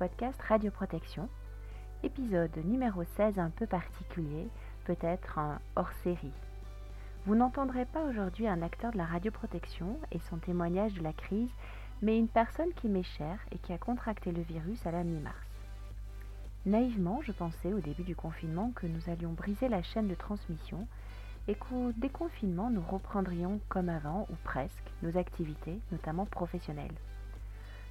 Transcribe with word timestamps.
podcast 0.00 0.40
Radio 0.48 0.70
Protection, 0.70 1.28
épisode 2.02 2.56
numéro 2.64 3.04
16 3.18 3.38
un 3.38 3.50
peu 3.50 3.66
particulier, 3.66 4.48
peut-être 4.86 5.38
hors-série. 5.76 6.32
Vous 7.26 7.34
n'entendrez 7.34 7.84
pas 7.84 8.04
aujourd'hui 8.04 8.48
un 8.48 8.62
acteur 8.62 8.92
de 8.92 8.96
la 8.96 9.04
radioprotection 9.04 9.98
et 10.10 10.18
son 10.30 10.38
témoignage 10.38 10.94
de 10.94 11.02
la 11.02 11.12
crise, 11.12 11.50
mais 12.00 12.18
une 12.18 12.28
personne 12.28 12.72
qui 12.76 12.88
m'est 12.88 13.02
chère 13.02 13.40
et 13.52 13.58
qui 13.58 13.74
a 13.74 13.78
contracté 13.78 14.32
le 14.32 14.40
virus 14.40 14.86
à 14.86 14.90
la 14.90 15.04
mi-mars. 15.04 15.36
Naïvement, 16.64 17.20
je 17.20 17.32
pensais 17.32 17.74
au 17.74 17.80
début 17.80 18.04
du 18.04 18.16
confinement 18.16 18.72
que 18.74 18.86
nous 18.86 19.10
allions 19.10 19.34
briser 19.34 19.68
la 19.68 19.82
chaîne 19.82 20.08
de 20.08 20.14
transmission 20.14 20.88
et 21.46 21.56
qu'au 21.56 21.92
déconfinement, 21.98 22.70
nous 22.70 22.84
reprendrions 22.90 23.60
comme 23.68 23.90
avant, 23.90 24.26
ou 24.30 24.34
presque, 24.44 24.92
nos 25.02 25.18
activités, 25.18 25.78
notamment 25.92 26.24
professionnelles. 26.24 26.96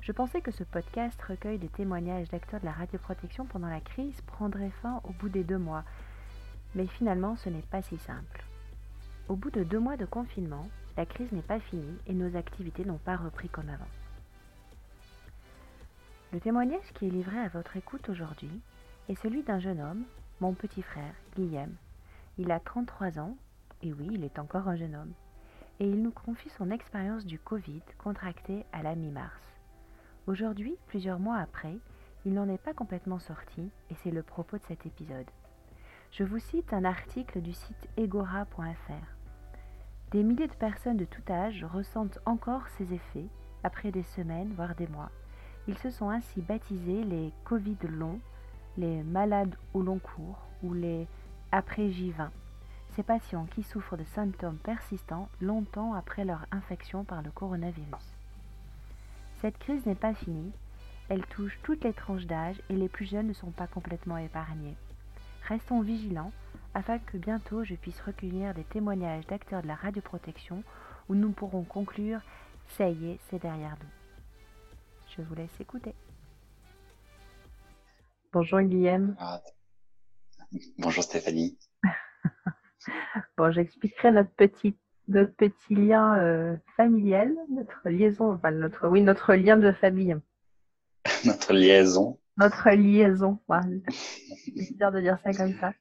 Je 0.10 0.14
pensais 0.14 0.42
que 0.42 0.50
ce 0.50 0.64
podcast 0.64 1.22
recueil 1.22 1.60
de 1.60 1.68
témoignages 1.68 2.30
d'acteurs 2.30 2.60
de 2.62 2.66
la 2.66 2.72
radioprotection 2.72 3.46
pendant 3.46 3.68
la 3.68 3.80
crise 3.80 4.20
prendrait 4.22 4.72
fin 4.82 5.02
au 5.04 5.12
bout 5.12 5.30
des 5.30 5.44
deux 5.44 5.60
mois, 5.60 5.84
mais 6.74 6.88
finalement 6.88 7.36
ce 7.36 7.48
n'est 7.48 7.62
pas 7.62 7.84
si 7.84 7.96
simple. 8.00 8.44
Au 9.28 9.36
bout 9.36 9.52
de 9.52 9.64
deux 9.64 9.78
mois 9.78 9.98
de 9.98 10.08
confinement, 10.08 10.68
la 10.98 11.06
crise 11.06 11.32
n'est 11.32 11.44
pas 11.44 11.60
finie 11.60 11.96
et 12.08 12.16
nos 12.16 12.36
activités 12.36 12.86
n'ont 12.86 12.98
pas 12.98 13.18
repris 13.18 13.50
comme 13.50 13.70
avant. 13.70 13.86
Le 16.34 16.40
témoignage 16.40 16.92
qui 16.96 17.06
est 17.06 17.12
livré 17.12 17.38
à 17.38 17.50
votre 17.50 17.78
écoute 17.78 18.10
aujourd'hui 18.10 18.62
est 19.10 19.22
celui 19.22 19.44
d'un 19.44 19.60
jeune 19.60 19.80
homme, 19.80 20.06
mon 20.40 20.54
petit 20.54 20.82
frère, 20.82 21.14
Guillaume. 21.36 21.76
Il 22.40 22.52
a 22.52 22.60
33 22.60 23.20
ans, 23.20 23.36
et 23.84 23.94
oui, 23.94 24.08
il 24.14 24.24
est 24.24 24.40
encore 24.40 24.70
un 24.70 24.76
jeune 24.76 24.96
homme, 24.96 25.14
et 25.80 25.88
il 25.88 26.02
nous 26.02 26.10
confie 26.10 26.50
son 26.58 26.72
expérience 26.72 27.28
du 27.28 27.38
Covid 27.38 27.84
contracté 28.00 28.66
à 28.74 28.82
la 28.82 28.96
mi-mars. 28.96 29.49
Aujourd'hui, 30.30 30.78
plusieurs 30.86 31.18
mois 31.18 31.38
après, 31.38 31.76
il 32.24 32.36
n'en 32.36 32.48
est 32.50 32.62
pas 32.62 32.76
complètement 32.76 33.18
sorti 33.18 33.72
et 33.90 33.96
c'est 33.96 34.12
le 34.12 34.22
propos 34.22 34.60
de 34.60 34.64
cet 34.68 34.86
épisode. 34.86 35.26
Je 36.12 36.24
vous 36.24 36.38
cite 36.38 36.72
un 36.72 36.86
article 36.86 37.42
du 37.42 37.52
site 37.52 37.90
egora.fr. 37.98 38.92
Des 40.12 40.22
milliers 40.22 40.48
de 40.48 40.54
personnes 40.54 40.98
de 40.98 41.06
tout 41.06 41.24
âge 41.32 41.66
ressentent 41.74 42.20
encore 42.28 42.68
ces 42.78 42.94
effets 42.94 43.26
après 43.64 43.90
des 43.90 44.04
semaines, 44.04 44.54
voire 44.56 44.76
des 44.76 44.86
mois. 44.86 45.10
Ils 45.68 45.80
se 45.80 45.90
sont 45.90 46.12
ainsi 46.12 46.44
baptisés 46.44 47.04
les 47.06 47.34
Covid 47.44 47.78
longs, 47.88 48.20
les 48.78 49.02
malades 49.02 49.56
au 49.74 49.82
long 49.82 49.98
cours 49.98 50.46
ou 50.62 50.76
les 50.76 51.08
après 51.52 51.88
J20. 51.88 52.30
Ces 52.90 53.02
patients 53.02 53.48
qui 53.48 53.64
souffrent 53.64 53.98
de 53.98 54.04
symptômes 54.04 54.60
persistants 54.60 55.28
longtemps 55.42 55.96
après 55.96 56.24
leur 56.24 56.46
infection 56.52 57.04
par 57.04 57.24
le 57.24 57.32
coronavirus. 57.32 58.19
Cette 59.42 59.58
crise 59.58 59.86
n'est 59.86 59.96
pas 59.96 60.14
finie, 60.14 60.52
elle 61.08 61.26
touche 61.28 61.58
toutes 61.64 61.86
les 61.86 61.94
tranches 61.94 62.26
d'âge 62.26 62.62
et 62.70 62.76
les 62.76 62.90
plus 62.90 63.06
jeunes 63.06 63.28
ne 63.28 63.34
sont 63.34 63.52
pas 63.52 63.68
complètement 63.68 64.18
épargnés. 64.18 64.76
Restons 65.48 65.82
vigilants 65.82 66.34
afin 66.74 67.00
que 67.00 67.18
bientôt 67.18 67.64
je 67.64 67.76
puisse 67.76 68.02
recueillir 68.02 68.54
des 68.54 68.66
témoignages 68.66 69.26
d'acteurs 69.28 69.62
de 69.62 69.68
la 69.68 69.76
radioprotection 69.76 70.64
où 71.08 71.16
nous 71.16 71.32
pourrons 71.32 71.64
conclure 71.64 72.22
ça 72.68 72.90
y 72.90 73.12
est, 73.12 73.20
c'est 73.30 73.42
derrière 73.42 73.78
nous. 73.82 73.90
Je 75.16 75.22
vous 75.22 75.36
laisse 75.36 75.60
écouter. 75.60 75.96
Bonjour 78.32 78.62
Guillaume. 78.62 79.16
Ah, 79.20 79.42
bonjour 80.78 81.04
Stéphanie. 81.04 81.58
bon, 83.38 83.52
j'expliquerai 83.52 84.12
notre 84.12 84.32
petite 84.32 84.80
notre 85.10 85.34
petit 85.34 85.76
lien 85.76 86.18
euh, 86.20 86.56
familial, 86.78 87.34
notre 87.50 87.90
liaison, 87.90 88.32
enfin 88.34 88.52
notre, 88.52 88.88
oui, 88.88 89.02
notre 89.02 89.34
lien 89.34 89.58
de 89.58 89.72
famille. 89.72 90.16
notre 91.26 91.54
liaison. 91.54 92.20
Notre 92.38 92.70
liaison, 92.70 93.40
c'est 93.50 94.54
bizarre 94.54 94.92
de 94.92 95.02
dire 95.02 95.18
ça 95.24 95.34
comme 95.34 95.54
ça. 95.60 95.74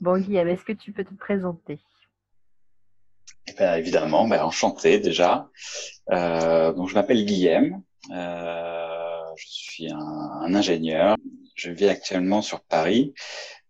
Bon, 0.00 0.18
Guillaume, 0.18 0.48
est-ce 0.48 0.64
que 0.64 0.72
tu 0.72 0.92
peux 0.92 1.04
te 1.04 1.14
présenter? 1.14 1.78
Eh 3.46 3.52
ben, 3.52 3.76
Évidemment, 3.76 4.26
ben, 4.26 4.42
enchanté 4.42 4.98
déjà. 4.98 5.48
Euh, 6.10 6.72
donc, 6.72 6.88
je 6.88 6.94
m'appelle 6.94 7.24
Guillaume, 7.24 7.82
euh, 8.10 9.22
je 9.36 9.46
suis 9.46 9.92
un, 9.92 10.54
ingénieur, 10.54 11.16
je 11.54 11.70
vis 11.70 11.88
actuellement 11.88 12.42
sur 12.42 12.62
Paris. 12.62 13.14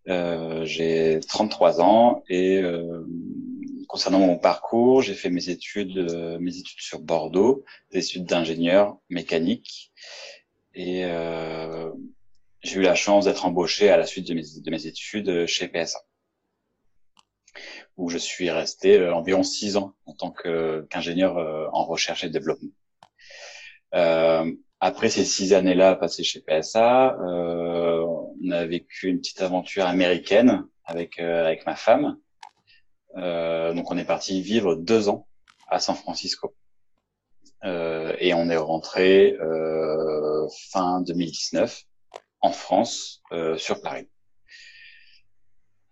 J'ai 0.07 1.19
33 1.27 1.81
ans 1.81 2.23
et 2.27 2.61
concernant 3.91 4.19
mon 4.19 4.37
parcours, 4.37 5.01
j'ai 5.01 5.13
fait 5.13 5.29
mes 5.29 5.49
études, 5.49 5.97
euh, 5.97 6.39
mes 6.39 6.57
études 6.57 6.79
sur 6.79 6.99
Bordeaux, 7.01 7.65
des 7.91 7.99
études 7.99 8.23
d'ingénieur 8.23 8.97
mécanique, 9.09 9.91
et 10.73 11.03
euh, 11.03 11.91
j'ai 12.63 12.79
eu 12.79 12.83
la 12.83 12.95
chance 12.95 13.25
d'être 13.25 13.45
embauché 13.45 13.89
à 13.89 13.97
la 13.97 14.05
suite 14.05 14.29
de 14.29 14.33
mes, 14.33 14.43
de 14.43 14.71
mes 14.71 14.87
études 14.87 15.45
chez 15.45 15.67
PSA, 15.67 15.99
où 17.97 18.09
je 18.09 18.17
suis 18.17 18.49
resté 18.49 18.97
euh, 18.97 19.13
environ 19.13 19.43
six 19.43 19.75
ans 19.75 19.93
en 20.05 20.13
tant 20.13 20.31
qu'ingénieur 20.31 21.35
en 21.73 21.83
recherche 21.83 22.23
et 22.23 22.29
développement. 22.29 22.71
après 24.79 25.09
ces 25.09 25.25
six 25.25 25.51
années-là 25.51 25.95
passées 25.95 26.23
chez 26.23 26.39
PSA, 26.39 27.17
on 27.19 28.51
a 28.51 28.65
vécu 28.65 29.09
une 29.09 29.19
petite 29.19 29.41
aventure 29.41 29.85
américaine 29.85 30.65
avec 30.85 31.19
avec 31.19 31.65
ma 31.65 31.75
femme 31.75 32.15
euh, 32.15 32.30
donc 33.15 33.91
on 33.91 33.97
est 33.97 34.05
parti 34.05 34.41
vivre 34.41 34.75
deux 34.75 35.09
ans 35.09 35.27
à 35.67 35.79
San 35.79 35.95
Francisco. 35.95 36.53
Euh, 37.63 38.15
et 38.19 38.33
on 38.33 38.49
est 38.49 38.57
rentré 38.57 39.33
euh, 39.39 40.47
fin 40.71 41.01
2019 41.01 41.83
en 42.41 42.51
France 42.51 43.21
euh, 43.31 43.57
sur 43.57 43.81
Paris. 43.81 44.07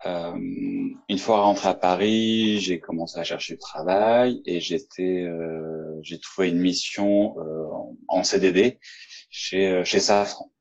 Euh, 0.05 0.33
une 1.09 1.19
fois 1.19 1.41
rentré 1.41 1.69
à 1.69 1.73
Paris, 1.73 2.59
j'ai 2.59 2.79
commencé 2.79 3.19
à 3.19 3.23
chercher 3.23 3.53
du 3.53 3.59
travail 3.59 4.41
et 4.45 4.59
euh, 4.99 5.99
j'ai 6.01 6.19
trouvé 6.19 6.49
une 6.49 6.59
mission 6.59 7.35
en 8.07 8.23
CDD 8.23 8.79
chez 9.29 9.83
chez 9.83 9.99
Safran, 9.99 10.51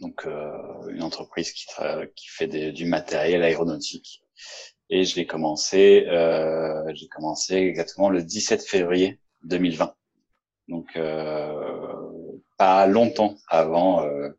donc 0.00 0.26
une 0.88 1.02
entreprise 1.02 1.52
qui, 1.52 1.66
fait 2.28 2.72
du 2.72 2.84
matériel 2.84 3.42
aéronautique 3.42 4.22
et 4.90 5.04
je 5.04 5.16
l'ai 5.16 5.26
commencé, 5.26 6.06
euh, 6.08 6.84
j'ai 6.94 7.08
commencé 7.08 7.54
exactement 7.54 8.10
le 8.10 8.22
17 8.22 8.62
février 8.62 9.18
2020. 9.44 9.94
Donc 10.68 10.96
euh, 10.96 12.38
pas 12.56 12.86
longtemps 12.86 13.36
avant 13.48 14.04
euh, 14.04 14.30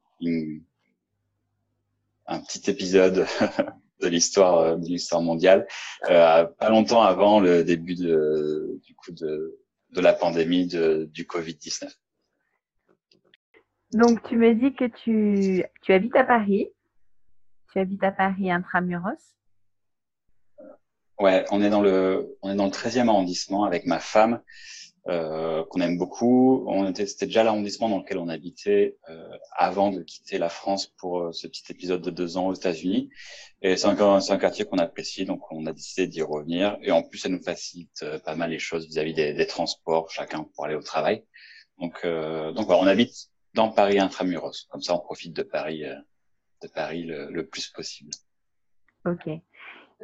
un 2.28 2.40
petit 2.40 2.70
épisode 2.70 3.26
de 4.02 4.08
l'histoire 4.08 4.58
euh, 4.60 4.76
de 4.76 4.88
l'histoire 4.88 5.22
mondiale, 5.22 5.68
pas 6.02 6.70
longtemps 6.70 7.04
avant 7.04 7.40
le 7.40 7.64
début 7.64 7.96
de, 7.96 8.80
du 8.84 8.96
coup 8.96 9.12
de, 9.12 9.60
de 9.92 10.02
la 10.02 10.14
pandémie 10.14 10.68
de, 10.68 11.10
du 11.12 11.26
Covid-19. 11.26 11.92
Donc 13.94 14.24
tu 14.28 14.36
me 14.36 14.54
dis 14.54 14.74
que 14.74 14.86
tu, 14.86 15.64
tu 15.82 15.94
habites 15.94 16.16
à 16.16 16.24
Paris, 16.24 16.70
tu 17.72 17.80
habites 17.80 18.04
à 18.04 18.12
Paris 18.12 18.52
intramuros. 18.52 19.36
Ouais, 21.20 21.46
on 21.52 21.62
est 21.62 21.70
dans 21.70 21.82
le, 21.82 22.38
on 22.42 22.52
est 22.52 22.56
dans 22.56 22.66
le 22.66 22.72
13e 22.72 23.08
arrondissement 23.08 23.64
avec 23.64 23.86
ma 23.86 24.00
femme, 24.00 24.42
euh, 25.08 25.64
qu'on 25.70 25.80
aime 25.80 25.98
beaucoup. 25.98 26.66
On 26.68 26.90
était, 26.90 27.06
c'était 27.06 27.28
déjà 27.28 27.44
l'arrondissement 27.44 27.88
dans 27.88 28.00
lequel 28.00 28.18
on 28.18 28.28
habitait 28.28 28.98
euh, 29.10 29.30
avant 29.56 29.92
de 29.92 30.02
quitter 30.02 30.38
la 30.38 30.50
France 30.50 30.88
pour 30.88 31.20
euh, 31.20 31.32
ce 31.32 31.48
petit 31.48 31.64
épisode 31.70 32.02
de 32.02 32.10
deux 32.10 32.36
ans 32.36 32.48
aux 32.48 32.54
États-Unis. 32.54 33.10
Et 33.62 33.78
c'est 33.78 33.88
un, 33.88 34.20
c'est 34.20 34.34
un 34.34 34.38
quartier 34.38 34.66
qu'on 34.66 34.78
apprécie, 34.78 35.26
donc 35.26 35.50
on 35.52 35.66
a 35.68 35.72
décidé 35.72 36.08
d'y 36.08 36.22
revenir. 36.22 36.78
Et 36.82 36.92
en 36.92 37.02
plus, 37.02 37.20
ça 37.20 37.30
nous 37.30 37.42
facilite 37.42 38.04
euh, 38.04 38.20
pas 38.20 38.36
mal 38.36 38.50
les 38.50 38.60
choses 38.60 38.86
vis-à-vis 38.88 39.14
des, 39.14 39.34
des, 39.34 39.48
transports, 39.48 40.10
chacun 40.12 40.44
pour 40.54 40.66
aller 40.66 40.76
au 40.76 40.82
travail. 40.82 41.24
Donc, 41.80 42.00
euh, 42.04 42.52
donc 42.52 42.66
voilà, 42.66 42.82
on 42.82 42.88
habite 42.88 43.30
dans 43.54 43.70
Paris 43.70 44.00
intramuros. 44.00 44.68
Comme 44.70 44.82
ça, 44.82 44.96
on 44.96 45.00
profite 45.00 45.34
de 45.34 45.44
Paris, 45.44 45.84
de 46.62 46.68
Paris 46.68 47.04
le, 47.04 47.32
le 47.32 47.48
plus 47.48 47.70
possible. 47.70 48.12
Ok. 49.06 49.30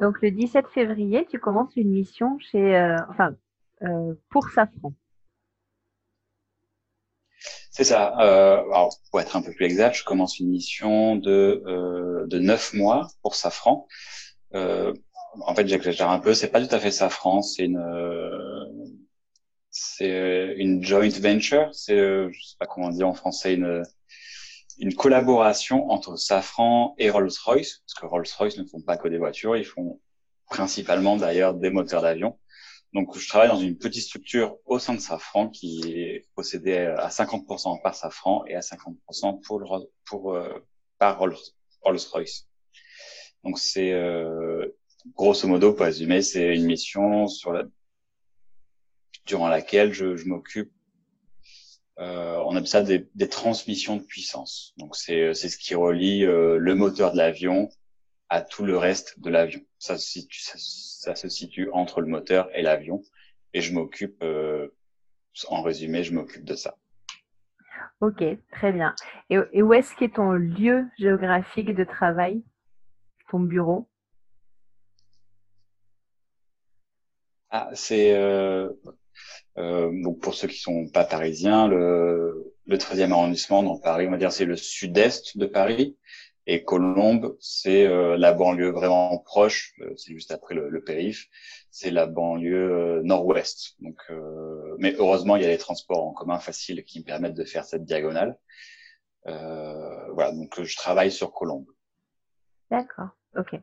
Donc 0.00 0.20
le 0.22 0.30
17 0.30 0.66
février, 0.68 1.26
tu 1.30 1.38
commences 1.38 1.76
une 1.76 1.90
mission 1.90 2.38
chez, 2.38 2.76
euh, 2.76 2.96
enfin, 3.10 3.34
euh, 3.82 4.14
pour 4.30 4.48
Safran. 4.48 4.92
C'est 7.70 7.84
ça. 7.84 8.14
Euh, 8.20 8.62
alors, 8.70 8.94
pour 9.10 9.20
être 9.20 9.34
un 9.36 9.42
peu 9.42 9.52
plus 9.52 9.64
exact, 9.64 9.94
je 9.94 10.04
commence 10.04 10.38
une 10.38 10.50
mission 10.50 11.16
de 11.16 11.62
euh, 11.66 12.26
de 12.26 12.38
neuf 12.38 12.74
mois 12.74 13.08
pour 13.22 13.34
Safran. 13.34 13.86
Euh, 14.54 14.92
en 15.40 15.54
fait, 15.54 15.66
j'exagère 15.66 16.10
un 16.10 16.18
peu. 16.18 16.34
C'est 16.34 16.48
pas 16.50 16.64
tout 16.64 16.74
à 16.74 16.78
fait 16.78 16.90
Safran. 16.90 17.40
C'est 17.42 17.64
une 17.64 17.80
c'est 19.70 20.54
une 20.58 20.84
joint 20.84 21.08
venture. 21.20 21.70
C'est 21.72 21.96
je 21.96 22.46
sais 22.46 22.56
pas 22.58 22.66
comment 22.66 22.90
dire 22.90 23.08
en 23.08 23.14
français 23.14 23.54
une 23.54 23.82
une 24.78 24.94
collaboration 24.94 25.90
entre 25.90 26.16
Safran 26.16 26.94
et 26.98 27.10
Rolls-Royce, 27.10 27.82
parce 27.86 27.94
que 27.94 28.06
Rolls-Royce 28.06 28.58
ne 28.58 28.64
font 28.64 28.80
pas 28.80 28.96
que 28.96 29.08
des 29.08 29.18
voitures, 29.18 29.56
ils 29.56 29.64
font 29.64 30.00
principalement 30.46 31.16
d'ailleurs 31.16 31.54
des 31.54 31.70
moteurs 31.70 32.02
d'avion. 32.02 32.38
Donc, 32.92 33.16
je 33.16 33.26
travaille 33.26 33.48
dans 33.48 33.58
une 33.58 33.78
petite 33.78 34.02
structure 34.02 34.58
au 34.66 34.78
sein 34.78 34.94
de 34.94 35.00
Safran 35.00 35.48
qui 35.48 35.80
est 35.92 36.26
possédée 36.34 36.76
à 36.76 37.08
50% 37.08 37.80
par 37.80 37.94
Safran 37.94 38.44
et 38.46 38.54
à 38.54 38.60
50% 38.60 39.40
pour 39.42 39.60
le, 39.60 39.66
pour, 40.04 40.34
euh, 40.34 40.66
par 40.98 41.18
Rolls-Royce. 41.18 42.48
Donc, 43.44 43.58
c'est 43.58 43.92
euh, 43.92 44.68
grosso 45.16 45.48
modo, 45.48 45.72
pour 45.72 45.86
résumer, 45.86 46.20
c'est 46.22 46.54
une 46.54 46.66
mission 46.66 47.26
sur 47.28 47.52
la, 47.52 47.64
durant 49.26 49.48
laquelle 49.48 49.92
je, 49.92 50.16
je 50.16 50.26
m'occupe. 50.26 50.70
Euh, 51.98 52.42
on 52.46 52.56
appelle 52.56 52.66
ça 52.66 52.82
des, 52.82 53.08
des, 53.14 53.28
transmissions 53.28 53.96
de 53.96 54.02
puissance. 54.02 54.72
Donc, 54.78 54.96
c'est 54.96 55.34
c'est 55.34 55.48
ce 55.48 55.58
qui 55.58 55.74
relie 55.74 56.24
euh, 56.24 56.56
le 56.56 56.74
moteur 56.74 57.12
de 57.12 57.18
l'avion 57.18 57.68
à 58.30 58.40
tout 58.40 58.64
le 58.64 58.78
reste 58.78 59.20
de 59.20 59.28
l'avion. 59.28 59.60
Ça, 59.78 59.98
ça, 59.98 60.54
ça 60.56 61.14
se 61.14 61.28
situe 61.28 61.70
entre 61.72 62.00
le 62.00 62.06
moteur 62.06 62.48
et 62.54 62.62
l'avion. 62.62 63.02
Et 63.52 63.60
je 63.60 63.74
m'occupe, 63.74 64.22
euh, 64.22 64.68
en 65.48 65.62
résumé, 65.62 66.02
je 66.02 66.14
m'occupe 66.14 66.44
de 66.44 66.54
ça. 66.54 66.78
Ok, 68.00 68.24
très 68.50 68.72
bien. 68.72 68.94
Et, 69.30 69.62
où 69.62 69.72
est-ce 69.74 69.94
qu'est 69.96 70.14
ton 70.14 70.32
lieu 70.32 70.86
géographique 70.98 71.74
de 71.74 71.84
travail, 71.84 72.42
ton 73.30 73.40
bureau? 73.40 73.88
Ah, 77.50 77.70
c'est 77.74 78.14
euh, 78.16 78.70
euh, 78.86 78.92
donc 79.56 80.20
pour 80.20 80.34
ceux 80.34 80.48
qui 80.48 80.58
sont 80.58 80.88
pas 80.88 81.04
parisiens, 81.04 81.68
le, 81.68 82.54
le 82.66 82.76
13e 82.76 83.12
arrondissement 83.12 83.62
dans 83.62 83.78
Paris, 83.78 84.06
on 84.06 84.10
va 84.10 84.16
dire 84.16 84.32
c'est 84.32 84.44
le 84.44 84.56
sud-est 84.56 85.36
de 85.36 85.46
Paris. 85.46 85.96
Et 86.46 86.64
Colombes, 86.64 87.36
c'est 87.38 87.86
euh, 87.86 88.16
la 88.16 88.32
banlieue 88.32 88.70
vraiment 88.70 89.16
proche, 89.18 89.74
euh, 89.80 89.94
c'est 89.96 90.12
juste 90.12 90.32
après 90.32 90.56
le, 90.56 90.68
le 90.68 90.82
périph, 90.82 91.28
c'est 91.70 91.92
la 91.92 92.06
banlieue 92.06 92.72
euh, 92.98 93.02
nord-ouest. 93.02 93.76
Donc, 93.80 93.96
mais 94.78 94.94
heureusement, 94.98 95.36
il 95.36 95.42
y 95.42 95.44
a 95.44 95.48
les 95.48 95.58
transports 95.58 96.04
en 96.04 96.12
commun 96.12 96.38
faciles 96.38 96.84
qui 96.84 97.00
me 97.00 97.04
permettent 97.04 97.34
de 97.34 97.44
faire 97.44 97.64
cette 97.64 97.84
diagonale. 97.84 98.36
voilà, 99.24 100.32
donc 100.32 100.60
je 100.60 100.76
travaille 100.76 101.12
sur 101.12 101.32
Colombes. 101.32 101.70
D'accord, 102.70 103.10
ok. 103.36 103.54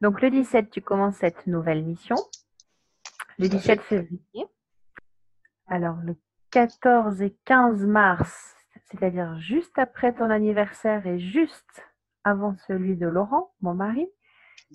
Donc 0.00 0.20
le 0.20 0.30
17, 0.30 0.70
tu 0.70 0.80
commences 0.80 1.16
cette 1.16 1.46
nouvelle 1.46 1.84
mission. 1.84 2.16
Le 3.38 3.48
17 3.48 3.80
février. 3.80 4.46
Alors 5.66 5.96
le 6.04 6.16
14 6.50 7.22
et 7.22 7.36
15 7.44 7.86
mars, 7.86 8.54
c'est-à-dire 8.90 9.38
juste 9.38 9.78
après 9.78 10.12
ton 10.12 10.30
anniversaire 10.30 11.06
et 11.06 11.18
juste 11.18 11.82
avant 12.24 12.54
celui 12.66 12.96
de 12.96 13.06
Laurent, 13.06 13.52
mon 13.62 13.74
mari, 13.74 14.06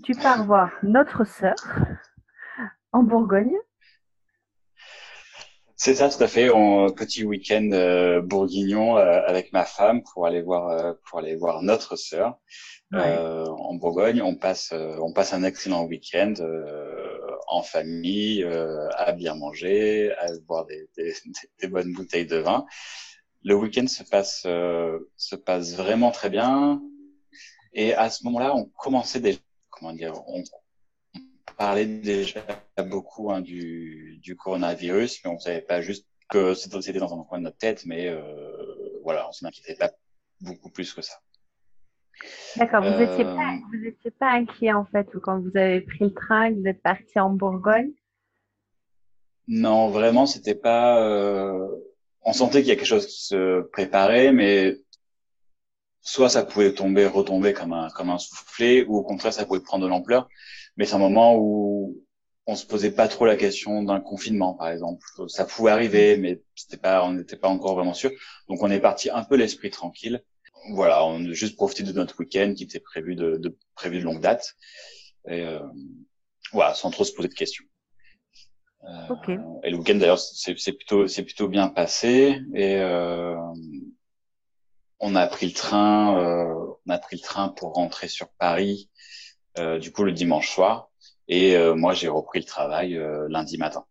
tu 0.04 0.14
pars 0.14 0.46
voir 0.46 0.72
notre 0.84 1.26
sœur 1.26 1.56
en 2.92 3.04
Bourgogne. 3.04 3.56
C'est 5.80 5.94
ça, 5.94 6.10
tout 6.10 6.24
à 6.24 6.28
fait. 6.28 6.50
Un 6.50 6.90
petit 6.90 7.24
week-end 7.24 7.70
euh, 7.72 8.20
bourguignon 8.20 8.98
euh, 8.98 9.22
avec 9.28 9.54
ma 9.54 9.64
femme 9.64 10.02
pour 10.02 10.26
aller 10.26 10.42
voir 10.42 10.70
euh, 10.70 10.94
pour 11.06 11.20
aller 11.20 11.36
voir 11.36 11.62
notre 11.62 11.96
sœur 11.96 12.40
en 12.92 13.76
Bourgogne. 13.76 14.24
On 14.24 14.36
passe 14.36 14.74
on 14.74 15.14
passe 15.14 15.34
un 15.34 15.44
excellent 15.44 15.86
week-end 15.86 16.34
en 17.48 17.64
famille, 17.64 18.44
à 18.96 19.12
bien 19.14 19.36
manger, 19.36 20.12
à 20.14 20.28
boire 20.48 20.66
des, 20.66 20.90
des, 20.98 21.14
des, 21.60 21.68
bonnes 21.68 21.94
bouteilles 21.94 22.26
de 22.26 22.38
vin. 22.38 22.66
Le 23.44 23.56
week-end 23.56 23.88
se 23.88 24.04
passe 24.04 24.42
se 24.44 25.36
passe 25.36 25.76
vraiment 25.76 26.12
très 26.12 26.30
bien. 26.30 26.82
Et 27.74 27.94
à 27.94 28.10
ce 28.10 28.24
moment-là, 28.26 28.56
on 28.56 28.66
commençait 28.66 29.20
déjà, 29.20 29.40
comment 29.70 29.94
dire, 29.94 30.14
on, 30.28 30.44
parlait 31.58 31.86
déjà 31.86 32.42
beaucoup 32.78 33.32
hein, 33.32 33.42
du, 33.42 34.20
du, 34.22 34.36
coronavirus, 34.36 35.24
mais 35.24 35.32
on 35.32 35.40
savait 35.40 35.62
pas 35.62 35.82
juste 35.82 36.06
que 36.30 36.54
c'était 36.54 37.00
dans 37.00 37.20
un 37.20 37.24
coin 37.24 37.40
de 37.40 37.46
notre 37.46 37.58
tête, 37.58 37.86
mais 37.86 38.08
euh, 38.08 39.00
voilà, 39.04 39.28
on 39.28 39.32
s'en 39.32 39.48
inquiétait 39.48 39.76
pas 39.76 39.92
beaucoup 40.42 40.70
plus 40.70 40.94
que 40.94 41.02
ça. 41.02 41.20
D'accord, 42.56 42.84
vous 42.84 42.98
n'étiez 42.98 43.26
euh, 43.26 44.12
pas, 44.20 44.32
inquiet 44.32 44.74
en 44.74 44.86
fait 44.86 45.08
quand 45.22 45.40
vous 45.40 45.56
avez 45.56 45.82
pris 45.82 46.06
le 46.06 46.14
train, 46.14 46.52
que 46.52 46.60
vous 46.60 46.68
êtes 46.68 46.82
parti 46.82 47.20
en 47.20 47.30
Bourgogne? 47.30 47.92
Non, 49.48 49.90
vraiment, 49.90 50.26
c'était 50.26 50.56
pas. 50.56 51.02
Euh... 51.04 51.68
On 52.24 52.34
sentait 52.34 52.60
qu'il 52.60 52.70
y 52.70 52.72
a 52.72 52.76
quelque 52.76 52.86
chose 52.86 53.08
qui 53.08 53.24
se 53.24 53.62
préparait, 53.62 54.34
mais 54.34 54.76
soit 56.02 56.30
ça 56.30 56.44
pouvait 56.44 56.74
tomber, 56.74 57.06
retomber 57.06 57.54
comme 57.54 57.74
un, 57.74 57.90
comme 57.90 58.10
un 58.10 58.18
soufflet, 58.18 58.84
ou 58.84 58.98
au 58.98 59.04
contraire, 59.04 59.34
ça 59.34 59.46
pouvait 59.46 59.62
prendre 59.62 59.84
de 59.84 59.90
l'ampleur. 59.90 60.28
Mais 60.76 60.86
c'est 60.86 60.96
un 60.96 61.00
moment 61.00 61.36
où 61.38 62.04
on 62.48 62.56
se 62.56 62.66
posait 62.66 62.92
pas 62.92 63.08
trop 63.08 63.26
la 63.26 63.36
question 63.36 63.84
d'un 63.84 64.00
confinement, 64.00 64.54
par 64.54 64.70
exemple. 64.70 65.06
Ça 65.28 65.46
pouvait 65.46 65.72
arriver, 65.72 66.18
mais 66.18 66.42
c'était 66.56 66.78
pas, 66.78 67.06
on 67.06 67.14
n'était 67.14 67.36
pas 67.36 67.50
encore 67.50 67.76
vraiment 67.76 67.94
sûr. 67.94 68.12
Donc, 68.48 68.64
on 68.64 68.72
est 68.72 68.80
parti 68.80 69.10
un 69.10 69.24
peu 69.24 69.36
l'esprit 69.36 69.70
tranquille. 69.70 70.24
Voilà, 70.72 71.06
on 71.06 71.24
a 71.26 71.32
juste 71.34 71.56
profité 71.56 71.84
de 71.84 71.92
notre 71.92 72.20
week-end 72.20 72.54
qui 72.56 72.64
était 72.64 72.80
prévu 72.80 73.16
de, 73.16 73.38
de 73.38 73.58
prévu 73.76 74.00
de 74.00 74.04
longue 74.04 74.22
date. 74.22 74.56
Et 75.28 75.42
euh, 75.42 75.60
voilà, 76.52 76.74
sans 76.74 76.92
trop 76.92 77.04
se 77.04 77.14
poser 77.14 77.30
de 77.30 77.34
questions. 77.34 77.66
Euh, 78.84 79.60
et 79.64 79.70
le 79.70 79.78
week-end 79.78 79.96
d'ailleurs, 79.96 80.20
c'est 80.20 80.74
plutôt, 80.74 81.08
c'est 81.08 81.24
plutôt 81.24 81.48
bien 81.48 81.68
passé. 81.68 82.42
Et 82.54 82.76
euh, 82.78 83.36
on 85.00 85.16
a 85.16 85.28
pris 85.28 85.48
le 85.48 85.54
train, 85.54 86.20
euh, 86.20 86.56
on 86.86 86.90
a 86.90 86.98
pris 86.98 87.18
le 87.18 87.22
train 87.22 87.50
pour 87.50 87.74
rentrer 87.74 88.08
sur 88.08 88.30
Paris, 88.40 88.90
euh, 89.60 89.80
du 89.80 89.92
coup 89.92 90.04
le 90.04 90.12
dimanche 90.12 90.50
soir, 90.50 90.90
et 91.28 91.56
euh, 91.56 91.76
moi 91.76 91.94
j'ai 91.94 92.08
repris 92.08 92.40
le 92.40 92.46
travail 92.46 93.00
lundi 93.30 93.58
matin. 93.58 93.86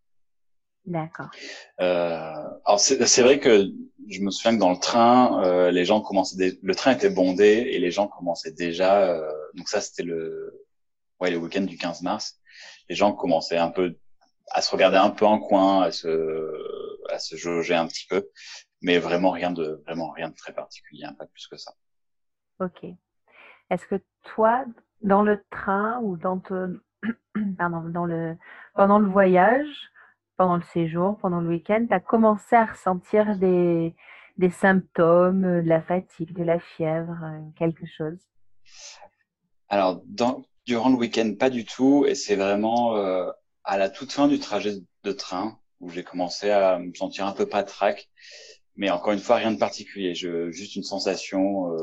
D'accord. 0.87 1.31
alors 1.79 2.79
c'est 2.79 3.23
vrai 3.23 3.41
que 3.41 3.67
je 4.09 4.21
me 4.21 4.31
souviens 4.31 4.55
que 4.55 4.61
dans 4.61 4.71
le 4.71 4.79
train, 4.79 5.71
les 5.71 5.85
gens 5.85 6.01
commençaient, 6.01 6.59
le 6.63 6.75
train 6.77 6.93
était 6.93 7.11
bondé 7.11 7.45
et 7.45 7.79
les 7.81 7.91
gens 7.91 8.07
commençaient 8.07 8.53
déjà. 8.53 9.19
donc 9.55 9.69
ça 9.69 9.81
c'était 9.81 10.05
le, 10.05 10.65
ouais, 11.21 11.31
le 11.31 11.39
week-end 11.39 11.63
du 11.63 11.77
15 11.77 12.03
mars. 12.03 12.39
Les 12.89 12.95
gens 12.95 13.13
commençaient 13.13 13.59
un 13.59 13.71
peu 13.71 13.97
à 14.53 14.63
se 14.63 14.71
regarder 14.71 14.97
un 14.97 15.11
peu 15.11 15.27
en 15.27 15.41
coin, 15.41 15.83
à 15.83 15.91
se, 15.91 16.09
à 17.11 17.19
se 17.19 17.35
jauger 17.35 17.75
un 17.75 17.89
petit 17.89 18.07
peu 18.09 18.29
mais 18.83 18.99
vraiment 18.99 19.31
rien 19.31 19.51
de 19.51 19.83
vraiment 19.87 20.11
rien 20.11 20.29
de 20.29 20.35
très 20.35 20.53
particulier, 20.53 21.05
hein, 21.05 21.15
pas 21.19 21.27
plus 21.27 21.47
que 21.47 21.57
ça. 21.57 21.73
Ok. 22.61 22.85
Est-ce 23.71 23.87
que 23.87 24.01
toi, 24.23 24.65
dans 25.03 25.23
le 25.23 25.43
train 25.51 25.99
ou 26.03 26.17
dans 26.17 26.41
pardon, 27.59 27.81
dans 27.89 28.05
le 28.07 28.37
pendant 28.75 28.99
le 28.99 29.09
voyage, 29.09 29.91
pendant 30.37 30.57
le 30.57 30.63
séjour, 30.73 31.19
pendant 31.19 31.41
le 31.41 31.49
week-end, 31.49 31.85
tu 31.89 31.95
as 31.95 32.01
commencé 32.01 32.57
à 32.57 32.67
ressentir 32.67 33.37
des, 33.39 33.95
symptômes, 34.51 35.45
euh, 35.45 35.63
de 35.63 35.69
la 35.69 35.83
fatigue, 35.83 36.33
de 36.33 36.43
la 36.43 36.59
fièvre, 36.59 37.19
euh, 37.25 37.41
quelque 37.59 37.87
chose? 37.87 38.19
Alors, 39.69 40.03
durant 40.67 40.91
le 40.91 40.97
week-end, 40.97 41.35
pas 41.39 41.51
du 41.51 41.65
tout. 41.65 42.05
Et 42.07 42.15
c'est 42.15 42.37
vraiment 42.37 42.97
euh, 42.97 43.31
à 43.65 43.79
la 43.79 43.89
toute 43.89 44.13
fin 44.13 44.29
du 44.29 44.39
trajet 44.39 44.75
de 45.05 45.13
train 45.13 45.59
où 45.81 45.91
j'ai 45.91 46.05
commencé 46.05 46.51
à 46.51 46.79
me 46.79 46.95
sentir 46.95 47.27
un 47.27 47.33
peu 47.33 47.47
patraque. 47.47 48.09
Mais 48.77 48.91
encore 48.91 49.13
une 49.13 49.19
fois, 49.19 49.37
rien 49.37 49.53
de 49.53 49.59
particulier. 49.59 50.15
Juste 50.15 50.77
une 50.77 50.83
sensation, 50.83 51.75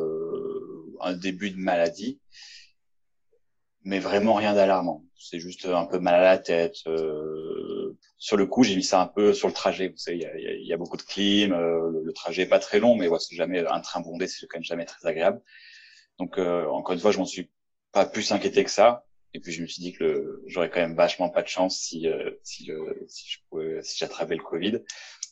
un 1.01 1.13
début 1.13 1.49
de 1.49 1.57
maladie, 1.57 2.19
mais 3.83 3.99
vraiment 3.99 4.33
rien 4.33 4.53
d'alarmant. 4.53 5.03
C'est 5.17 5.39
juste 5.39 5.65
un 5.65 5.85
peu 5.85 5.99
mal 5.99 6.15
à 6.15 6.21
la 6.21 6.37
tête. 6.37 6.75
Euh, 6.87 7.97
sur 8.17 8.37
le 8.37 8.45
coup, 8.45 8.63
j'ai 8.63 8.75
mis 8.75 8.83
ça 8.83 9.01
un 9.01 9.07
peu 9.07 9.33
sur 9.33 9.47
le 9.47 9.53
trajet. 9.53 9.89
Vous 9.89 9.97
savez, 9.97 10.17
il 10.17 10.23
y 10.23 10.25
a, 10.25 10.37
y 10.37 10.73
a, 10.73 10.77
beaucoup 10.77 10.97
de 10.97 11.01
clim. 11.01 11.53
Euh, 11.53 12.01
le, 12.03 12.13
trajet 12.13 12.43
est 12.43 12.47
pas 12.47 12.59
très 12.59 12.79
long, 12.79 12.95
mais 12.95 13.07
ouais, 13.07 13.19
c'est 13.19 13.35
jamais 13.35 13.65
un 13.65 13.81
train 13.81 14.01
bondé, 14.01 14.27
c'est 14.27 14.45
quand 14.47 14.57
même 14.57 14.63
jamais 14.63 14.85
très 14.85 15.07
agréable. 15.07 15.41
Donc 16.19 16.37
euh, 16.37 16.65
encore 16.67 16.93
une 16.93 16.99
fois, 16.99 17.11
je 17.11 17.17
m'en 17.17 17.25
suis 17.25 17.51
pas 17.91 18.05
plus 18.05 18.31
inquiété 18.31 18.63
que 18.63 18.71
ça. 18.71 19.05
Et 19.35 19.39
puis 19.39 19.51
je 19.51 19.63
me 19.63 19.67
suis 19.67 19.81
dit 19.81 19.93
que 19.93 20.43
j'aurais 20.45 20.69
quand 20.69 20.79
même 20.79 20.95
vachement 20.95 21.29
pas 21.29 21.41
de 21.41 21.47
chance 21.47 21.79
si 21.79 22.07
euh, 22.07 22.31
si, 22.43 22.69
si 23.07 23.31
je 23.31 23.39
pouvais 23.49 23.81
si 23.81 23.97
j'attrapais 23.97 24.35
le 24.35 24.43
Covid. 24.43 24.83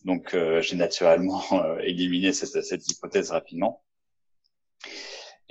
Donc, 0.06 0.34
euh, 0.34 0.62
j'ai 0.62 0.76
naturellement 0.76 1.44
euh, 1.54 1.80
éliminé 1.80 2.34
cette, 2.34 2.64
cette, 2.64 2.90
hypothèse 2.90 3.32
rapidement. 3.32 3.84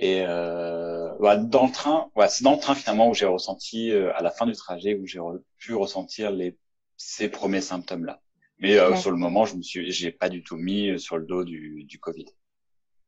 Et 0.01 0.25
euh, 0.27 1.15
dans 1.37 1.67
le 1.67 1.71
train, 1.71 2.09
c'est 2.27 2.43
dans 2.43 2.53
le 2.53 2.59
train 2.59 2.75
finalement 2.75 3.07
où 3.07 3.13
j'ai 3.13 3.27
ressenti, 3.27 3.91
euh, 3.91 4.11
à 4.17 4.21
la 4.21 4.31
fin 4.31 4.45
du 4.45 4.53
trajet, 4.53 4.95
où 4.95 5.05
j'ai 5.05 5.19
pu 5.57 5.73
ressentir 5.75 6.31
les, 6.31 6.57
ces 6.97 7.29
premiers 7.29 7.61
symptômes-là. 7.61 8.19
Mais 8.59 8.77
sur 8.97 9.11
le 9.11 9.17
moment, 9.17 9.45
je 9.45 9.55
me 9.55 9.61
suis, 9.61 9.91
j'ai 9.91 10.11
pas 10.11 10.29
du 10.29 10.43
tout 10.43 10.57
mis 10.57 10.99
sur 10.99 11.17
le 11.17 11.25
dos 11.25 11.43
du, 11.43 11.83
du 11.85 11.99
Covid. 11.99 12.25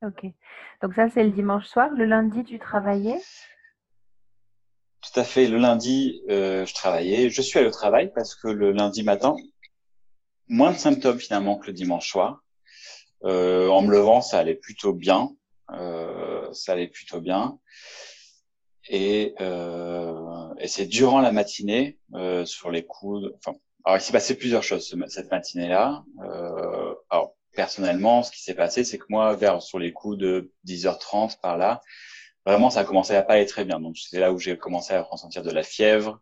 Ok. 0.01 0.25
Donc 0.81 0.95
ça, 0.95 1.09
c'est 1.09 1.23
le 1.23 1.29
dimanche 1.29 1.67
soir. 1.67 1.89
Le 1.91 2.05
lundi, 2.05 2.43
tu 2.43 2.57
travaillais? 2.57 3.19
Tout 5.01 5.19
à 5.19 5.23
fait. 5.23 5.47
Le 5.47 5.57
lundi, 5.57 6.23
je 6.27 6.73
travaillais. 6.73 7.29
Je 7.29 7.41
suis 7.43 7.59
allé 7.59 7.67
au 7.67 7.71
travail 7.71 8.11
parce 8.15 8.33
que 8.33 8.47
le 8.47 8.71
lundi 8.71 9.03
matin, 9.03 9.35
moins 10.47 10.71
de 10.71 10.77
symptômes 10.77 11.19
finalement 11.19 11.57
que 11.57 11.67
le 11.67 11.73
dimanche 11.73 12.09
soir. 12.09 12.43
Euh, 13.25 13.69
en 13.69 13.81
me 13.81 13.91
levant, 13.91 14.21
ça 14.21 14.39
allait 14.39 14.55
plutôt 14.55 14.93
bien. 14.93 15.29
Euh, 15.71 16.51
ça 16.53 16.73
allait 16.73 16.87
plutôt 16.87 17.21
bien. 17.21 17.59
Et, 18.89 19.33
euh, 19.39 20.53
et 20.59 20.67
c'est 20.67 20.85
durant 20.85 21.21
la 21.21 21.31
matinée, 21.31 21.97
euh, 22.15 22.45
sur 22.45 22.69
les 22.69 22.85
coups, 22.85 23.29
enfin 23.37 23.57
Alors, 23.85 23.97
il 23.97 24.01
s'est 24.01 24.11
passé 24.11 24.35
plusieurs 24.35 24.63
choses 24.63 24.93
cette 25.07 25.31
matinée-là. 25.31 26.03
Alors, 27.09 27.35
personnellement, 27.53 28.23
ce 28.23 28.31
qui 28.31 28.41
s'est 28.41 28.55
passé, 28.55 28.83
c'est 28.83 28.97
que 28.97 29.05
moi, 29.09 29.35
vers 29.35 29.61
sur 29.61 29.79
les 29.79 29.93
coups 29.93 30.17
de 30.17 30.51
10h30 30.65 31.39
par 31.41 31.57
là, 31.57 31.81
vraiment, 32.45 32.69
ça 32.69 32.81
a 32.81 32.83
commencé 32.83 33.15
à 33.15 33.21
pas 33.23 33.33
aller 33.33 33.45
très 33.45 33.65
bien. 33.65 33.79
Donc, 33.79 33.97
c'est 33.97 34.19
là 34.19 34.31
où 34.33 34.39
j'ai 34.39 34.57
commencé 34.57 34.93
à 34.93 35.01
ressentir 35.03 35.43
de 35.43 35.51
la 35.51 35.63
fièvre, 35.63 36.21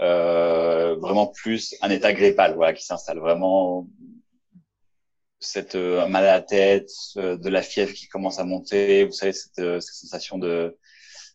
euh, 0.00 0.96
vraiment 0.96 1.28
plus 1.28 1.76
un 1.80 1.90
état 1.90 2.12
grippal, 2.12 2.54
voilà, 2.54 2.72
qui 2.72 2.84
s'installe. 2.84 3.18
Vraiment 3.18 3.86
cette 5.44 5.74
euh, 5.74 6.06
mal 6.06 6.24
à 6.24 6.34
la 6.34 6.42
tête, 6.42 6.90
euh, 7.16 7.36
de 7.36 7.48
la 7.48 7.62
fièvre 7.62 7.92
qui 7.92 8.08
commence 8.08 8.38
à 8.38 8.44
monter. 8.44 9.04
Vous 9.04 9.12
savez, 9.12 9.32
cette, 9.32 9.58
euh, 9.58 9.80
cette 9.80 9.94
sensation 9.96 10.38
de 10.38 10.76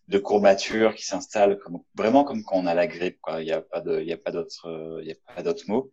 de 0.08 0.18
courbature 0.18 0.96
qui 0.96 1.06
s'installe 1.06 1.60
comme 1.60 1.84
vraiment 1.94 2.24
comme 2.24 2.44
quand 2.44 2.56
on 2.56 2.66
a 2.66 2.74
la 2.74 2.88
grippe 2.88 3.20
quoi 3.22 3.42
il 3.44 3.46
n'y 3.46 3.52
a 3.52 3.62
pas 3.62 3.80
de 3.80 4.02
il 4.02 4.08
y 4.08 4.12
a 4.12 4.18
pas 4.18 4.32
d'autre 4.32 5.00
il 5.04 5.08
y 5.08 5.12
a 5.12 5.36
pas 5.36 5.44
d'autre 5.44 5.66
mot 5.68 5.92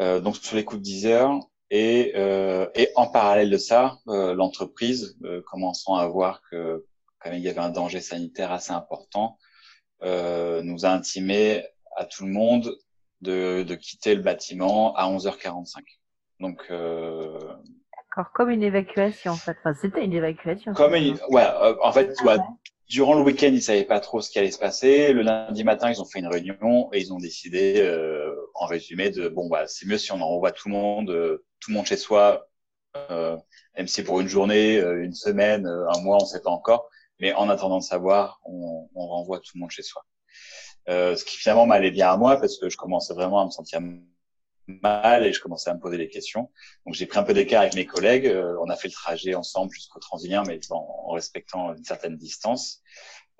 euh, 0.00 0.20
donc 0.20 0.36
sur 0.36 0.54
les 0.56 0.64
coups 0.64 0.80
de 0.82 0.84
10 0.84 1.06
heures 1.06 1.40
et, 1.70 2.12
euh, 2.16 2.68
et 2.74 2.90
en 2.94 3.06
parallèle 3.08 3.50
de 3.50 3.56
ça, 3.56 3.98
euh, 4.08 4.34
l'entreprise, 4.34 5.16
euh, 5.24 5.42
commençant 5.42 5.96
à 5.96 6.06
voir 6.06 6.42
que 6.50 6.86
quand 7.18 7.30
même 7.30 7.38
il 7.40 7.44
y 7.44 7.48
avait 7.48 7.60
un 7.60 7.70
danger 7.70 8.00
sanitaire 8.00 8.52
assez 8.52 8.72
important, 8.72 9.38
euh, 10.02 10.62
nous 10.62 10.84
a 10.84 10.90
intimé 10.90 11.64
à 11.96 12.04
tout 12.04 12.24
le 12.24 12.30
monde 12.30 12.76
de, 13.22 13.64
de 13.64 13.74
quitter 13.74 14.14
le 14.14 14.22
bâtiment 14.22 14.94
à 14.94 15.10
11h45. 15.10 15.82
Donc 16.40 16.62
euh, 16.70 17.38
D'accord, 17.96 18.32
comme 18.32 18.50
une 18.50 18.62
évacuation 18.62 19.32
en 19.32 19.36
fait. 19.36 19.56
Enfin, 19.60 19.74
c'était 19.80 20.04
une 20.04 20.12
évacuation. 20.12 20.72
Comme 20.74 20.94
une, 20.94 21.18
ouais, 21.30 21.46
en 21.82 21.92
fait, 21.92 22.14
ouais, 22.22 22.36
durant 22.88 23.14
le 23.14 23.22
week-end, 23.22 23.50
ils 23.52 23.62
savaient 23.62 23.84
pas 23.84 24.00
trop 24.00 24.20
ce 24.20 24.30
qui 24.30 24.38
allait 24.38 24.50
se 24.50 24.58
passer. 24.58 25.12
Le 25.12 25.22
lundi 25.22 25.64
matin, 25.64 25.90
ils 25.90 26.00
ont 26.00 26.04
fait 26.04 26.20
une 26.20 26.28
réunion 26.28 26.88
et 26.92 27.00
ils 27.00 27.12
ont 27.12 27.18
décidé, 27.18 27.80
euh, 27.80 28.34
en 28.54 28.66
résumé, 28.66 29.10
de 29.10 29.28
bon, 29.28 29.48
bah, 29.48 29.66
c'est 29.66 29.86
mieux 29.86 29.98
si 29.98 30.12
on 30.12 30.20
envoie 30.20 30.52
tout 30.52 30.68
le 30.68 30.74
monde, 30.74 31.10
euh, 31.10 31.44
tout 31.60 31.70
le 31.70 31.76
monde 31.76 31.86
chez 31.86 31.96
soi, 31.96 32.48
euh, 33.10 33.36
même 33.76 33.88
si 33.88 34.02
pour 34.02 34.20
une 34.20 34.28
journée, 34.28 34.78
euh, 34.78 35.04
une 35.04 35.14
semaine, 35.14 35.66
euh, 35.66 35.88
un 35.90 36.00
mois, 36.00 36.16
on 36.20 36.26
sait 36.26 36.40
pas 36.40 36.50
encore. 36.50 36.88
Mais 37.20 37.32
en 37.34 37.48
attendant 37.48 37.78
de 37.78 37.84
savoir, 37.84 38.40
on, 38.44 38.88
on 38.94 39.06
renvoie 39.06 39.40
tout 39.40 39.52
le 39.54 39.60
monde 39.60 39.70
chez 39.70 39.82
soi. 39.82 40.04
ce 40.88 41.24
qui 41.24 41.36
finalement 41.38 41.66
m'allait 41.66 41.90
bien 41.90 42.10
à 42.10 42.16
moi 42.16 42.36
parce 42.38 42.58
que 42.58 42.68
je 42.68 42.76
commençais 42.76 43.14
vraiment 43.14 43.40
à 43.40 43.46
me 43.46 43.50
sentir 43.50 43.80
mal 44.66 45.26
et 45.26 45.32
je 45.32 45.40
commençais 45.40 45.70
à 45.70 45.74
me 45.74 45.80
poser 45.80 45.98
des 45.98 46.08
questions. 46.08 46.50
Donc 46.84 46.94
j'ai 46.94 47.06
pris 47.06 47.18
un 47.18 47.22
peu 47.22 47.34
d'écart 47.34 47.62
avec 47.62 47.74
mes 47.74 47.86
collègues. 47.86 48.26
Euh, 48.26 48.56
on 48.60 48.68
a 48.68 48.76
fait 48.76 48.88
le 48.88 48.94
trajet 48.94 49.34
ensemble 49.34 49.72
jusqu'au 49.72 50.00
Transilien, 50.00 50.42
mais 50.46 50.58
en, 50.70 51.10
respectant 51.12 51.74
une 51.74 51.84
certaine 51.84 52.16
distance. 52.16 52.82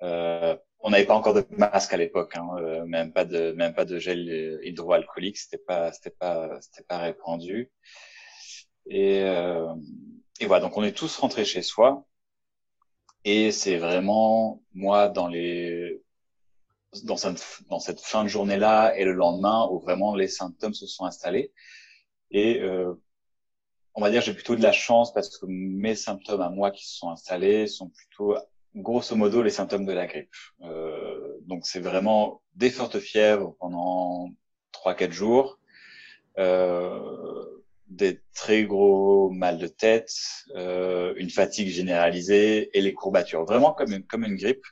Euh, 0.03 0.55
on 0.79 0.91
n'avait 0.91 1.05
pas 1.05 1.15
encore 1.15 1.33
de 1.33 1.45
masque 1.49 1.93
à 1.93 1.97
l'époque, 1.97 2.37
hein, 2.37 2.47
euh, 2.59 2.85
même 2.85 3.11
pas 3.11 3.25
de 3.25 3.51
même 3.53 3.73
pas 3.73 3.85
de 3.85 3.97
gel 3.97 4.59
hydroalcoolique, 4.63 5.37
c'était 5.37 5.57
pas 5.57 5.91
c'était 5.91 6.11
pas 6.11 6.59
c'était 6.61 6.83
pas 6.83 6.99
répandu. 6.99 7.71
Et, 8.89 9.21
euh, 9.23 9.73
et 10.39 10.45
voilà, 10.45 10.61
donc 10.63 10.77
on 10.77 10.83
est 10.83 10.95
tous 10.95 11.17
rentrés 11.17 11.45
chez 11.45 11.61
soi. 11.61 12.05
Et 13.25 13.51
c'est 13.51 13.77
vraiment 13.77 14.63
moi 14.73 15.09
dans 15.09 15.27
les 15.27 16.01
dans 17.03 17.17
cette, 17.17 17.43
dans 17.69 17.79
cette 17.79 17.99
fin 17.99 18.23
de 18.23 18.29
journée-là 18.29 18.95
et 18.97 19.03
le 19.03 19.13
lendemain 19.13 19.67
où 19.71 19.79
vraiment 19.79 20.15
les 20.15 20.27
symptômes 20.27 20.73
se 20.73 20.87
sont 20.87 21.05
installés. 21.05 21.51
Et 22.31 22.61
euh, 22.61 22.93
on 23.93 24.01
va 24.01 24.09
dire 24.09 24.21
j'ai 24.21 24.33
plutôt 24.33 24.55
de 24.55 24.63
la 24.63 24.71
chance 24.71 25.13
parce 25.13 25.37
que 25.37 25.45
mes 25.47 25.95
symptômes 25.95 26.41
à 26.41 26.49
moi 26.49 26.71
qui 26.71 26.87
se 26.87 26.97
sont 26.97 27.09
installés 27.09 27.67
sont 27.67 27.89
plutôt 27.89 28.35
grosso 28.75 29.15
modo 29.15 29.41
les 29.41 29.49
symptômes 29.49 29.85
de 29.85 29.93
la 29.93 30.07
grippe. 30.07 30.33
Euh, 30.61 31.37
donc 31.41 31.65
c'est 31.65 31.79
vraiment 31.79 32.41
des 32.55 32.69
fortes 32.69 32.99
fièvres 32.99 33.55
pendant 33.59 34.29
3-4 34.73 35.11
jours, 35.11 35.59
euh, 36.37 37.45
des 37.87 38.21
très 38.33 38.63
gros 38.65 39.29
mal 39.29 39.57
de 39.57 39.67
tête, 39.67 40.11
euh, 40.55 41.13
une 41.17 41.29
fatigue 41.29 41.69
généralisée 41.69 42.69
et 42.77 42.81
les 42.81 42.93
courbatures. 42.93 43.45
Vraiment 43.45 43.73
comme 43.73 43.91
une, 43.93 44.03
comme 44.03 44.23
une 44.23 44.35
grippe. 44.35 44.65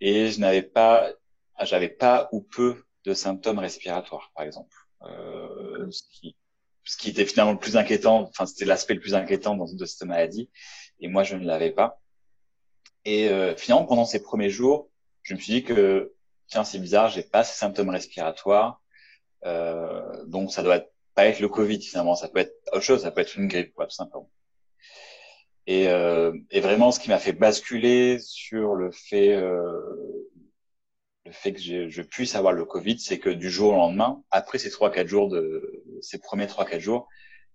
Et 0.00 0.28
je 0.28 0.40
n'avais 0.40 0.62
pas 0.62 1.10
j'avais 1.64 1.88
pas 1.88 2.28
ou 2.32 2.40
peu 2.40 2.84
de 3.04 3.14
symptômes 3.14 3.58
respiratoires, 3.58 4.30
par 4.34 4.44
exemple. 4.44 4.74
Euh, 5.02 5.90
ce, 5.90 6.02
qui, 6.10 6.36
ce 6.84 6.96
qui 6.96 7.10
était 7.10 7.24
finalement 7.24 7.52
le 7.52 7.58
plus 7.58 7.76
inquiétant, 7.76 8.22
enfin 8.22 8.46
c'était 8.46 8.64
l'aspect 8.64 8.94
le 8.94 9.00
plus 9.00 9.14
inquiétant 9.14 9.54
dans, 9.54 9.72
de 9.72 9.84
cette 9.84 10.06
maladie, 10.06 10.50
et 11.00 11.08
moi 11.08 11.22
je 11.22 11.36
ne 11.36 11.46
l'avais 11.46 11.70
pas. 11.70 12.00
Et 13.04 13.28
euh, 13.28 13.54
finalement, 13.56 13.86
pendant 13.86 14.04
ces 14.04 14.22
premiers 14.22 14.50
jours, 14.50 14.90
je 15.22 15.34
me 15.34 15.38
suis 15.38 15.52
dit 15.52 15.64
que 15.64 16.14
tiens 16.48 16.64
c'est 16.64 16.78
bizarre, 16.78 17.10
j'ai 17.10 17.22
pas 17.22 17.44
ces 17.44 17.56
symptômes 17.56 17.90
respiratoires, 17.90 18.80
euh, 19.44 20.24
donc 20.26 20.52
ça 20.52 20.62
doit 20.62 20.80
pas 21.14 21.26
être 21.26 21.40
le 21.40 21.48
Covid 21.48 21.80
finalement, 21.80 22.16
ça 22.16 22.28
peut 22.28 22.40
être 22.40 22.54
autre 22.72 22.82
chose, 22.82 23.02
ça 23.02 23.10
peut 23.10 23.20
être 23.20 23.36
une 23.36 23.48
grippe, 23.48 23.74
quoi, 23.74 23.86
tout 23.86 23.94
simplement. 23.94 24.30
Et, 25.66 25.88
euh, 25.88 26.32
et 26.50 26.60
vraiment, 26.60 26.90
ce 26.90 26.98
qui 26.98 27.10
m'a 27.10 27.18
fait 27.18 27.34
basculer 27.34 28.18
sur 28.20 28.74
le 28.74 28.90
fait 28.90 29.34
euh, 29.34 30.17
le 31.28 31.34
fait 31.34 31.52
que 31.52 31.60
je, 31.60 32.02
puisse 32.02 32.34
avoir 32.34 32.52
le 32.54 32.64
Covid, 32.64 32.98
c'est 32.98 33.18
que 33.18 33.28
du 33.28 33.50
jour 33.50 33.72
au 33.74 33.76
lendemain, 33.76 34.22
après 34.30 34.58
ces 34.58 34.70
trois 34.70 34.90
quatre 34.90 35.06
jours 35.06 35.28
de 35.28 35.84
ces 36.00 36.18
premiers 36.18 36.46
trois 36.46 36.64
quatre 36.64 36.80
jours, 36.80 37.06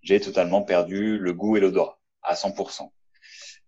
j'ai 0.01 0.19
totalement 0.19 0.61
perdu 0.61 1.17
le 1.17 1.33
goût 1.33 1.57
et 1.57 1.59
l'odorat 1.59 1.99
à 2.21 2.35
100%. 2.35 2.91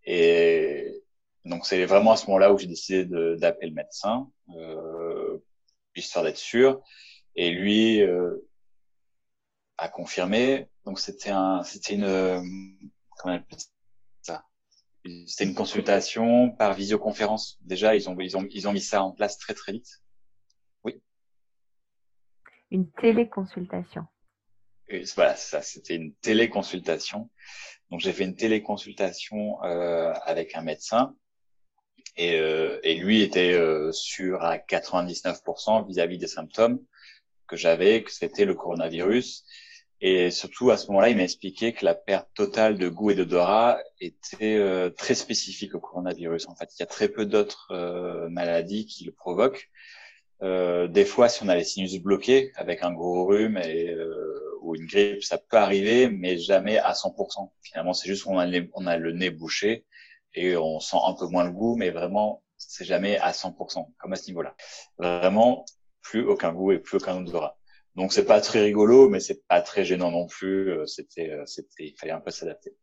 Et 0.05 1.03
donc 1.43 1.65
c'est 1.65 1.83
vraiment 1.85 2.11
à 2.11 2.17
ce 2.17 2.27
moment-là 2.27 2.53
où 2.53 2.57
j'ai 2.59 2.67
décidé 2.67 3.05
d'appeler 3.05 3.69
le 3.69 3.73
médecin, 3.73 4.29
euh, 4.55 5.39
histoire 5.95 6.23
d'être 6.23 6.37
sûr. 6.37 6.83
Et 7.35 7.49
lui 7.49 8.01
euh, 8.01 8.47
a 9.77 9.89
confirmé. 9.89 10.69
Donc 10.85 10.99
c'était 10.99 11.31
un, 11.31 11.63
c'était 11.63 11.95
une, 11.95 12.91
comment 13.17 13.39
ça? 13.57 13.74
C'était 15.27 15.43
une 15.43 15.55
consultation 15.55 16.51
par 16.51 16.73
visioconférence. 16.73 17.57
Déjà, 17.61 17.95
ils 17.95 18.09
ont, 18.09 18.19
ils 18.19 18.37
ont, 18.37 18.47
ils 18.49 18.67
ont 18.67 18.73
mis 18.73 18.81
ça 18.81 19.03
en 19.03 19.11
place 19.11 19.37
très 19.37 19.53
très 19.53 19.71
vite. 19.71 20.01
Oui. 20.83 21.01
Une 22.71 22.89
téléconsultation. 22.91 24.05
Et 24.87 25.03
voilà, 25.15 25.35
ça, 25.35 25.61
c'était 25.61 25.95
une 25.95 26.13
téléconsultation. 26.15 27.29
Donc 27.91 27.99
j'ai 27.99 28.13
fait 28.13 28.23
une 28.23 28.35
téléconsultation 28.35 29.63
euh, 29.63 30.13
avec 30.23 30.55
un 30.55 30.61
médecin 30.61 31.15
et, 32.17 32.39
euh, 32.39 32.79
et 32.83 32.95
lui 32.95 33.21
était 33.21 33.53
euh, 33.53 33.91
sûr 33.91 34.43
à 34.43 34.57
99% 34.57 35.87
vis-à-vis 35.87 36.17
des 36.17 36.27
symptômes 36.27 36.79
que 37.47 37.55
j'avais, 37.55 38.03
que 38.03 38.11
c'était 38.11 38.45
le 38.45 38.55
coronavirus 38.55 39.45
et 40.07 40.29
surtout, 40.29 40.69
à 40.69 40.77
ce 40.77 40.85
moment-là, 40.89 41.09
il 41.09 41.17
m'a 41.17 41.23
expliqué 41.23 41.73
que 41.73 41.83
la 41.83 41.95
perte 41.95 42.29
totale 42.35 42.77
de 42.77 42.87
goût 42.89 43.09
et 43.09 43.15
d'odorat 43.15 43.79
était 43.99 44.55
euh, 44.57 44.91
très 44.91 45.15
spécifique 45.15 45.73
au 45.73 45.79
coronavirus. 45.79 46.47
En 46.47 46.55
fait, 46.55 46.69
il 46.75 46.79
y 46.79 46.83
a 46.83 46.85
très 46.85 47.09
peu 47.09 47.25
d'autres 47.25 47.71
euh, 47.71 48.29
maladies 48.29 48.85
qui 48.85 49.03
le 49.05 49.11
provoquent. 49.11 49.67
Euh, 50.43 50.87
des 50.87 51.05
fois, 51.05 51.27
si 51.27 51.41
on 51.41 51.47
a 51.47 51.55
les 51.55 51.63
sinus 51.63 51.99
bloqués 51.99 52.51
avec 52.55 52.83
un 52.83 52.93
gros 52.93 53.25
rhume 53.25 53.57
et, 53.57 53.89
euh, 53.89 54.59
ou 54.61 54.75
une 54.75 54.85
grippe, 54.85 55.23
ça 55.23 55.39
peut 55.39 55.57
arriver, 55.57 56.07
mais 56.07 56.37
jamais 56.37 56.77
à 56.77 56.93
100%. 56.93 57.51
Finalement, 57.63 57.93
c'est 57.93 58.07
juste 58.07 58.25
qu'on 58.25 58.37
a, 58.37 58.47
on 58.73 58.85
a 58.85 58.97
le 58.97 59.11
nez 59.11 59.31
bouché 59.31 59.85
et 60.35 60.55
on 60.55 60.79
sent 60.79 60.97
un 61.03 61.13
peu 61.13 61.25
moins 61.25 61.45
le 61.45 61.51
goût, 61.51 61.77
mais 61.77 61.89
vraiment, 61.89 62.43
c'est 62.57 62.85
jamais 62.85 63.17
à 63.17 63.31
100%, 63.31 63.91
comme 63.97 64.13
à 64.13 64.17
ce 64.17 64.27
niveau-là. 64.27 64.55
Vraiment, 64.99 65.65
plus 66.03 66.23
aucun 66.27 66.53
goût 66.53 66.73
et 66.73 66.77
plus 66.77 66.97
aucun 66.97 67.17
odorat. 67.17 67.57
Donc 67.95 68.11
c'est 68.11 68.25
pas 68.25 68.41
très 68.41 68.61
rigolo, 68.61 69.09
mais 69.09 69.19
c'est 69.19 69.47
pas 69.47 69.61
très 69.61 69.85
gênant 69.85 70.11
non 70.11 70.27
plus. 70.27 70.71
Euh, 70.71 70.85
c'était, 70.85 71.31
euh, 71.31 71.45
c'était, 71.45 71.85
il 71.85 71.95
fallait 71.97 72.11
un 72.11 72.19
peu 72.19 72.31
s'adapter. 72.31 72.75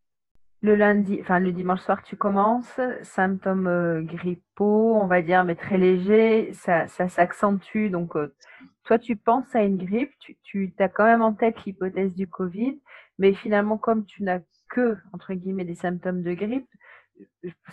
Le 0.63 0.77
lundi, 0.77 1.19
enfin 1.21 1.41
le 1.41 1.53
dimanche 1.53 1.81
soir, 1.81 2.03
tu 2.03 2.17
commences, 2.17 2.81
symptômes 3.03 3.67
euh, 3.67 4.01
grippaux, 4.03 4.95
on 4.95 5.07
va 5.07 5.21
dire, 5.21 5.45
mais 5.45 5.57
très 5.57 5.77
légers, 5.77 6.53
ça, 6.53 6.87
ça 6.87 7.09
s'accentue. 7.09 7.91
Donc, 7.91 8.13
toi, 8.85 8.99
tu 8.99 9.17
penses 9.17 9.55
à 9.55 9.63
une 9.63 9.77
grippe, 9.77 10.13
tu, 10.21 10.37
tu 10.45 10.73
as 10.79 10.89
quand 10.89 11.05
même 11.05 11.23
en 11.23 11.33
tête 11.33 11.65
l'hypothèse 11.65 12.15
du 12.15 12.29
Covid, 12.29 12.81
mais 13.19 13.35
finalement, 13.35 13.77
comme 13.77 14.05
tu 14.05 14.23
n'as 14.23 14.41
que, 14.71 14.97
entre 15.13 15.35
guillemets, 15.35 15.65
des 15.65 15.75
symptômes 15.75 16.23
de 16.23 16.33
grippe, 16.33 16.69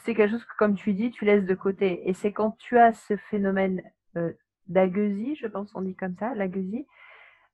c'est 0.03 0.13
quelque 0.13 0.31
chose 0.31 0.43
que, 0.43 0.57
comme 0.57 0.75
tu 0.75 0.93
dis, 0.93 1.11
tu 1.11 1.25
laisses 1.25 1.45
de 1.45 1.55
côté. 1.55 2.07
Et 2.09 2.13
c'est 2.13 2.31
quand 2.31 2.51
tu 2.57 2.77
as 2.77 2.93
ce 2.93 3.15
phénomène 3.29 3.81
euh, 4.17 4.33
d'agueusie, 4.67 5.35
je 5.35 5.47
pense 5.47 5.71
on 5.75 5.81
dit 5.81 5.95
comme 5.95 6.15
ça, 6.19 6.33
l'agueusie, 6.35 6.85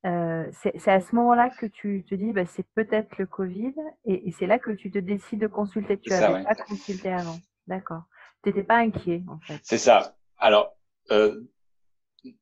euh, 0.05 0.45
c'est 0.61 0.91
à 0.91 1.01
ce 1.01 1.15
moment-là 1.15 1.49
que 1.49 1.65
tu 1.65 2.05
te 2.07 2.13
dis, 2.15 2.31
bah, 2.31 2.45
c'est 2.45 2.65
peut-être 2.75 3.17
le 3.17 3.25
Covid, 3.25 3.73
et, 4.05 4.31
c'est 4.37 4.45
là 4.45 4.59
que 4.59 4.71
tu 4.71 4.91
te 4.91 4.99
décides 4.99 5.39
de 5.39 5.47
consulter. 5.47 5.97
Tu 5.97 6.09
n'avais 6.09 6.43
pas 6.43 6.55
consulté 6.55 7.11
avant. 7.11 7.37
D'accord. 7.67 8.03
Tu 8.43 8.49
n'étais 8.49 8.63
pas 8.63 8.77
inquiet, 8.77 9.23
en 9.27 9.39
fait. 9.39 9.59
C'est 9.63 9.79
ça. 9.79 10.15
Alors, 10.37 10.77
euh, 11.11 11.41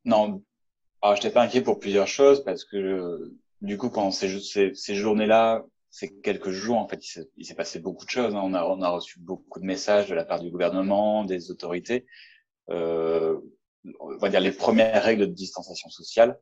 non, 0.04 0.44
alors, 1.02 1.16
je 1.16 1.22
n'étais 1.22 1.34
pas 1.34 1.44
inquiet 1.44 1.62
pour 1.62 1.80
plusieurs 1.80 2.08
choses, 2.08 2.44
parce 2.44 2.66
que 2.66 3.34
du 3.62 3.78
coup, 3.78 3.90
pendant 3.90 4.12
ces, 4.12 4.40
ces, 4.74 4.96
journées-là, 4.96 5.64
ces 5.90 6.14
quelques 6.20 6.50
jours, 6.50 6.78
en 6.78 6.88
fait, 6.88 7.02
il 7.38 7.46
s'est 7.46 7.56
passé 7.56 7.80
beaucoup 7.80 8.04
de 8.04 8.10
choses. 8.10 8.36
Hein. 8.36 8.42
On, 8.44 8.54
a, 8.54 8.66
on 8.66 8.82
a 8.82 8.90
reçu 8.90 9.20
beaucoup 9.20 9.62
de 9.62 9.66
messages 9.66 10.10
de 10.10 10.16
la 10.16 10.26
part 10.26 10.42
du 10.42 10.52
gouvernement, 10.52 11.24
des 11.24 11.50
autorités. 11.50 12.06
Euh, 12.70 13.40
on 14.00 14.18
va 14.18 14.30
dire 14.30 14.42
les 14.42 14.52
premières 14.52 15.04
règles 15.04 15.28
de 15.28 15.34
distanciation 15.34 15.90
sociale 15.90 16.40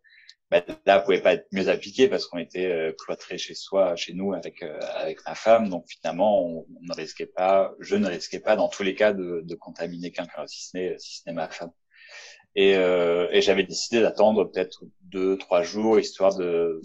bah, 0.52 0.62
là, 0.86 1.00
pouvait 1.00 1.22
pas 1.22 1.34
être 1.34 1.48
mieux 1.54 1.70
appliqué 1.70 2.10
parce 2.10 2.28
qu'on 2.28 2.38
était 2.38 2.66
euh, 2.66 2.92
cloîtré 2.92 3.38
chez 3.38 3.56
soi, 3.56 3.96
chez 3.96 4.14
nous, 4.14 4.34
avec 4.34 4.62
euh, 4.64 4.80
avec 4.96 5.26
ma 5.26 5.34
femme. 5.34 5.70
Donc 5.70 5.86
finalement, 5.88 6.46
on, 6.46 6.66
ne 6.82 6.94
risquait 6.94 7.26
pas, 7.26 7.74
je 7.80 7.96
ne 7.96 8.08
risquais 8.08 8.42
pas 8.42 8.58
dans 8.58 8.68
tous 8.68 8.84
les 8.84 8.94
cas 8.94 9.14
de, 9.14 9.42
de 9.46 9.56
contaminer 9.56 10.12
quelqu'un, 10.12 10.46
si 10.48 10.68
ce 10.68 10.78
n'est 10.78 10.98
si 11.00 11.20
ce 11.20 11.30
n'est 11.30 11.34
ma 11.34 11.48
femme. 11.50 11.72
Et, 12.56 12.76
euh, 12.76 13.30
et 13.32 13.42
j'avais 13.42 13.64
décidé 13.64 14.02
d'attendre 14.02 14.44
peut-être 14.46 14.84
deux, 15.04 15.38
trois 15.38 15.64
jours 15.64 16.00
histoire 16.00 16.36
de 16.36 16.82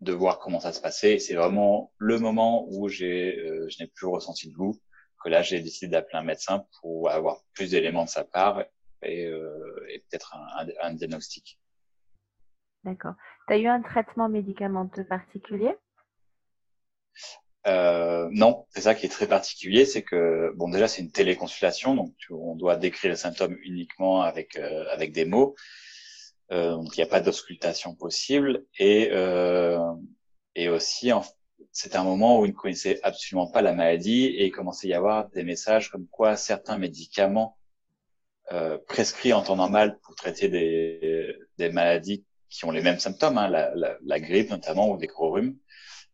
de 0.00 0.12
voir 0.12 0.38
comment 0.38 0.60
ça 0.60 0.72
se 0.72 0.80
passait. 0.80 1.18
C'est 1.18 1.34
vraiment 1.34 1.92
le 1.98 2.18
moment 2.18 2.66
où 2.70 2.88
j'ai 2.88 3.36
euh, 3.38 3.68
je 3.68 3.82
n'ai 3.82 3.88
plus 3.88 4.06
ressenti 4.06 4.48
de 4.48 4.54
goût 4.54 4.80
que 5.22 5.28
là 5.30 5.42
j'ai 5.42 5.60
décidé 5.60 5.90
d'appeler 5.92 6.18
un 6.18 6.24
médecin 6.24 6.66
pour 6.80 7.10
avoir 7.10 7.42
plus 7.54 7.70
d'éléments 7.70 8.04
de 8.04 8.10
sa 8.10 8.24
part 8.24 8.64
et, 9.02 9.26
euh, 9.26 9.86
et 9.90 9.98
peut-être 10.00 10.34
un, 10.34 10.66
un 10.82 10.94
diagnostic. 10.94 11.58
D'accord. 12.84 13.14
Tu 13.48 13.54
as 13.54 13.58
eu 13.58 13.66
un 13.66 13.80
traitement 13.80 14.28
médicamenteux 14.28 15.04
particulier? 15.04 15.74
Euh, 17.66 18.28
non, 18.30 18.66
c'est 18.68 18.82
ça 18.82 18.94
qui 18.94 19.06
est 19.06 19.08
très 19.08 19.26
particulier, 19.26 19.86
c'est 19.86 20.02
que 20.02 20.52
bon 20.54 20.68
déjà 20.68 20.86
c'est 20.86 21.00
une 21.00 21.10
téléconsultation, 21.10 21.94
donc 21.94 22.12
on 22.28 22.56
doit 22.56 22.76
décrire 22.76 23.10
les 23.10 23.16
symptômes 23.16 23.56
uniquement 23.62 24.20
avec 24.20 24.58
euh, 24.58 24.84
avec 24.90 25.12
des 25.12 25.24
mots, 25.24 25.54
euh, 26.52 26.72
donc 26.72 26.94
il 26.94 27.00
n'y 27.00 27.04
a 27.04 27.08
pas 27.08 27.20
d'auscultation 27.20 27.94
possible 27.94 28.66
et 28.78 29.08
euh, 29.12 29.78
et 30.54 30.68
aussi 30.68 31.10
c'est 31.72 31.96
un 31.96 32.04
moment 32.04 32.38
où 32.38 32.44
il 32.44 32.50
ne 32.50 32.56
connaissait 32.56 33.00
absolument 33.02 33.50
pas 33.50 33.62
la 33.62 33.72
maladie 33.72 34.26
et 34.26 34.44
il 34.44 34.50
commençait 34.50 34.88
à 34.88 34.90
y 34.90 34.94
avoir 34.94 35.30
des 35.30 35.42
messages 35.42 35.90
comme 35.90 36.06
quoi 36.08 36.36
certains 36.36 36.76
médicaments 36.76 37.56
euh, 38.52 38.76
prescrits 38.88 39.32
en 39.32 39.42
temps 39.42 39.56
normal 39.56 39.98
pour 40.02 40.14
traiter 40.16 40.50
des 40.50 41.34
des 41.56 41.70
maladies 41.70 42.26
qui 42.54 42.64
ont 42.64 42.70
les 42.70 42.82
mêmes 42.82 43.00
symptômes, 43.00 43.36
hein, 43.36 43.48
la, 43.48 43.74
la, 43.74 43.98
la, 44.04 44.20
grippe 44.20 44.50
notamment 44.50 44.88
ou 44.90 44.96
des 44.96 45.08
gros 45.08 45.32
rhumes. 45.32 45.56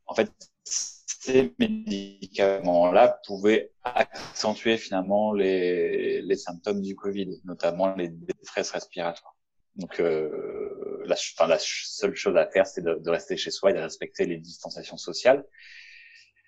En 0.06 0.14
fait, 0.14 0.30
ces 0.64 1.52
médicaments-là 1.59 3.20
pouvaient 3.26 3.73
accentuer 3.85 4.78
finalement 4.78 5.35
les, 5.35 6.23
les, 6.23 6.37
symptômes 6.37 6.80
du 6.80 6.97
Covid, 6.97 7.42
notamment 7.44 7.94
les 7.94 8.09
détresse 8.09 8.70
respiratoires. 8.70 9.37
Donc, 9.76 10.00
euh, 10.00 11.02
la, 11.04 11.14
enfin, 11.14 11.47
la 11.47 11.59
seule 11.61 12.14
chose 12.14 12.37
à 12.38 12.47
faire, 12.47 12.66
c'est 12.66 12.82
de, 12.82 12.94
de, 12.94 13.11
rester 13.11 13.37
chez 13.37 13.50
soi 13.50 13.70
et 13.70 13.75
de 13.75 13.78
respecter 13.78 14.25
les 14.25 14.38
distanciations 14.38 14.97
sociales. 14.97 15.44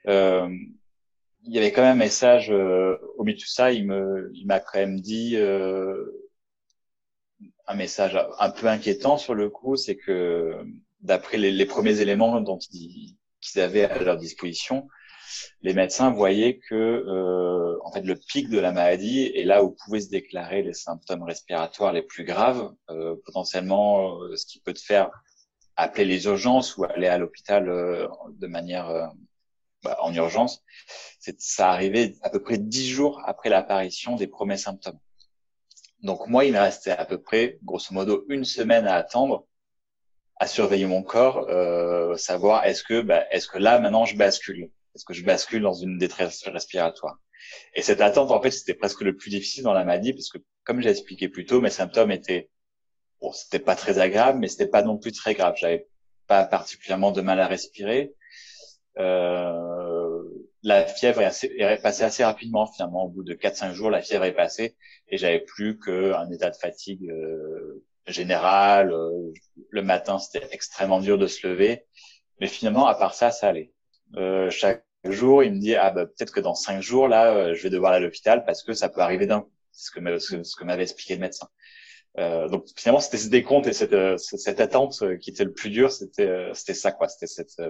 Euh, 0.08 0.48
il 1.44 1.52
y 1.52 1.58
avait 1.58 1.70
quand 1.72 1.82
même 1.82 1.96
un 1.96 2.04
message 2.04 2.50
euh, 2.50 2.96
au 3.18 3.24
milieu 3.24 3.36
de 3.36 3.42
tout 3.42 3.48
ça. 3.48 3.72
Il 3.72 3.86
me, 3.86 4.30
il 4.32 4.46
m'a 4.46 4.58
quand 4.58 4.78
même 4.78 5.00
dit 5.00 5.36
euh, 5.36 6.04
un 7.66 7.74
message 7.74 8.18
un 8.38 8.50
peu 8.50 8.66
inquiétant 8.66 9.16
sur 9.16 9.34
le 9.34 9.48
coup, 9.48 9.76
c'est 9.76 9.96
que 9.96 10.64
d'après 11.00 11.36
les, 11.38 11.66
premiers 11.66 12.00
éléments 12.00 12.40
dont 12.40 12.58
ils, 12.72 13.16
qu'ils 13.40 13.60
avaient 13.60 13.84
à 13.84 14.02
leur 14.02 14.16
disposition, 14.16 14.88
les 15.62 15.74
médecins 15.74 16.10
voyaient 16.10 16.58
que 16.58 16.74
euh, 16.74 17.78
en 17.84 17.92
fait 17.92 18.02
le 18.02 18.14
pic 18.16 18.48
de 18.48 18.58
la 18.58 18.72
maladie 18.72 19.32
est 19.34 19.44
là 19.44 19.64
où 19.64 19.70
pouvaient 19.84 20.00
se 20.00 20.10
déclarer 20.10 20.62
les 20.62 20.74
symptômes 20.74 21.22
respiratoires 21.22 21.92
les 21.92 22.02
plus 22.02 22.24
graves, 22.24 22.72
euh, 22.90 23.16
potentiellement 23.24 24.20
euh, 24.20 24.36
ce 24.36 24.46
qui 24.46 24.60
peut 24.60 24.74
te 24.74 24.80
faire 24.80 25.10
appeler 25.76 26.04
les 26.04 26.24
urgences 26.26 26.76
ou 26.76 26.84
aller 26.84 27.06
à 27.06 27.18
l'hôpital 27.18 27.68
euh, 27.68 28.08
de 28.30 28.46
manière 28.46 28.88
euh, 28.88 29.06
bah, 29.82 29.96
en 30.00 30.12
urgence. 30.14 30.62
Ça 31.38 31.70
arrivait 31.70 32.16
à 32.22 32.30
peu 32.30 32.42
près 32.42 32.58
dix 32.58 32.88
jours 32.88 33.20
après 33.24 33.48
l'apparition 33.48 34.16
des 34.16 34.26
premiers 34.26 34.56
symptômes. 34.56 34.98
Donc 36.02 36.26
moi, 36.26 36.44
il 36.44 36.52
me 36.52 36.58
restait 36.58 36.90
à 36.90 37.04
peu 37.04 37.20
près, 37.20 37.58
grosso 37.62 37.94
modo, 37.94 38.24
une 38.28 38.44
semaine 38.44 38.86
à 38.86 38.96
attendre 38.96 39.46
à 40.42 40.48
surveiller 40.48 40.86
mon 40.86 41.04
corps, 41.04 41.46
euh, 41.50 42.16
savoir 42.16 42.64
est-ce 42.64 42.82
que 42.82 43.00
bah, 43.00 43.24
est-ce 43.30 43.46
que 43.46 43.58
là 43.58 43.78
maintenant 43.78 44.04
je 44.04 44.16
bascule, 44.16 44.70
est-ce 44.94 45.04
que 45.04 45.14
je 45.14 45.24
bascule 45.24 45.62
dans 45.62 45.72
une 45.72 45.98
détresse 45.98 46.42
respiratoire? 46.48 47.20
Et 47.74 47.82
cette 47.82 48.00
attente 48.00 48.32
en 48.32 48.42
fait 48.42 48.50
c'était 48.50 48.74
presque 48.74 49.02
le 49.02 49.16
plus 49.16 49.30
difficile 49.30 49.62
dans 49.62 49.72
la 49.72 49.84
maladie 49.84 50.12
parce 50.12 50.28
que 50.30 50.38
comme 50.64 50.80
j'ai 50.80 50.90
expliqué 50.90 51.28
plus 51.28 51.46
tôt, 51.46 51.60
mes 51.60 51.70
symptômes 51.70 52.10
étaient 52.10 52.50
bon 53.20 53.30
c'était 53.32 53.60
pas 53.60 53.76
très 53.76 54.00
agréable 54.00 54.40
mais 54.40 54.48
c'était 54.48 54.66
pas 54.66 54.82
non 54.82 54.98
plus 54.98 55.12
très 55.12 55.34
grave. 55.34 55.54
J'avais 55.56 55.86
pas 56.26 56.44
particulièrement 56.44 57.12
de 57.12 57.20
mal 57.20 57.38
à 57.38 57.46
respirer. 57.46 58.12
Euh, 58.98 60.01
la 60.62 60.86
fièvre 60.86 61.20
est, 61.20 61.24
assez, 61.24 61.52
est, 61.58 61.82
passée 61.82 62.04
assez 62.04 62.24
rapidement 62.24 62.66
finalement 62.66 63.04
au 63.04 63.08
bout 63.08 63.24
de 63.24 63.34
4-5 63.34 63.72
jours 63.72 63.90
la 63.90 64.00
fièvre 64.00 64.24
est 64.24 64.34
passée 64.34 64.76
et 65.08 65.18
j'avais 65.18 65.40
plus 65.40 65.78
qu'un 65.78 66.30
état 66.30 66.50
de 66.50 66.56
fatigue 66.56 67.10
euh, 67.10 67.84
général. 68.06 68.92
Euh, 68.92 69.32
le 69.70 69.82
matin, 69.82 70.18
c'était 70.18 70.46
extrêmement 70.52 71.00
dur 71.00 71.18
de 71.18 71.26
se 71.26 71.46
lever. 71.46 71.84
Mais 72.40 72.46
finalement, 72.48 72.86
à 72.86 72.94
part 72.94 73.14
ça, 73.14 73.30
ça 73.30 73.48
allait. 73.48 73.72
Euh, 74.16 74.50
chaque 74.50 74.84
jour, 75.04 75.42
il 75.42 75.52
me 75.54 75.58
dit, 75.58 75.74
ah 75.74 75.90
bah, 75.90 76.06
peut-être 76.06 76.32
que 76.32 76.40
dans 76.40 76.54
cinq 76.54 76.80
jours, 76.80 77.08
là, 77.08 77.34
euh, 77.34 77.54
je 77.54 77.62
vais 77.62 77.70
devoir 77.70 77.92
aller 77.92 78.04
à 78.04 78.06
l'hôpital 78.06 78.44
parce 78.44 78.62
que 78.62 78.72
ça 78.72 78.88
peut 78.88 79.00
arriver 79.00 79.26
d'un 79.26 79.42
coup. 79.42 79.52
C'est 79.72 79.86
ce 79.86 80.36
que, 80.36 80.42
ce 80.42 80.56
que 80.56 80.64
m'avait 80.64 80.82
expliqué 80.82 81.14
le 81.14 81.20
médecin. 81.20 81.48
Euh, 82.18 82.46
donc 82.48 82.66
finalement, 82.76 83.00
c'était 83.00 83.16
ce 83.16 83.28
décompte 83.28 83.66
et 83.66 83.72
cette, 83.72 83.94
euh, 83.94 84.18
cette 84.18 84.60
attente 84.60 85.02
qui 85.20 85.30
était 85.30 85.44
le 85.44 85.52
plus 85.52 85.70
dur, 85.70 85.90
c'était 85.90 86.50
c'était 86.52 86.74
ça 86.74 86.92
quoi, 86.92 87.08
c'était 87.08 87.26
cette 87.26 87.62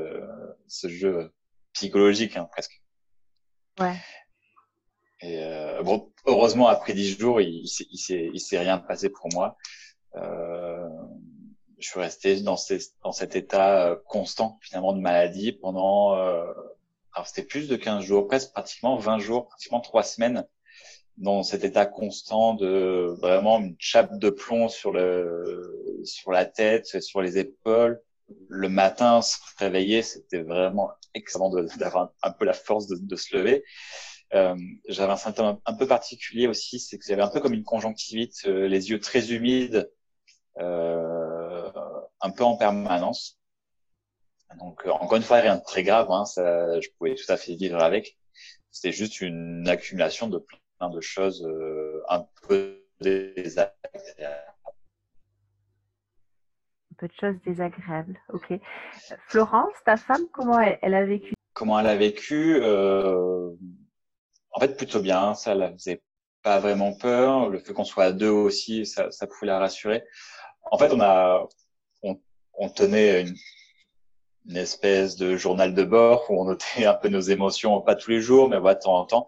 ce 0.66 0.88
jeu 0.88 1.30
psychologique 1.72 2.36
hein, 2.36 2.48
presque. 2.50 2.81
Et 5.20 5.40
bon, 5.84 6.10
heureusement 6.26 6.66
après 6.66 6.94
dix 6.94 7.16
jours, 7.16 7.40
il, 7.40 7.62
il 7.62 7.98
s'est 7.98 8.30
il 8.32 8.40
s'est 8.40 8.58
rien 8.58 8.78
passé 8.78 9.08
pour 9.08 9.28
moi. 9.32 9.56
Euh, 10.16 10.88
je 11.78 11.88
suis 11.88 12.00
resté 12.00 12.40
dans, 12.40 12.56
ces, 12.56 12.78
dans 13.02 13.12
cet 13.12 13.34
état 13.34 13.88
euh, 13.88 13.96
constant 14.06 14.58
finalement 14.62 14.92
de 14.92 15.00
maladie 15.00 15.52
pendant, 15.52 16.14
euh, 16.16 16.44
alors 17.12 17.26
c'était 17.26 17.42
plus 17.42 17.68
de 17.68 17.76
15 17.76 18.04
jours, 18.04 18.26
presque 18.28 18.52
pratiquement 18.52 18.96
20 18.96 19.18
jours, 19.18 19.48
pratiquement 19.48 19.80
trois 19.80 20.02
semaines 20.02 20.46
dans 21.18 21.42
cet 21.42 21.64
état 21.64 21.86
constant 21.86 22.54
de 22.54 23.14
vraiment 23.20 23.58
une 23.58 23.76
chape 23.78 24.18
de 24.18 24.30
plomb 24.30 24.68
sur 24.68 24.92
le 24.92 26.00
sur 26.04 26.32
la 26.32 26.46
tête, 26.46 27.00
sur 27.02 27.20
les 27.20 27.38
épaules. 27.38 28.00
Le 28.48 28.68
matin, 28.68 29.22
se 29.22 29.36
réveiller, 29.58 30.02
c'était 30.02 30.42
vraiment 30.42 30.90
excellent 31.14 31.50
d'avoir 31.76 32.12
un, 32.22 32.30
peu 32.32 32.44
la 32.44 32.52
force 32.52 32.86
de, 32.88 33.16
se 33.16 33.36
lever. 33.36 33.64
Euh, 34.34 34.56
j'avais 34.88 35.12
un 35.12 35.16
symptôme 35.16 35.58
un, 35.64 35.74
peu 35.74 35.86
particulier 35.86 36.46
aussi, 36.46 36.80
c'est 36.80 36.98
que 36.98 37.04
j'avais 37.06 37.22
un 37.22 37.28
peu 37.28 37.40
comme 37.40 37.52
une 37.52 37.64
conjonctivite, 37.64 38.42
euh, 38.46 38.66
les 38.66 38.90
yeux 38.90 38.98
très 38.98 39.32
humides, 39.32 39.90
euh, 40.58 41.70
un 42.20 42.30
peu 42.30 42.44
en 42.44 42.56
permanence. 42.56 43.38
Donc, 44.58 44.86
euh, 44.86 44.90
encore 44.90 45.16
une 45.16 45.22
fois, 45.22 45.38
rien 45.38 45.56
de 45.56 45.62
très 45.62 45.82
grave. 45.82 46.10
Hein, 46.10 46.24
ça, 46.24 46.80
je 46.80 46.88
pouvais 46.96 47.14
tout 47.14 47.30
à 47.30 47.36
fait 47.36 47.54
vivre 47.54 47.78
avec. 47.82 48.18
C'était 48.70 48.92
juste 48.92 49.20
une 49.20 49.68
accumulation 49.68 50.28
de 50.28 50.38
plein 50.38 50.90
de 50.90 51.00
choses 51.00 51.46
un 52.08 52.26
peu 52.48 52.82
désagréables. 53.00 53.72
Un 56.91 56.91
peu 57.02 57.08
de 57.08 57.14
choses 57.20 57.40
désagréables. 57.44 58.18
Ok. 58.32 58.52
Florence, 59.26 59.74
ta 59.84 59.96
femme, 59.96 60.22
comment 60.32 60.60
elle, 60.60 60.94
a 60.94 61.04
vécu? 61.04 61.34
Comment 61.52 61.80
elle 61.80 61.88
a 61.88 61.96
vécu 61.96 62.60
euh, 62.62 63.50
En 64.52 64.60
fait, 64.60 64.76
plutôt 64.76 65.00
bien. 65.00 65.34
Ça 65.34 65.54
la 65.56 65.72
faisait 65.72 66.00
pas 66.42 66.60
vraiment 66.60 66.94
peur. 66.96 67.48
Le 67.48 67.58
fait 67.58 67.72
qu'on 67.72 67.84
soit 67.84 68.04
à 68.04 68.12
deux 68.12 68.30
aussi, 68.30 68.86
ça, 68.86 69.08
pouvait 69.26 69.48
la 69.48 69.58
rassurer 69.58 70.04
en 70.70 70.78
fait, 70.78 70.92
on 70.92 71.00
a, 71.00 71.48
on, 72.02 72.68
tenait 72.70 73.22
une, 74.46 74.56
espèce 74.56 75.16
de 75.16 75.36
journal 75.36 75.74
de 75.74 75.82
bord 75.82 76.30
où 76.30 76.40
on 76.40 76.44
notait 76.44 76.86
un 76.86 76.94
peu 76.94 77.08
nos 77.08 77.20
émotions, 77.20 77.80
pas 77.80 77.96
tous 77.96 78.12
les 78.12 78.20
jours, 78.20 78.48
mais 78.48 78.60
de 78.60 78.80
temps 78.80 78.96
en 78.96 79.04
temps. 79.04 79.26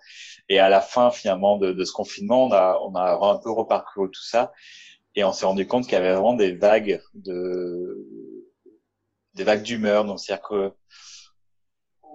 Et 0.48 0.60
à 0.60 0.68
la 0.68 0.80
fin, 0.80 1.10
finalement, 1.10 1.58
de, 1.58 1.72
de 1.72 1.84
ce 1.84 1.92
confinement, 1.92 2.44
on 2.44 2.52
a, 2.52 2.78
on 2.82 2.94
a 2.94 3.34
un 3.34 3.38
peu 3.38 3.50
reparcouru 3.50 4.10
tout 4.12 4.22
ça 4.22 4.52
et 5.14 5.24
on 5.24 5.32
s'est 5.32 5.46
rendu 5.46 5.66
compte 5.66 5.84
qu'il 5.84 5.94
y 5.94 5.96
avait 5.96 6.12
vraiment 6.12 6.34
des 6.34 6.52
vagues 6.52 7.00
de, 7.14 8.06
des 9.34 9.44
vagues 9.44 9.62
d'humeur. 9.62 10.04
Donc, 10.04 10.20
c'est-à-dire 10.20 10.46
que 10.48 10.72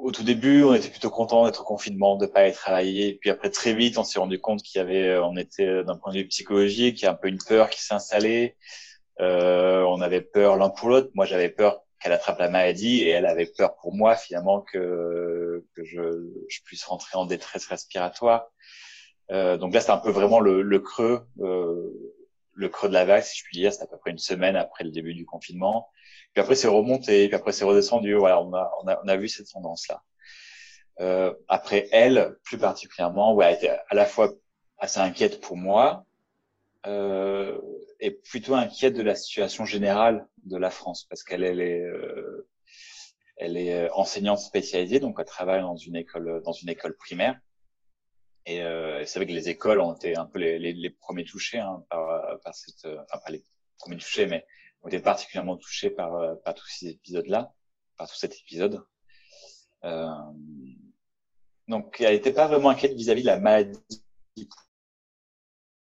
au 0.01 0.12
tout 0.12 0.23
début, 0.23 0.63
on 0.63 0.73
était 0.73 0.89
plutôt 0.89 1.09
content 1.09 1.45
d'être 1.45 1.62
au 1.62 1.65
confinement, 1.65 2.15
de 2.15 2.25
pas 2.25 2.41
aller 2.41 2.53
travailler. 2.53 3.15
puis 3.15 3.29
après, 3.29 3.49
très 3.49 3.73
vite, 3.73 3.97
on 3.97 4.03
s'est 4.05 4.19
rendu 4.19 4.39
compte 4.39 4.62
qu'il 4.63 4.79
y 4.79 4.81
avait, 4.81 5.17
on 5.17 5.35
était 5.35 5.83
d'un 5.83 5.97
point 5.97 6.13
de 6.13 6.19
vue 6.19 6.27
psychologique, 6.27 7.01
il 7.01 7.05
y 7.05 7.07
a 7.07 7.12
un 7.12 7.15
peu 7.15 7.27
une 7.27 7.39
peur 7.45 7.69
qui 7.69 7.81
s'est 7.81 7.93
installée. 7.93 8.55
Euh, 9.19 9.81
on 9.81 9.99
avait 10.01 10.21
peur 10.21 10.55
l'un 10.55 10.69
pour 10.69 10.89
l'autre. 10.89 11.09
Moi, 11.15 11.25
j'avais 11.25 11.49
peur 11.49 11.83
qu'elle 11.99 12.13
attrape 12.13 12.39
la 12.39 12.49
maladie 12.49 13.01
et 13.01 13.09
elle 13.09 13.25
avait 13.25 13.45
peur 13.45 13.75
pour 13.75 13.93
moi 13.93 14.15
finalement 14.15 14.62
que, 14.62 15.65
que 15.75 15.83
je, 15.83 16.29
je 16.47 16.59
puisse 16.63 16.85
rentrer 16.85 17.17
en 17.17 17.25
détresse 17.25 17.65
respiratoire. 17.67 18.47
Euh, 19.31 19.57
donc 19.57 19.73
là, 19.73 19.81
c'est 19.81 19.91
un 19.91 19.97
peu 19.97 20.12
vraiment 20.12 20.39
le, 20.39 20.62
le 20.62 20.79
creux, 20.79 21.27
euh, 21.41 22.15
le 22.60 22.69
creux 22.69 22.89
de 22.89 22.93
la 22.93 23.06
vague, 23.06 23.24
si 23.24 23.39
je 23.39 23.43
puis 23.45 23.58
dire. 23.58 23.74
C'est 23.74 23.84
à 23.84 23.88
peu 23.88 23.98
près 23.98 24.12
une 24.12 24.17
semaine 24.17 24.56
après 24.56 24.84
le 24.84 24.91
début 24.91 25.13
du 25.13 25.26
confinement. 25.26 25.89
Puis 26.34 26.41
après, 26.41 26.56
c'est 26.56 26.67
remonté, 26.67 27.28
puis 27.28 27.36
après, 27.36 27.54
c'est 27.54 27.65
redescendu. 27.65 28.15
Voilà, 28.15 28.41
on 28.41 28.54
a, 28.54 28.72
on 28.84 28.88
a, 28.88 29.00
on 29.04 29.08
a 29.08 29.15
vu 29.15 29.30
cette 29.30 29.50
tendance-là. 29.50 30.04
Euh, 31.00 31.34
après, 31.48 31.88
elle, 31.91 32.38
plus 32.43 32.58
particulièrement, 32.58 33.34
ouais, 33.34 33.45
elle 33.48 33.56
était 33.56 33.80
à 33.89 33.95
la 33.95 34.06
fois 34.06 34.34
assez 34.78 35.00
inquiète 35.00 35.39
pour 35.39 35.56
moi, 35.56 36.06
euh, 36.86 37.58
est 38.00 38.12
plutôt 38.12 38.56
inquiète 38.56 38.93
de 38.93 39.02
la 39.02 39.15
situation 39.15 39.65
générale 39.65 40.28
de 40.45 40.58
la 40.58 40.69
France 40.69 41.06
parce 41.10 41.24
qu'elle 41.24 41.43
elle 41.43 41.62
est, 41.62 41.82
euh, 41.82 42.48
elle 43.38 43.58
est 43.58 43.89
enseignante 43.91 44.39
spécialisée, 44.39 45.00
donc 45.00 45.15
elle 45.19 45.26
travaille 45.26 45.62
dans 45.62 45.78
une 45.78 45.95
école, 45.95 46.41
dans 46.43 46.52
une 46.52 46.69
école 46.69 46.95
primaire. 46.98 47.39
Et 48.45 48.63
euh, 48.63 49.06
c'est 49.06 49.19
vrai 49.19 49.28
que 49.28 49.32
les 49.32 49.49
écoles 49.49 49.80
ont 49.80 49.93
été 49.93 50.17
un 50.17 50.25
peu 50.25 50.39
les, 50.39 50.60
les, 50.60 50.73
les 50.73 50.89
premiers 50.89 51.25
touchés 51.25 51.60
hein, 51.60 51.84
par, 51.89 52.39
par 52.39 52.56
cette, 52.56 52.86
enfin 52.86 53.19
pas 53.23 53.32
les 53.32 53.43
premiers 53.78 53.97
touchés, 53.97 54.25
mais 54.25 54.45
ont 54.82 54.88
été 54.88 54.99
particulièrement 54.99 55.58
touchés 55.58 55.89
par, 55.89 56.39
par 56.43 56.54
tous 56.56 56.67
ces 56.67 56.88
épisodes-là, 56.88 57.54
par 57.97 58.10
tout 58.10 58.15
cet 58.15 58.34
épisode. 58.36 58.84
Euh, 59.84 60.08
donc, 61.67 62.02
elle 62.02 62.13
n'était 62.13 62.34
pas 62.34 62.47
vraiment 62.47 62.69
inquiète 62.69 62.93
vis-à-vis 62.93 63.21
de 63.21 63.28
la 63.28 63.39
maladie. 63.39 63.80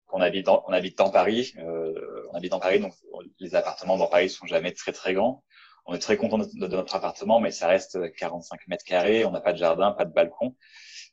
On 0.10 0.22
habite, 0.22 0.46
dans, 0.46 0.64
on 0.68 0.74
habite 0.74 0.98
dans 0.98 1.10
Paris, 1.10 1.54
euh, 1.58 2.28
on 2.32 2.36
habite 2.36 2.52
dans 2.52 2.60
Paris, 2.60 2.80
donc 2.80 2.94
les 3.40 3.56
appartements 3.56 3.98
dans 3.98 4.08
Paris 4.08 4.30
sont 4.30 4.48
jamais 4.48 4.72
très 4.72 4.94
très 4.94 5.14
grands. 5.14 5.44
On 5.86 5.94
est 5.94 6.00
très 6.00 6.18
content 6.18 6.38
de, 6.38 6.68
notre 6.68 6.96
appartement, 6.96 7.40
mais 7.40 7.52
ça 7.52 7.68
reste 7.68 8.12
45 8.14 8.68
mètres 8.68 8.84
carrés. 8.84 9.26
On 9.26 9.32
n'a 9.32 9.42
pas 9.42 9.54
de 9.54 9.58
jardin, 9.58 9.92
pas 9.92 10.06
de 10.06 10.14
balcon. 10.14 10.56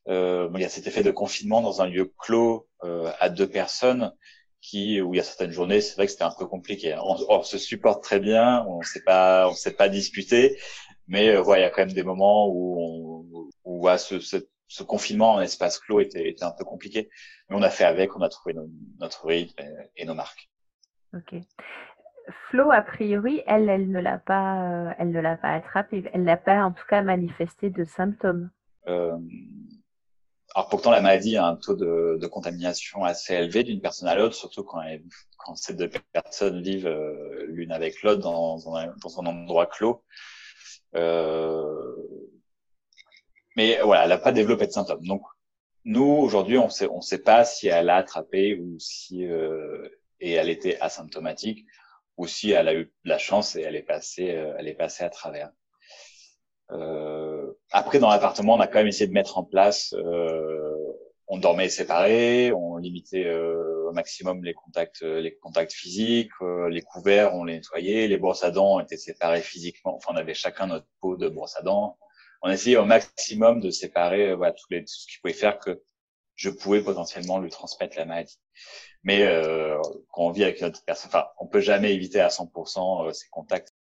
Euh, 0.09 0.51
il 0.55 0.61
y 0.61 0.65
a 0.65 0.69
cet 0.69 0.87
effet 0.87 1.03
de 1.03 1.11
confinement 1.11 1.63
dans 1.63 1.81
un 1.81 1.87
lieu 1.87 2.13
clos 2.19 2.69
euh, 2.83 3.11
à 3.21 3.31
deux 3.31 3.49
personnes 3.49 4.13
qui, 4.61 5.01
où 5.01 5.15
il 5.15 5.19
y 5.19 5.21
a 5.21 5.25
certaines 5.25 5.51
journées, 5.51 5.81
c'est 5.81 5.95
vrai 5.95 6.07
que 6.07 6.13
c'était 6.13 6.25
un 6.25 6.35
peu 6.39 6.47
compliqué. 6.47 6.95
On, 7.03 7.17
on, 7.29 7.43
se 7.43 7.59
supporte 7.59 8.03
très 8.03 8.19
bien, 8.19 8.65
on 8.67 8.79
ne 8.79 8.85
s'est 8.85 9.03
pas, 9.03 9.49
on 9.49 9.55
s'est 9.55 9.75
pas 9.75 9.89
disputé, 9.89 10.59
mais 11.07 11.31
euh, 11.31 11.43
voilà, 11.43 11.63
il 11.63 11.65
y 11.65 11.67
a 11.67 11.71
quand 11.71 11.83
même 11.83 11.93
des 11.93 12.03
moments 12.03 12.49
où, 12.49 12.79
on, 12.81 13.49
où 13.65 13.85
ouais, 13.85 13.99
ce, 13.99 14.21
ce, 14.21 14.37
ce, 14.69 14.83
confinement 14.83 15.35
en 15.35 15.41
espace 15.41 15.79
clos 15.79 16.01
était, 16.01 16.29
était, 16.29 16.45
un 16.45 16.53
peu 16.53 16.65
compliqué. 16.65 17.11
Mais 17.49 17.57
on 17.57 17.63
a 17.63 17.71
fait 17.71 17.85
avec, 17.85 18.17
on 18.17 18.23
a 18.23 18.29
trouvé 18.29 18.55
nos, 18.55 18.69
notre 19.01 19.27
rythme 19.27 19.63
et, 19.63 20.03
et, 20.03 20.05
nos 20.07 20.15
marques. 20.15 20.51
Ok. 21.15 21.35
Flo, 22.49 22.71
a 22.71 22.81
priori, 22.81 23.43
elle, 23.47 23.69
elle 23.69 23.91
ne 23.91 24.01
l'a 24.01 24.19
pas, 24.19 24.63
euh, 24.63 24.95
elle 24.99 25.11
ne 25.11 25.21
l'a 25.21 25.37
pas 25.37 25.53
attrapé. 25.53 26.05
Elle 26.15 26.25
n'a 26.25 26.39
pas, 26.39 26.65
en 26.65 26.73
tout 26.73 26.87
cas, 26.89 27.03
manifesté 27.03 27.69
de 27.69 27.85
symptômes. 27.85 28.51
Euh, 28.89 29.19
alors 30.55 30.69
pourtant, 30.69 30.91
la 30.93 31.01
maladie 31.01 31.37
a 31.37 31.47
un 31.47 31.57
taux 31.57 31.75
de, 31.75 32.17
de 32.21 32.27
contamination 32.29 33.05
assez 33.05 33.35
élevé 33.35 33.65
d'une 33.65 33.81
personne 33.81 34.09
à 34.09 34.15
l'autre, 34.15 34.37
surtout 34.37 34.63
quand, 34.63 34.81
elle, 34.83 35.03
quand 35.37 35.57
ces 35.57 35.75
deux 35.75 35.91
personnes 36.13 36.63
vivent 36.63 36.87
euh, 36.87 37.45
l'une 37.49 37.73
avec 37.73 38.03
l'autre 38.03 38.21
dans, 38.23 38.77
un, 38.77 38.95
dans 39.03 39.21
un 39.21 39.27
endroit 39.27 39.67
clos. 39.67 40.05
Euh, 40.95 41.97
mais 43.57 43.81
voilà, 43.83 44.05
elle 44.05 44.09
n'a 44.11 44.19
pas 44.19 44.33
développé 44.33 44.67
de 44.67 44.73
symptômes. 44.73 45.05
Donc, 45.07 45.23
nous, 45.85 46.05
aujourd'hui, 46.05 46.59
on 46.59 46.69
sait, 46.69 46.89
on 46.89 47.01
sait 47.01 47.23
pas 47.23 47.45
si 47.45 47.69
elle 47.69 47.91
a 47.91 47.97
attrapé 47.97 48.59
ou 48.59 48.79
si 48.79 49.27
euh, 49.27 49.89
et 50.21 50.33
elle 50.33 50.49
était 50.49 50.79
asymptomatique 50.81 51.67
ou 52.17 52.27
si 52.27 52.53
elle 52.53 52.69
a 52.69 52.75
eu 52.75 52.93
la 53.05 53.19
chance 53.19 53.57
et 53.57 53.63
elle 53.63 53.77
est 53.77 53.83
passée, 53.83 54.31
euh, 54.37 54.55
elle 54.59 54.69
est 54.69 54.75
passée 54.75 55.05
à 55.05 55.11
travers. 55.11 55.51
Euh, 56.71 57.34
après, 57.73 57.99
dans 57.99 58.11
l'appartement, 58.11 58.55
on 58.55 58.61
a 58.61 58.67
quand 58.67 58.79
même 58.79 58.89
essayé 58.89 59.07
de 59.07 59.13
mettre 59.13 59.39
en 59.39 59.45
place. 59.45 59.95
Euh, 59.95 60.77
on 61.27 61.39
dormait 61.39 61.69
séparés, 61.69 62.53
on 62.53 62.77
limitait 62.77 63.25
euh, 63.25 63.89
au 63.89 63.93
maximum 63.93 64.45
les 64.45 64.53
contacts, 64.55 65.03
les 65.03 65.35
contacts 65.37 65.73
physiques, 65.73 66.31
les 66.71 66.83
couverts, 66.83 67.35
on 67.35 67.45
les 67.45 67.55
nettoyait, 67.55 68.09
les 68.09 68.19
brosses 68.19 68.45
à 68.45 68.51
dents 68.51 68.79
étaient 68.81 68.97
séparées 68.99 69.41
physiquement. 69.41 69.97
Enfin, 69.97 70.13
on 70.15 70.17
avait 70.17 70.35
chacun 70.35 70.67
notre 70.67 70.87
pot 71.01 71.17
de 71.17 71.29
brosse 71.29 71.57
à 71.57 71.63
dents 71.63 71.97
on 72.45 72.51
essayait 72.51 72.77
au 72.77 72.85
maximum 72.85 73.61
de 73.61 73.71
séparer 73.71 74.29
euh, 74.29 74.37
voilà, 74.37 74.53
tout, 74.53 74.67
les, 74.71 74.83
tout 74.83 74.93
ce 74.93 75.07
qui 75.07 75.19
pouvait 75.19 75.33
faire 75.33 75.59
que 75.59 75.83
je 76.37 76.51
pouvais 76.51 76.83
potentiellement 76.83 77.39
lui 77.39 77.49
transmettre 77.49 77.97
la 77.97 78.05
maladie. 78.05 78.39
Mais 79.03 79.23
euh, 79.23 79.81
quand 80.13 80.25
on 80.25 80.31
vit 80.31 80.45
avec 80.45 80.61
notre 80.61 80.85
personne, 80.85 81.09
enfin, 81.09 81.27
on 81.39 81.47
peut 81.47 81.61
jamais 81.61 81.95
éviter 81.95 82.21
à 82.21 82.29
100% 82.29 83.09
euh, 83.09 83.13
ces 83.13 83.29
contacts. 83.31 83.74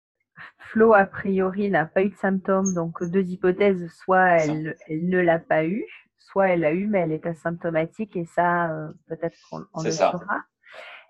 Flo, 0.73 0.95
a 0.95 1.05
priori, 1.05 1.69
n'a 1.69 1.85
pas 1.85 2.03
eu 2.03 2.09
de 2.09 2.17
symptômes, 2.17 2.73
donc 2.73 3.05
deux 3.05 3.25
hypothèses, 3.25 3.93
soit 3.93 4.39
elle, 4.39 4.75
elle 4.89 5.07
ne 5.07 5.19
l'a 5.21 5.39
pas 5.39 5.67
eu, 5.67 5.85
soit 6.17 6.49
elle 6.49 6.61
l'a 6.61 6.73
eu, 6.73 6.87
mais 6.87 7.01
elle 7.01 7.13
est 7.13 7.27
asymptomatique, 7.27 8.17
et 8.17 8.25
ça, 8.25 8.73
euh, 8.73 8.89
peut-être 9.07 9.37
qu'on 9.51 9.83
le 9.83 9.91
ça. 9.91 10.13
saura. 10.13 10.43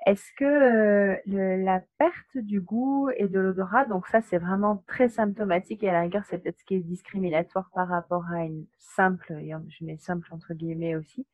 Est-ce 0.04 0.24
que 0.36 0.44
euh, 0.44 1.16
le, 1.26 1.62
la 1.62 1.80
perte 1.96 2.36
du 2.36 2.60
goût 2.60 3.08
et 3.16 3.28
de 3.28 3.38
l'odorat, 3.38 3.84
donc 3.84 4.08
ça 4.08 4.20
c'est 4.20 4.38
vraiment 4.38 4.82
très 4.88 5.08
symptomatique 5.08 5.84
et 5.84 5.90
à 5.90 5.92
la 5.92 6.00
rigueur 6.00 6.24
c'est 6.24 6.38
peut-être 6.38 6.58
ce 6.58 6.64
qui 6.64 6.74
est 6.74 6.80
discriminatoire 6.80 7.70
par 7.72 7.86
rapport 7.86 8.24
à 8.32 8.42
une 8.44 8.66
simple, 8.80 9.32
je 9.38 9.84
mets 9.84 9.98
simple 9.98 10.26
entre 10.32 10.54
guillemets 10.54 10.96
aussi, 10.96 11.24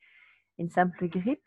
une 0.59 0.69
simple 0.69 1.09
grippe. 1.09 1.41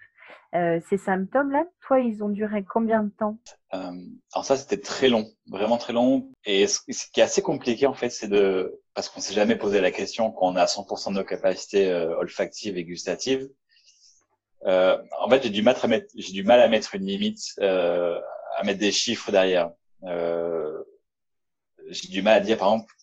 Euh, 0.53 0.81
ces 0.89 0.97
symptômes-là, 0.97 1.63
toi, 1.87 1.99
ils 1.99 2.23
ont 2.23 2.29
duré 2.29 2.63
combien 2.63 3.03
de 3.03 3.09
temps? 3.09 3.37
Euh, 3.73 3.91
Alors 4.33 4.43
ça, 4.43 4.57
c'était 4.57 4.79
très 4.79 5.07
long, 5.07 5.25
vraiment 5.47 5.77
très 5.77 5.93
long. 5.93 6.29
Et 6.45 6.67
ce, 6.67 6.81
qui 6.81 7.19
est 7.19 7.23
assez 7.23 7.41
compliqué 7.41 7.87
en 7.87 7.93
fait, 7.93 8.09
c'est 8.09 8.27
de 8.27 8.81
parce 8.93 9.07
qu'on 9.07 9.21
s'est 9.21 9.33
jamais 9.33 9.55
posé 9.55 9.79
la 9.79 9.91
question 9.91 10.31
quand 10.31 10.47
on 10.51 10.55
a 10.57 10.65
100% 10.65 11.11
de 11.11 11.15
nos 11.15 11.23
capacités 11.23 11.89
euh, 11.89 12.17
olfactives 12.17 12.77
et 12.77 12.83
gustatives, 12.83 13.49
en 14.65 15.29
fait, 15.29 15.43
j'ai 15.43 15.49
du 15.49 15.63
mal 15.63 15.75
à 16.61 16.67
mettre, 16.67 16.95
une 16.95 17.05
limite, 17.05 17.57
à 17.59 18.63
mettre 18.63 18.79
des 18.79 18.91
chiffres 18.91 19.31
derrière. 19.31 19.71
J'ai 21.87 22.07
du 22.09 22.21
mal 22.21 22.35
à 22.35 22.39
dire, 22.41 22.57
par 22.57 22.67
exemple, 22.67 22.93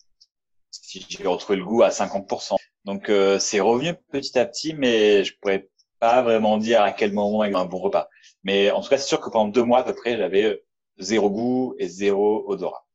si 0.71 1.05
j'ai 1.09 1.27
retrouvé 1.27 1.57
le 1.57 1.65
goût 1.65 1.83
à 1.83 1.89
50%. 1.89 2.55
Donc, 2.85 3.11
c'est 3.39 3.59
revenu 3.59 3.93
petit 4.09 4.39
à 4.39 4.45
petit, 4.45 4.73
mais 4.73 5.25
je 5.25 5.35
pourrais 5.37 5.67
pas 5.99 6.21
vraiment 6.21 6.57
dire 6.57 6.81
à 6.81 6.91
quel 6.91 7.13
moment 7.13 7.43
il 7.43 7.51
y 7.51 7.55
a 7.55 7.59
un 7.59 7.65
bon 7.65 7.79
repas. 7.79 8.09
Mais 8.43 8.71
en 8.71 8.81
tout 8.81 8.89
cas, 8.89 8.97
c'est 8.97 9.07
sûr 9.07 9.21
que 9.21 9.29
pendant 9.29 9.49
deux 9.49 9.63
mois 9.63 9.79
à 9.79 9.83
peu 9.83 9.93
près, 9.93 10.17
j'avais 10.17 10.63
zéro 10.97 11.29
goût 11.29 11.75
et 11.77 11.87
zéro 11.87 12.43
odorat. 12.47 12.85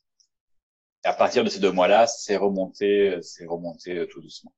Et 1.04 1.08
à 1.08 1.12
partir 1.12 1.44
de 1.44 1.50
ces 1.50 1.60
deux 1.60 1.72
mois-là, 1.72 2.06
c'est 2.06 2.36
remonté, 2.36 3.18
c'est 3.22 3.46
remonté 3.46 4.06
tout 4.08 4.20
doucement. 4.20 4.52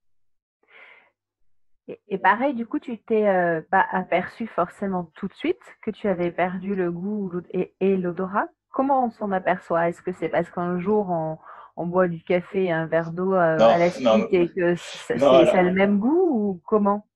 Et, 2.09 2.19
pareil, 2.19 2.55
du 2.55 2.67
coup, 2.67 2.81
tu 2.81 2.99
t'es 2.99 3.29
euh, 3.29 3.61
pas 3.71 3.87
aperçu 3.93 4.49
forcément 4.49 5.13
tout 5.15 5.29
de 5.29 5.35
suite 5.35 5.61
que 5.83 5.93
tu 5.93 6.09
avais 6.09 6.33
perdu 6.33 6.75
le 6.75 6.91
goût 6.91 7.31
et, 7.53 7.75
et 7.81 7.97
l'odorat. 7.97 8.49
Comment 8.71 9.05
on 9.05 9.11
s'en 9.11 9.31
aperçoit? 9.31 9.89
Est-ce 9.89 10.03
que 10.03 10.13
c'est 10.13 10.29
parce 10.29 10.51
qu'un 10.51 10.81
jour 10.81 11.09
on, 11.11 11.39
on, 11.77 11.87
boit 11.87 12.09
du 12.09 12.23
café 12.25 12.65
et 12.65 12.73
un 12.73 12.87
verre 12.87 13.13
d'eau 13.13 13.35
euh, 13.35 13.59
à 13.59 13.79
la 13.79 13.91
suite 13.91 14.09
et 14.33 14.49
que 14.49 14.75
a 15.55 15.63
le 15.63 15.73
même 15.73 15.99
goût 16.01 16.29
ou 16.29 16.61
comment? 16.67 17.07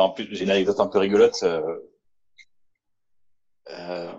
En 0.00 0.10
plus, 0.10 0.28
j'ai 0.30 0.44
une 0.44 0.50
anecdote 0.50 0.80
un 0.80 0.86
peu 0.86 0.98
rigolote. 0.98 1.42
Euh, 1.42 1.78
euh, 3.70 4.12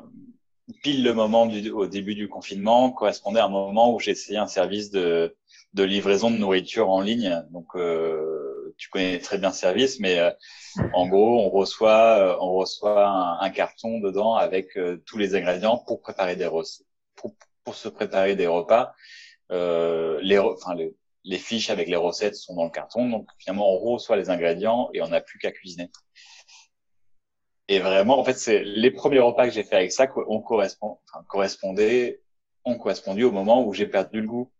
pile 0.81 1.03
le 1.03 1.13
moment 1.13 1.43
au 1.73 1.87
début 1.87 2.15
du 2.15 2.29
confinement 2.29 2.91
correspondait 2.91 3.39
à 3.39 3.45
un 3.45 3.49
moment 3.49 3.93
où 3.93 3.99
essayé 4.11 4.37
un 4.37 4.47
service 4.47 4.89
de 4.91 5.35
livraison 5.75 6.31
de 6.31 6.37
nourriture 6.37 6.89
en 6.89 7.01
ligne. 7.01 7.43
Donc, 7.51 7.75
euh, 7.75 8.73
tu 8.77 8.89
connais 8.89 9.19
très 9.19 9.37
bien 9.37 9.49
le 9.49 9.53
service, 9.53 9.99
mais 9.99 10.19
en 10.93 11.07
gros, 11.07 11.39
on 11.39 11.49
reçoit, 11.49 12.39
un, 13.41 13.49
carton 13.49 13.99
dedans 13.99 14.35
avec 14.35 14.79
tous 15.05 15.17
les 15.17 15.35
ingrédients 15.35 15.77
pour 15.77 16.01
préparer 16.01 16.35
des 16.35 16.47
se 17.75 17.89
préparer 17.89 18.35
des 18.35 18.47
repas. 18.47 18.93
Les, 21.23 21.37
fiches 21.37 21.69
avec 21.69 21.87
les 21.87 21.95
recettes 21.95 22.35
sont 22.35 22.55
dans 22.55 22.65
le 22.65 22.69
carton, 22.69 23.09
donc 23.09 23.27
finalement, 23.39 23.71
on 23.73 23.77
reçoit 23.77 24.17
les 24.17 24.29
ingrédients 24.29 24.89
et 24.93 25.01
on 25.01 25.07
n'a 25.07 25.21
plus 25.21 25.39
qu'à 25.39 25.51
cuisiner. 25.51 25.89
Et 27.67 27.79
vraiment, 27.79 28.19
en 28.19 28.23
fait, 28.23 28.37
c'est 28.37 28.63
les 28.63 28.91
premiers 28.91 29.19
repas 29.19 29.45
que 29.45 29.53
j'ai 29.53 29.63
fait 29.63 29.75
avec 29.75 29.91
ça, 29.91 30.07
on 30.27 30.41
correspond, 30.41 30.99
enfin, 31.09 31.23
correspondait, 31.27 32.21
ont 32.65 32.77
correspondu 32.77 33.23
au 33.23 33.31
moment 33.31 33.65
où 33.65 33.73
j'ai 33.73 33.87
perdu 33.87 34.21
le 34.21 34.27
goût. 34.27 34.51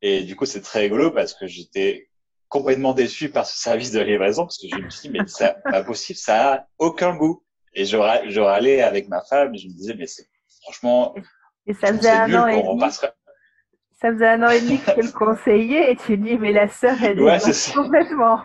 Et 0.00 0.22
du 0.22 0.34
coup, 0.36 0.46
c'est 0.46 0.62
très 0.62 0.80
rigolo 0.80 1.10
parce 1.10 1.34
que 1.34 1.46
j'étais 1.46 2.08
complètement 2.48 2.94
déçu 2.94 3.30
par 3.30 3.46
ce 3.46 3.58
service 3.58 3.90
de 3.90 4.00
livraison 4.00 4.44
parce 4.44 4.58
que 4.58 4.68
je 4.68 4.76
me 4.76 4.90
suis 4.90 5.08
dit, 5.08 5.18
mais 5.18 5.26
c'est 5.26 5.54
pas 5.64 5.82
possible, 5.84 6.18
ça 6.18 6.52
a 6.52 6.66
aucun 6.78 7.14
goût. 7.16 7.42
Et 7.74 7.84
je, 7.84 7.96
je 8.28 8.40
râlais 8.40 8.82
avec 8.82 9.08
ma 9.08 9.22
femme 9.22 9.54
et 9.54 9.58
je 9.58 9.68
me 9.68 9.72
disais, 9.72 9.94
mais 9.94 10.06
c'est 10.06 10.26
franchement, 10.62 11.14
et 11.66 11.74
ça 11.74 11.96
faisait 11.96 12.10
un 12.10 12.34
an 12.34 12.46
et 12.46 12.62
demi. 12.62 12.84
Ça 14.04 14.12
faisait 14.12 14.28
un 14.28 14.42
an 14.42 14.50
et 14.50 14.60
demi 14.60 14.78
que 14.78 14.90
tu 14.90 15.00
le 15.00 15.12
conseillais 15.12 15.90
et 15.90 15.96
tu 15.96 16.18
dis, 16.18 16.36
mais 16.36 16.52
la 16.52 16.68
sœur, 16.68 16.94
elle 17.02 17.22
ouais, 17.22 17.36
est 17.36 17.74
complètement. 17.74 18.38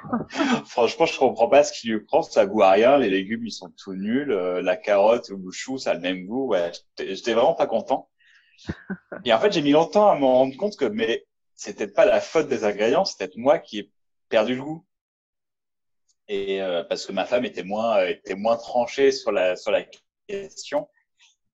Franchement, 0.66 1.06
je 1.06 1.20
comprends 1.20 1.50
pas 1.50 1.66
ce 1.66 1.78
qu'il 1.78 1.92
lui 1.92 2.00
prend. 2.00 2.22
Ça 2.22 2.46
goûte 2.46 2.64
à 2.64 2.72
rien. 2.72 2.98
Les 2.98 3.10
légumes, 3.10 3.46
ils 3.46 3.52
sont 3.52 3.70
tout 3.78 3.94
nuls. 3.94 4.32
Euh, 4.32 4.62
la 4.62 4.78
carotte 4.78 5.30
ou 5.32 5.36
le 5.36 5.52
chou, 5.52 5.78
ça 5.78 5.92
a 5.92 5.94
le 5.96 6.00
même 6.00 6.26
goût. 6.26 6.48
Ouais, 6.48 6.72
j'étais 6.98 7.34
vraiment 7.34 7.56
pas 7.56 7.68
content. 7.68 8.10
Et 9.26 9.34
en 9.34 9.40
fait, 9.42 9.52
j'ai 9.52 9.62
mis 9.62 9.72
longtemps 9.72 10.10
à 10.10 10.16
me 10.16 10.24
rendre 10.24 10.56
compte 10.56 10.78
que, 10.78 10.86
mais 10.86 11.26
c'est 11.56 11.76
peut-être 11.76 11.94
pas 11.94 12.06
la 12.06 12.22
faute 12.22 12.48
des 12.48 12.64
ingrédients, 12.64 13.04
c'est 13.04 13.18
peut-être 13.18 13.36
moi 13.36 13.60
qui 13.60 13.80
ai 13.80 13.92
perdu 14.30 14.56
le 14.56 14.64
goût. 14.64 14.86
Et 16.30 16.62
euh, 16.62 16.86
parce 16.86 17.06
que 17.06 17.12
ma 17.12 17.26
femme 17.26 17.44
était 17.44 17.64
moins 17.64 18.06
était 18.06 18.36
moins 18.36 18.56
tranchée 18.56 19.12
sur 19.12 19.34
la 19.34 19.58
sur 19.58 19.72
la 19.72 19.84
question. 20.26 20.88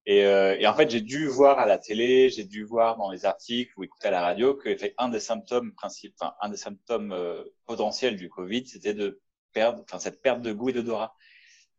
Et, 0.06 0.24
euh, 0.24 0.56
et 0.58 0.66
en 0.68 0.74
fait, 0.74 0.88
j'ai 0.88 1.00
dû 1.00 1.26
voir 1.26 1.58
à 1.58 1.66
la 1.66 1.78
télé, 1.78 2.30
j'ai 2.30 2.44
dû 2.44 2.62
voir 2.64 2.96
dans 2.96 3.10
les 3.10 3.24
articles 3.24 3.72
ou 3.76 3.82
écouter 3.82 4.06
à 4.08 4.12
la 4.12 4.20
radio 4.20 4.54
que 4.54 4.76
un 4.98 5.08
des 5.08 5.18
symptômes 5.20 5.72
principaux, 5.74 6.14
enfin 6.20 6.34
un 6.40 6.48
des 6.48 6.56
symptômes 6.56 7.12
euh, 7.12 7.42
potentiels 7.66 8.16
du 8.16 8.28
Covid, 8.30 8.66
c'était 8.66 8.94
de 8.94 9.20
perdre, 9.52 9.82
enfin 9.82 9.98
cette 9.98 10.22
perte 10.22 10.42
de 10.42 10.52
goût 10.52 10.68
et 10.70 10.72
d'odorat. 10.72 11.16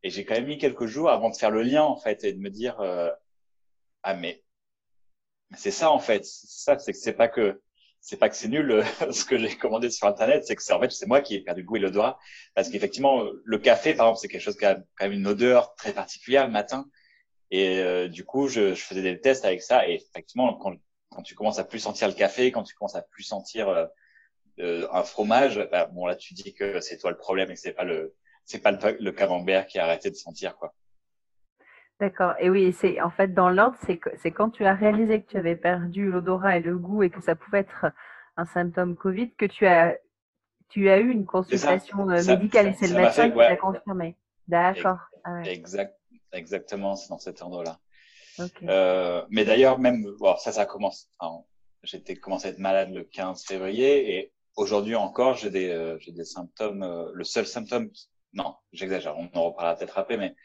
Et 0.03 0.09
j'ai 0.09 0.25
quand 0.25 0.35
même 0.35 0.47
mis 0.47 0.57
quelques 0.57 0.87
jours 0.87 1.09
avant 1.09 1.29
de 1.29 1.37
faire 1.37 1.51
le 1.51 1.63
lien, 1.63 1.83
en 1.83 1.97
fait, 1.97 2.23
et 2.25 2.33
de 2.33 2.39
me 2.39 2.49
dire, 2.49 2.79
euh, 2.81 3.11
ah, 4.03 4.13
mais 4.13 4.43
c'est 5.55 5.71
ça, 5.71 5.91
en 5.91 5.99
fait. 5.99 6.25
Ça, 6.25 6.77
c'est 6.79 6.91
que 6.93 6.97
c'est 6.99 7.13
pas 7.13 7.29
que, 7.29 7.61
c'est 8.01 8.17
pas 8.17 8.29
que 8.29 8.35
c'est 8.35 8.49
nul 8.49 8.83
ce 9.11 9.25
que 9.25 9.37
j'ai 9.37 9.55
commandé 9.57 9.89
sur 9.89 10.07
Internet, 10.07 10.45
c'est 10.45 10.55
que 10.55 10.63
c'est 10.63 10.73
en 10.73 10.81
fait, 10.81 10.91
c'est 10.91 11.07
moi 11.07 11.21
qui 11.21 11.35
ai 11.35 11.41
perdu 11.41 11.61
le 11.61 11.67
goût 11.67 11.77
et 11.77 11.79
l'odorat. 11.79 12.19
Parce 12.55 12.69
qu'effectivement, 12.69 13.23
le 13.43 13.57
café, 13.57 13.93
par 13.93 14.07
exemple, 14.07 14.19
c'est 14.21 14.27
quelque 14.27 14.41
chose 14.41 14.57
qui 14.57 14.65
a 14.65 14.75
quand 14.75 15.05
même 15.05 15.13
une 15.13 15.27
odeur 15.27 15.75
très 15.75 15.93
particulière 15.93 16.45
le 16.45 16.51
matin. 16.51 16.89
Et 17.51 17.79
euh, 17.79 18.07
du 18.07 18.25
coup, 18.25 18.47
je, 18.47 18.73
je, 18.73 18.83
faisais 18.83 19.01
des 19.01 19.19
tests 19.19 19.45
avec 19.45 19.61
ça. 19.61 19.87
Et 19.87 19.95
effectivement, 19.95 20.53
quand, 20.55 20.75
quand 21.09 21.21
tu 21.21 21.35
commences 21.35 21.59
à 21.59 21.63
plus 21.63 21.79
sentir 21.79 22.07
le 22.07 22.13
café, 22.13 22.51
quand 22.51 22.63
tu 22.63 22.75
commences 22.75 22.95
à 22.95 23.01
plus 23.01 23.23
sentir 23.23 23.69
euh, 23.69 23.85
euh, 24.59 24.87
un 24.91 25.03
fromage, 25.03 25.59
bah, 25.71 25.85
bon 25.85 26.05
là, 26.05 26.15
tu 26.15 26.33
dis 26.33 26.53
que 26.53 26.79
c'est 26.81 26.97
toi 26.97 27.11
le 27.11 27.17
problème 27.17 27.49
et 27.51 27.53
que 27.53 27.59
c'est 27.59 27.73
pas 27.73 27.83
le 27.83 28.15
c'est 28.45 28.59
pas 28.59 28.71
le, 28.71 28.97
le, 29.01 29.11
camembert 29.11 29.67
qui 29.67 29.77
a 29.77 29.83
arrêté 29.83 30.09
de 30.09 30.15
sentir 30.15 30.55
quoi. 30.55 30.73
D'accord. 31.99 32.33
Et 32.39 32.49
oui, 32.49 32.71
c'est 32.71 33.01
en 33.01 33.09
fait 33.09 33.33
dans 33.33 33.49
l'ordre, 33.49 33.77
c'est 33.85 33.99
c'est 34.17 34.31
quand 34.31 34.49
tu 34.51 34.65
as 34.65 34.73
réalisé 34.73 35.21
que 35.21 35.27
tu 35.27 35.37
avais 35.37 35.55
perdu 35.55 36.09
l'odorat 36.09 36.57
et 36.57 36.61
le 36.61 36.77
goût 36.77 37.03
et 37.03 37.09
que 37.09 37.21
ça 37.21 37.35
pouvait 37.35 37.59
être 37.59 37.87
un 38.37 38.45
symptôme 38.45 38.95
Covid 38.95 39.31
que 39.31 39.45
tu 39.45 39.65
as 39.65 39.97
tu 40.69 40.89
as 40.89 40.99
eu 40.99 41.09
une 41.09 41.25
consultation 41.25 42.05
médicale 42.05 42.67
et 42.67 42.73
c'est 42.73 42.87
le 42.87 42.95
médecin 42.95 43.29
qui 43.29 43.37
t'a 43.37 43.55
confirmé. 43.55 44.15
D'accord. 44.47 44.99
Ah 45.23 45.41
exact. 45.43 45.97
Exactement, 46.33 46.95
c'est 46.95 47.09
dans 47.09 47.19
cet 47.19 47.41
ordre-là. 47.41 47.79
Euh, 48.63 49.25
mais 49.29 49.45
d'ailleurs, 49.45 49.79
même, 49.79 50.05
bon, 50.19 50.35
ça, 50.37 50.51
ça 50.51 50.65
commence. 50.65 51.09
J'étais 51.83 52.15
commencé 52.15 52.47
à 52.47 52.51
être 52.51 52.59
malade 52.59 52.91
le 52.91 53.03
15 53.03 53.45
février 53.45 54.15
et 54.15 54.33
aujourd'hui 54.55 54.95
encore, 54.95 55.35
j'ai 55.35 55.49
des, 55.49 55.69
euh, 55.69 55.97
j'ai 55.99 56.11
des 56.11 56.25
symptômes. 56.25 56.83
Euh, 56.83 57.09
le 57.13 57.23
seul 57.23 57.47
symptôme, 57.47 57.89
non, 58.33 58.55
j'exagère, 58.73 59.17
on 59.17 59.29
en 59.37 59.45
reparlera 59.45 59.75
peut-être 59.75 59.97
après, 59.97 60.17
mais 60.17 60.35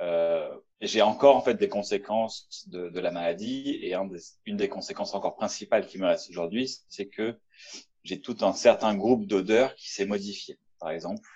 euh, 0.00 0.48
j'ai 0.80 1.02
encore 1.02 1.36
en 1.36 1.40
fait 1.40 1.54
des 1.54 1.68
conséquences 1.68 2.66
de, 2.68 2.88
de 2.88 3.00
la 3.00 3.10
maladie 3.10 3.78
et 3.82 3.94
un 3.94 4.06
des, 4.06 4.20
une 4.46 4.56
des 4.56 4.68
conséquences 4.68 5.14
encore 5.14 5.36
principales 5.36 5.86
qui 5.86 5.98
me 5.98 6.06
reste 6.06 6.30
aujourd'hui, 6.30 6.70
c'est 6.88 7.06
que 7.06 7.38
j'ai 8.02 8.20
tout 8.20 8.36
un 8.40 8.52
certain 8.52 8.96
groupe 8.96 9.26
d'odeurs 9.26 9.74
qui 9.76 9.90
s'est 9.90 10.06
modifié. 10.06 10.58
Par 10.78 10.90
exemple, 10.90 11.28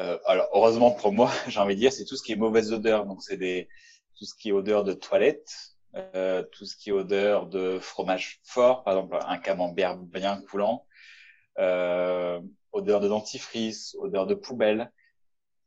euh, 0.00 0.18
alors 0.26 0.48
heureusement 0.52 0.90
pour 0.90 1.12
moi, 1.12 1.30
j'ai 1.48 1.60
envie 1.60 1.74
de 1.74 1.80
dire, 1.80 1.92
c'est 1.92 2.04
tout 2.04 2.16
ce 2.16 2.22
qui 2.22 2.32
est 2.32 2.36
mauvaise 2.36 2.72
odeur. 2.72 3.06
Donc 3.06 3.22
c'est 3.22 3.36
des 3.36 3.68
tout 4.16 4.24
ce 4.24 4.34
qui 4.34 4.50
est 4.50 4.52
odeur 4.52 4.84
de 4.84 4.92
toilette, 4.92 5.74
euh, 5.96 6.42
tout 6.52 6.64
ce 6.64 6.76
qui 6.76 6.90
est 6.90 6.92
odeur 6.92 7.46
de 7.46 7.78
fromage 7.80 8.40
fort, 8.44 8.84
par 8.84 8.94
exemple 8.94 9.18
un 9.26 9.38
camembert 9.38 9.96
bien 9.96 10.40
coulant, 10.42 10.86
euh, 11.58 12.40
odeur 12.72 13.00
de 13.00 13.08
dentifrice, 13.08 13.96
odeur 14.00 14.26
de 14.26 14.34
poubelle. 14.34 14.92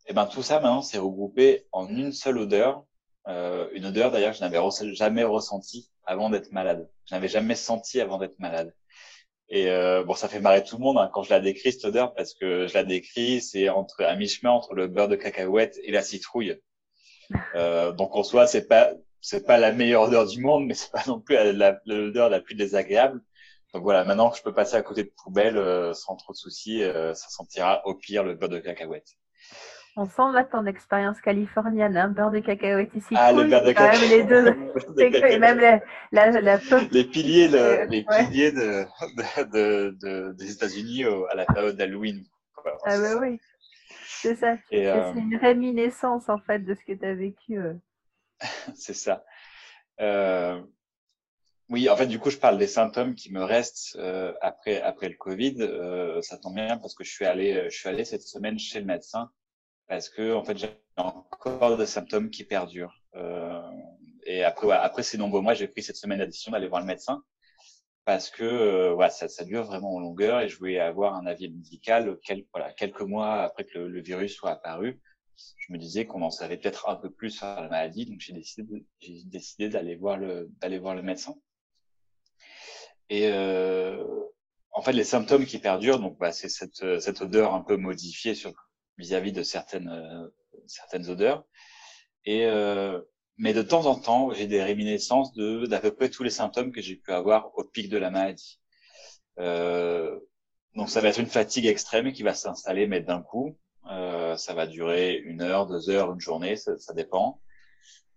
Et 0.06 0.12
eh 0.12 0.13
ben 0.13 0.26
tout 0.26 0.44
ça 0.44 0.56
maintenant 0.60 0.82
c'est 0.82 0.98
regroupé 0.98 1.68
en 1.74 1.88
une 1.90 2.13
seule 2.13 2.38
odeur, 2.38 2.86
euh, 3.28 3.70
une 3.74 3.86
odeur 3.86 4.12
d'ailleurs 4.12 4.32
que 4.32 4.38
je 4.38 4.44
n'avais 4.44 4.96
jamais 4.96 5.24
ressentie 5.24 5.90
avant 6.06 6.30
d'être 6.30 6.52
malade. 6.52 6.90
Je 7.06 7.16
n'avais 7.16 7.28
jamais 7.28 7.56
senti 7.56 8.00
avant 8.00 8.18
d'être 8.18 8.40
malade. 8.40 8.74
Et 9.49 9.69
euh, 9.69 10.03
bon, 10.03 10.13
ça 10.13 10.27
fait 10.27 10.39
marrer 10.39 10.63
tout 10.63 10.77
le 10.77 10.83
monde 10.83 10.97
hein, 10.97 11.10
quand 11.13 11.23
je 11.23 11.29
la 11.29 11.39
décris 11.39 11.71
cette 11.71 11.86
odeur 11.86 12.13
parce 12.13 12.33
que 12.33 12.67
je 12.67 12.73
la 12.73 12.83
décris, 12.83 13.41
c'est 13.41 13.69
entre 13.69 14.03
à 14.03 14.15
mi-chemin 14.15 14.51
entre 14.51 14.73
le 14.73 14.88
beurre 14.88 15.07
de 15.07 15.15
cacahuète 15.15 15.79
et 15.83 15.91
la 15.91 16.01
citrouille. 16.01 16.60
Euh, 17.55 17.91
donc 17.91 18.15
en 18.15 18.23
soi, 18.23 18.47
c'est 18.47 18.67
pas 18.67 18.91
c'est 19.21 19.45
pas 19.45 19.57
la 19.57 19.71
meilleure 19.71 20.03
odeur 20.03 20.25
du 20.25 20.39
monde, 20.41 20.65
mais 20.65 20.73
c'est 20.73 20.91
pas 20.91 21.03
non 21.07 21.19
plus 21.19 21.38
l'odeur 21.86 22.29
la, 22.29 22.41
plus 22.41 22.55
désagréable. 22.55 23.21
Donc 23.73 23.83
voilà, 23.83 24.05
maintenant 24.05 24.29
que 24.29 24.38
je 24.38 24.43
peux 24.43 24.53
passer 24.53 24.75
à 24.75 24.81
côté 24.81 25.03
de 25.03 25.12
poubelle 25.23 25.57
euh, 25.57 25.93
sans 25.93 26.15
trop 26.15 26.33
de 26.33 26.38
soucis, 26.38 26.83
euh, 26.83 27.13
ça 27.13 27.29
sentira 27.29 27.86
au 27.86 27.95
pire 27.95 28.23
le 28.23 28.36
beurre 28.36 28.49
de 28.49 28.60
cacahuète. 28.60 29.17
On 29.99 30.05
sent 30.05 30.31
là 30.31 30.43
ton 30.43 30.67
expérience 30.67 31.19
californienne, 31.21 31.97
hein, 31.97 32.07
beurre 32.07 32.29
de 32.29 32.39
cacahuète 32.39 32.93
ici. 32.93 33.15
Ah, 33.17 33.33
le 33.33 33.45
beurre 33.45 33.63
de 33.63 33.71
cacahuète. 33.71 34.10
les 34.10 34.23
deux. 34.23 34.43
même 35.39 35.60
la, 35.60 35.81
la, 36.12 36.39
la 36.39 36.60
Les 36.91 37.03
piliers, 37.03 37.47
le, 37.47 37.86
les 37.89 38.05
piliers 38.05 38.51
de, 38.51 38.86
de, 39.51 39.97
de, 39.99 40.33
des 40.33 40.51
États-Unis 40.51 41.03
à 41.31 41.36
la 41.36 41.45
période 41.45 41.75
d'Halloween. 41.75 42.23
Ah, 42.86 42.99
bah 42.99 43.15
oui. 43.19 43.39
C'est 44.21 44.36
ça. 44.36 44.55
Euh, 44.73 45.13
c'est 45.13 45.19
une 45.19 45.38
réminiscence, 45.38 46.29
en 46.29 46.38
fait, 46.38 46.60
de 46.60 46.75
ce 46.75 46.83
que 46.86 46.93
tu 46.93 47.05
as 47.05 47.15
vécu. 47.15 47.57
Euh. 47.57 47.73
c'est 48.75 48.93
ça. 48.93 49.23
Euh... 49.99 50.62
Oui, 51.69 51.89
en 51.89 51.97
fait, 51.97 52.07
du 52.07 52.19
coup, 52.19 52.29
je 52.29 52.38
parle 52.38 52.57
des 52.57 52.67
symptômes 52.67 53.13
qui 53.13 53.31
me 53.31 53.43
restent 53.43 53.97
euh, 53.97 54.31
après 54.41 54.79
après 54.81 55.10
le 55.10 55.15
Covid. 55.15 55.57
Euh, 55.60 56.21
ça 56.21 56.38
tombe 56.38 56.55
bien 56.55 56.77
parce 56.77 56.95
que 56.95 57.03
je 57.03 57.12
suis 57.12 57.25
allé 57.25 57.69
je 57.69 57.77
suis 57.77 57.89
allé 57.89 58.05
cette 58.05 58.21
semaine 58.21 58.57
chez 58.57 58.79
le 58.79 58.86
médecin 58.86 59.29
parce 59.88 60.10
que 60.10 60.34
en 60.34 60.43
fait 60.43 60.58
j'ai 60.58 60.69
encore 60.97 61.78
des 61.78 61.86
symptômes 61.86 62.30
qui 62.30 62.43
perdurent. 62.43 63.02
Euh, 63.15 63.62
et 64.26 64.43
après, 64.43 64.71
après 64.71 65.04
ces 65.04 65.17
nombreux 65.17 65.41
mois, 65.41 65.54
j'ai 65.54 65.67
pris 65.67 65.84
cette 65.84 65.95
semaine 65.95 66.19
d'addition 66.19 66.52
d'aller 66.52 66.67
voir 66.67 66.82
le 66.82 66.88
médecin 66.88 67.23
parce 68.06 68.30
que 68.30 68.43
euh, 68.43 69.10
ça, 69.10 69.28
ça, 69.28 69.43
dure 69.43 69.63
vraiment 69.63 69.95
en 69.95 70.00
longueur 70.00 70.39
et 70.39 70.47
je 70.47 70.58
voulais 70.58 70.80
avoir 70.80 71.15
un 71.15 71.26
avis 71.26 71.50
médical 71.50 72.17
voilà, 72.54 72.71
quelques 72.73 73.02
mois 73.02 73.43
après 73.43 73.65
que 73.65 73.80
le, 73.80 74.02
virus 74.02 74.34
soit 74.34 74.52
apparu. 74.52 75.02
Je 75.36 75.71
me 75.71 75.78
disais 75.78 76.06
qu'on 76.06 76.21
en 76.21 76.32
savait 76.32 76.58
peut-être 76.58 76.89
un 76.89 76.95
peu 76.95 77.12
plus 77.12 77.32
sur 77.32 77.45
la 77.45 77.67
maladie, 77.67 78.06
donc 78.06 78.19
j'ai 78.19 78.34
décidé, 79.26 79.69
d'aller 79.69 79.95
voir 79.95 80.17
le 80.17 80.50
voir 80.80 80.95
le 80.95 81.04
médecin. 81.04 81.36
Et 83.10 83.28
euh, 83.28 84.04
en 84.71 84.82
fait, 84.82 84.93
les 84.93 85.04
symptômes 85.04 85.45
qui 85.45 85.60
perdurent, 85.60 86.00
donc 86.00 86.17
bah, 86.17 86.32
c'est 86.32 86.50
cette, 86.50 87.00
cette 87.00 87.21
odeur 87.21 87.54
un 87.54 87.62
peu 87.62 87.78
modifiée 87.78 88.36
sur 88.36 88.54
vis-à-vis 88.97 89.31
de 89.31 89.43
certaines 89.43 89.89
euh, 89.89 90.27
certaines 90.67 91.10
odeurs. 91.10 91.45
Et 92.25 92.45
euh, 92.45 93.01
mais 93.38 93.53
de 93.53 93.62
temps 93.62 93.86
en 93.86 93.95
temps, 93.95 94.33
j'ai 94.33 94.47
des 94.47 94.63
réminiscences 94.63 95.33
de 95.33 95.65
d'à 95.67 95.79
peu 95.79 95.91
près 95.93 96.10
tous 96.10 96.23
les 96.23 96.29
symptômes 96.29 96.71
que 96.71 96.81
j'ai 96.81 96.95
pu 96.95 97.12
avoir 97.12 97.51
au 97.57 97.63
pic 97.63 97.89
de 97.89 97.97
la 97.97 98.10
maladie. 98.12 98.60
Euh, 99.39 100.19
donc 100.75 100.89
ça 100.89 101.01
va 101.01 101.10
être 101.10 101.19
une 101.19 101.27
fatigue 101.27 101.65
extrême 101.65 102.12
qui 102.13 102.23
va 102.23 102.33
s'installer, 102.33 102.88
mais 102.88 103.01
d'un 103.01 103.21
coup, 103.21 103.57
euh, 103.89 104.36
ça 104.38 104.53
va 104.53 104.67
durer 104.67 105.17
une 105.17 105.41
heure, 105.41 105.67
deux 105.67 105.89
heures, 105.89 106.12
une 106.12 106.19
journée, 106.19 106.55
ça, 106.55 106.77
ça 106.77 106.93
dépend. 106.93 107.41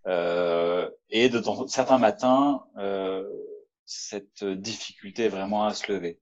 Euh, 0.07 0.91
et 1.11 1.29
de 1.29 1.39
temps, 1.39 1.67
certains 1.69 1.99
matins, 1.99 2.65
euh, 2.79 3.29
cette 3.87 4.45
difficulté 4.45 5.29
vraiment 5.29 5.65
à 5.65 5.75
se 5.75 5.93
lever. 5.93 6.21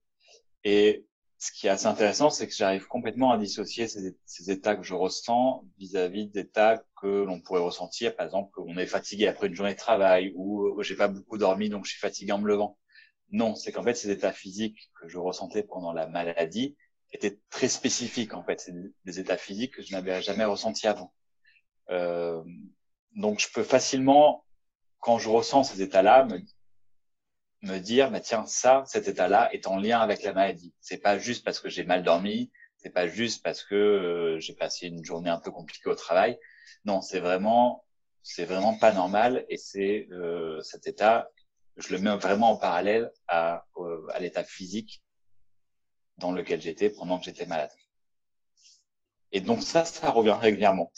Et 0.63 1.05
ce 1.39 1.53
qui 1.53 1.67
est 1.67 1.69
assez 1.69 1.85
intéressant, 1.85 2.29
c'est 2.29 2.47
que 2.47 2.53
j'arrive 2.53 2.85
complètement 2.87 3.31
à 3.31 3.37
dissocier 3.37 3.87
ces, 3.87 4.51
états 4.51 4.75
que 4.75 4.83
je 4.83 4.93
ressens 4.93 5.63
vis-à-vis 5.77 6.27
d'états 6.27 6.83
que 7.01 7.07
l'on 7.07 7.39
pourrait 7.39 7.61
ressentir, 7.61 8.13
par 8.13 8.25
exemple, 8.25 8.51
qu'on 8.51 8.77
est 8.77 8.85
fatigué 8.85 9.25
après 9.25 9.47
une 9.47 9.55
journée 9.55 9.73
de 9.73 9.79
travail 9.79 10.33
ou 10.35 10.81
j'ai 10.83 10.97
pas 10.97 11.07
beaucoup 11.07 11.37
dormi 11.37 11.69
donc 11.69 11.85
je 11.85 11.91
suis 11.91 11.99
fatigué 11.99 12.33
en 12.33 12.39
me 12.39 12.47
levant. 12.47 12.77
Non, 13.31 13.55
c'est 13.55 13.71
qu'en 13.71 13.83
fait 13.83 13.93
ces 13.93 14.09
états 14.11 14.33
physiques 14.33 14.91
que 14.99 15.07
je 15.07 15.17
ressentais 15.17 15.63
pendant 15.63 15.93
la 15.93 16.07
maladie 16.07 16.75
étaient 17.13 17.39
très 17.49 17.69
spécifiques 17.69 18.33
en 18.33 18.43
fait, 18.43 18.59
c'est 18.59 18.73
des 19.05 19.19
états 19.19 19.37
physiques 19.37 19.75
que 19.75 19.81
je 19.81 19.93
n'avais 19.93 20.21
jamais 20.21 20.45
ressentis 20.45 20.87
avant. 20.87 21.13
Euh, 21.89 22.43
donc 23.15 23.39
je 23.39 23.47
peux 23.53 23.63
facilement, 23.63 24.45
quand 24.99 25.19
je 25.19 25.29
ressens 25.29 25.63
ces 25.63 25.81
états-là, 25.81 26.25
me 26.25 26.41
me 27.61 27.77
dire, 27.79 28.11
bah, 28.11 28.19
tiens, 28.19 28.45
ça, 28.45 28.83
cet 28.87 29.07
état-là 29.07 29.53
est 29.53 29.67
en 29.67 29.77
lien 29.77 29.99
avec 29.99 30.23
la 30.23 30.33
maladie. 30.33 30.73
C'est 30.79 30.97
pas 30.97 31.17
juste 31.17 31.43
parce 31.43 31.59
que 31.59 31.69
j'ai 31.69 31.83
mal 31.83 32.03
dormi, 32.03 32.51
c'est 32.77 32.89
pas 32.89 33.07
juste 33.07 33.43
parce 33.43 33.63
que 33.63 33.75
euh, 33.75 34.39
j'ai 34.39 34.53
passé 34.53 34.87
une 34.87 35.03
journée 35.03 35.29
un 35.29 35.39
peu 35.39 35.51
compliquée 35.51 35.89
au 35.89 35.95
travail. 35.95 36.39
Non, 36.85 37.01
c'est 37.01 37.19
vraiment, 37.19 37.85
c'est 38.23 38.45
vraiment 38.45 38.77
pas 38.77 38.93
normal 38.93 39.45
et 39.49 39.57
c'est 39.57 40.07
euh, 40.11 40.61
cet 40.61 40.87
état, 40.87 41.29
je 41.77 41.93
le 41.93 41.99
mets 41.99 42.15
vraiment 42.15 42.51
en 42.51 42.57
parallèle 42.57 43.11
à, 43.27 43.65
à 44.13 44.19
l'état 44.19 44.43
physique 44.43 45.01
dans 46.17 46.31
lequel 46.31 46.61
j'étais 46.61 46.89
pendant 46.89 47.19
que 47.19 47.25
j'étais 47.25 47.45
malade. 47.45 47.71
Et 49.31 49.41
donc 49.41 49.61
ça, 49.61 49.85
ça 49.85 50.09
revient 50.09 50.37
régulièrement. 50.39 50.91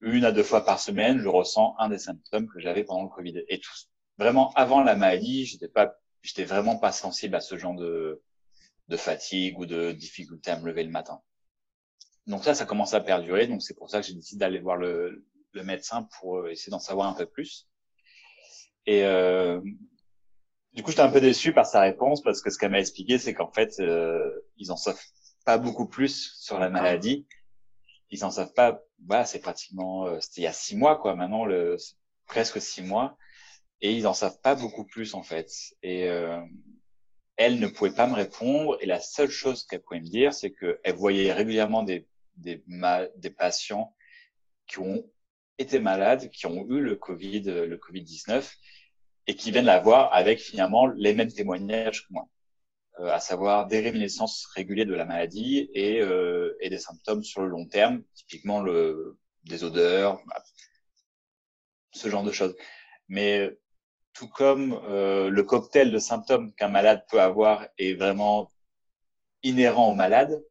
Une 0.00 0.24
à 0.24 0.32
deux 0.32 0.42
fois 0.42 0.64
par 0.64 0.78
semaine, 0.78 1.18
je 1.20 1.28
ressens 1.28 1.74
un 1.78 1.88
des 1.88 1.98
symptômes 1.98 2.48
que 2.48 2.60
j'avais 2.60 2.84
pendant 2.84 3.04
le 3.04 3.08
Covid. 3.08 3.42
Et 3.48 3.60
tout, 3.60 3.72
vraiment 4.18 4.52
avant 4.54 4.82
la 4.82 4.94
maladie, 4.94 5.46
j'étais 5.46 5.68
pas 5.68 5.94
j'étais 6.28 6.44
vraiment 6.44 6.76
pas 6.76 6.92
sensible 6.92 7.34
à 7.34 7.40
ce 7.40 7.56
genre 7.56 7.74
de, 7.74 8.22
de 8.88 8.96
fatigue 8.96 9.58
ou 9.58 9.64
de 9.64 9.92
difficulté 9.92 10.50
à 10.50 10.58
me 10.58 10.66
lever 10.66 10.84
le 10.84 10.90
matin. 10.90 11.22
Donc 12.26 12.44
ça, 12.44 12.54
ça 12.54 12.66
commence 12.66 12.92
à 12.92 13.00
perdurer. 13.00 13.46
Donc 13.46 13.62
c'est 13.62 13.74
pour 13.74 13.88
ça 13.88 14.00
que 14.00 14.06
j'ai 14.06 14.14
décidé 14.14 14.40
d'aller 14.40 14.58
voir 14.58 14.76
le, 14.76 15.24
le, 15.52 15.64
médecin 15.64 16.06
pour 16.18 16.38
euh, 16.38 16.50
essayer 16.50 16.70
d'en 16.70 16.78
savoir 16.78 17.08
un 17.08 17.14
peu 17.14 17.24
plus. 17.24 17.66
Et 18.84 19.04
euh, 19.04 19.60
du 20.74 20.82
coup, 20.82 20.90
j'étais 20.90 21.02
un 21.02 21.10
peu 21.10 21.20
déçu 21.20 21.54
par 21.54 21.64
sa 21.64 21.80
réponse 21.80 22.22
parce 22.22 22.42
que 22.42 22.50
ce 22.50 22.58
qu'elle 22.58 22.72
m'a 22.72 22.80
expliqué, 22.80 23.18
c'est 23.18 23.32
qu'en 23.32 23.50
fait, 23.50 23.80
euh, 23.80 24.30
ils 24.58 24.70
en 24.70 24.76
savent 24.76 25.00
pas 25.46 25.56
beaucoup 25.56 25.88
plus 25.88 26.34
sur 26.38 26.58
la 26.58 26.68
maladie. 26.68 27.26
Ils 28.10 28.24
en 28.24 28.30
savent 28.30 28.52
pas. 28.52 28.82
Voilà, 29.06 29.24
c'est 29.24 29.40
pratiquement, 29.40 30.06
euh, 30.06 30.20
c'était 30.20 30.42
il 30.42 30.44
y 30.44 30.46
a 30.46 30.52
six 30.52 30.76
mois, 30.76 30.96
quoi. 30.96 31.14
Maintenant, 31.14 31.46
le 31.46 31.76
presque 32.26 32.60
six 32.60 32.82
mois 32.82 33.16
et 33.80 33.92
ils 33.92 34.06
en 34.06 34.14
savent 34.14 34.40
pas 34.40 34.54
beaucoup 34.54 34.84
plus 34.84 35.14
en 35.14 35.22
fait. 35.22 35.50
Et 35.82 36.08
euh, 36.08 36.40
elle 37.36 37.60
ne 37.60 37.68
pouvait 37.68 37.94
pas 37.94 38.06
me 38.06 38.14
répondre 38.14 38.76
et 38.80 38.86
la 38.86 39.00
seule 39.00 39.30
chose 39.30 39.64
qu'elle 39.64 39.82
pouvait 39.82 40.00
me 40.00 40.08
dire, 40.08 40.34
c'est 40.34 40.52
qu'elle 40.52 40.94
voyait 40.94 41.32
régulièrement 41.32 41.82
des, 41.82 42.06
des, 42.36 42.62
des 43.16 43.30
patients 43.30 43.94
qui 44.66 44.80
ont 44.80 45.08
été 45.58 45.78
malades, 45.78 46.30
qui 46.30 46.46
ont 46.46 46.66
eu 46.68 46.80
le 46.80 46.96
Covid, 46.96 47.42
le 47.42 47.76
Covid-19 47.76 48.48
et 49.26 49.34
qui 49.34 49.50
viennent 49.50 49.66
la 49.66 49.80
voir 49.80 50.12
avec 50.12 50.40
finalement 50.40 50.86
les 50.86 51.14
mêmes 51.14 51.32
témoignages 51.32 52.06
que 52.06 52.12
moi, 52.12 52.28
euh, 53.00 53.12
à 53.12 53.20
savoir 53.20 53.66
des 53.66 53.80
réminiscences 53.80 54.46
régulières 54.46 54.86
de 54.86 54.94
la 54.94 55.04
maladie 55.04 55.70
et, 55.74 56.00
euh, 56.00 56.56
et 56.60 56.70
des 56.70 56.78
symptômes 56.78 57.22
sur 57.22 57.42
le 57.42 57.48
long 57.48 57.66
terme, 57.66 58.02
typiquement 58.14 58.60
le, 58.60 59.18
des 59.44 59.64
odeurs, 59.64 60.22
ce 61.92 62.08
genre 62.08 62.24
de 62.24 62.32
choses. 62.32 62.56
Mais 63.08 63.50
tout 64.18 64.28
comme 64.28 64.72
euh, 64.88 65.30
le 65.30 65.42
cocktail 65.44 65.92
de 65.92 65.98
symptômes 66.00 66.52
qu'un 66.54 66.66
malade 66.66 67.04
peut 67.08 67.20
avoir 67.20 67.68
est 67.78 67.94
vraiment 67.94 68.50
inhérent 69.44 69.92
au 69.92 69.94
malade, 69.94 70.42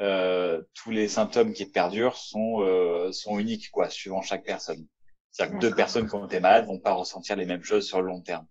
euh, 0.00 0.62
tous 0.72 0.92
les 0.92 1.08
symptômes 1.08 1.52
qui 1.52 1.66
perdurent 1.66 2.16
sont, 2.16 2.60
euh, 2.60 3.10
sont 3.10 3.40
uniques, 3.40 3.72
quoi, 3.72 3.90
suivant 3.90 4.22
chaque 4.22 4.44
personne. 4.44 4.86
C'est-à-dire 5.32 5.56
que 5.56 5.60
deux 5.60 5.74
personnes 5.74 6.08
qui 6.08 6.14
ont 6.14 6.26
été 6.26 6.38
malades 6.38 6.66
vont 6.66 6.78
pas 6.78 6.92
ressentir 6.92 7.34
les 7.34 7.44
mêmes 7.44 7.64
choses 7.64 7.88
sur 7.88 8.00
le 8.00 8.06
long 8.06 8.20
terme. 8.20 8.46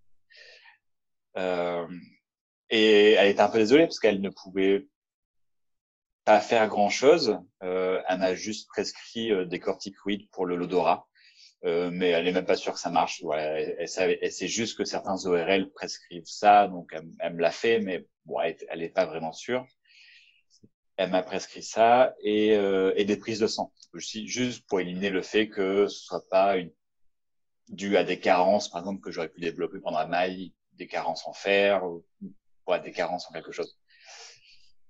Euh, 1.38 1.88
et 2.70 3.14
elle 3.14 3.30
était 3.30 3.42
un 3.42 3.48
peu 3.48 3.60
désolée 3.60 3.86
parce 3.86 4.00
qu'elle 4.00 4.20
ne 4.20 4.30
pouvait 4.30 4.86
pas 6.26 6.42
faire 6.42 6.68
grand-chose. 6.68 7.40
Euh, 7.64 8.02
elle 8.10 8.20
m'a 8.20 8.36
juste 8.36 8.68
prescrit 8.68 9.32
euh, 9.32 9.46
des 9.46 9.60
corticoïdes 9.60 10.30
pour 10.32 10.46
le 10.46 10.58
l'odorat. 10.58 11.08
Euh, 11.66 11.90
mais 11.92 12.10
elle 12.10 12.28
est 12.28 12.32
même 12.32 12.46
pas 12.46 12.56
sûre 12.56 12.74
que 12.74 12.80
ça 12.80 12.92
marche. 12.92 13.22
Voilà, 13.24 13.60
elle, 13.60 13.88
sait 13.88 14.48
juste 14.48 14.78
que 14.78 14.86
certains 14.86 15.26
ORL 15.26 15.72
prescrivent 15.72 16.28
ça, 16.28 16.68
donc 16.68 16.94
elle, 17.20 17.34
me 17.34 17.42
l'a 17.42 17.52
fait, 17.52 17.80
mais 17.80 18.06
bon, 18.26 18.40
elle, 18.40 18.80
n'est 18.80 18.90
pas 18.90 19.06
vraiment 19.06 19.34
sûre. 19.34 19.66
Elle 20.98 21.10
m'a 21.10 21.24
prescrit 21.24 21.64
ça 21.64 22.16
et, 22.22 22.56
euh, 22.56 22.94
et 22.96 23.04
des 23.04 23.18
prises 23.18 23.40
de 23.40 23.48
sang, 23.48 23.74
juste 23.96 24.66
pour 24.68 24.80
éliminer 24.80 25.10
le 25.10 25.22
fait 25.22 25.50
que 25.50 25.88
ce 25.88 26.00
soit 26.06 26.30
pas 26.30 26.58
une, 26.58 26.72
dû 27.68 27.98
à 27.98 28.04
des 28.04 28.20
carences, 28.20 28.70
par 28.70 28.82
exemple, 28.82 29.02
que 29.02 29.12
j'aurais 29.12 29.30
pu 29.30 29.42
développer 29.42 29.80
pendant 29.80 30.00
la 30.00 30.08
maille, 30.08 30.54
des 30.74 30.88
carences 30.88 31.28
en 31.28 31.34
fer, 31.34 31.84
ou 31.84 32.06
ouais, 32.68 32.80
des 32.82 32.92
carences 32.92 33.28
en 33.28 33.34
quelque 33.34 33.52
chose. 33.52 33.78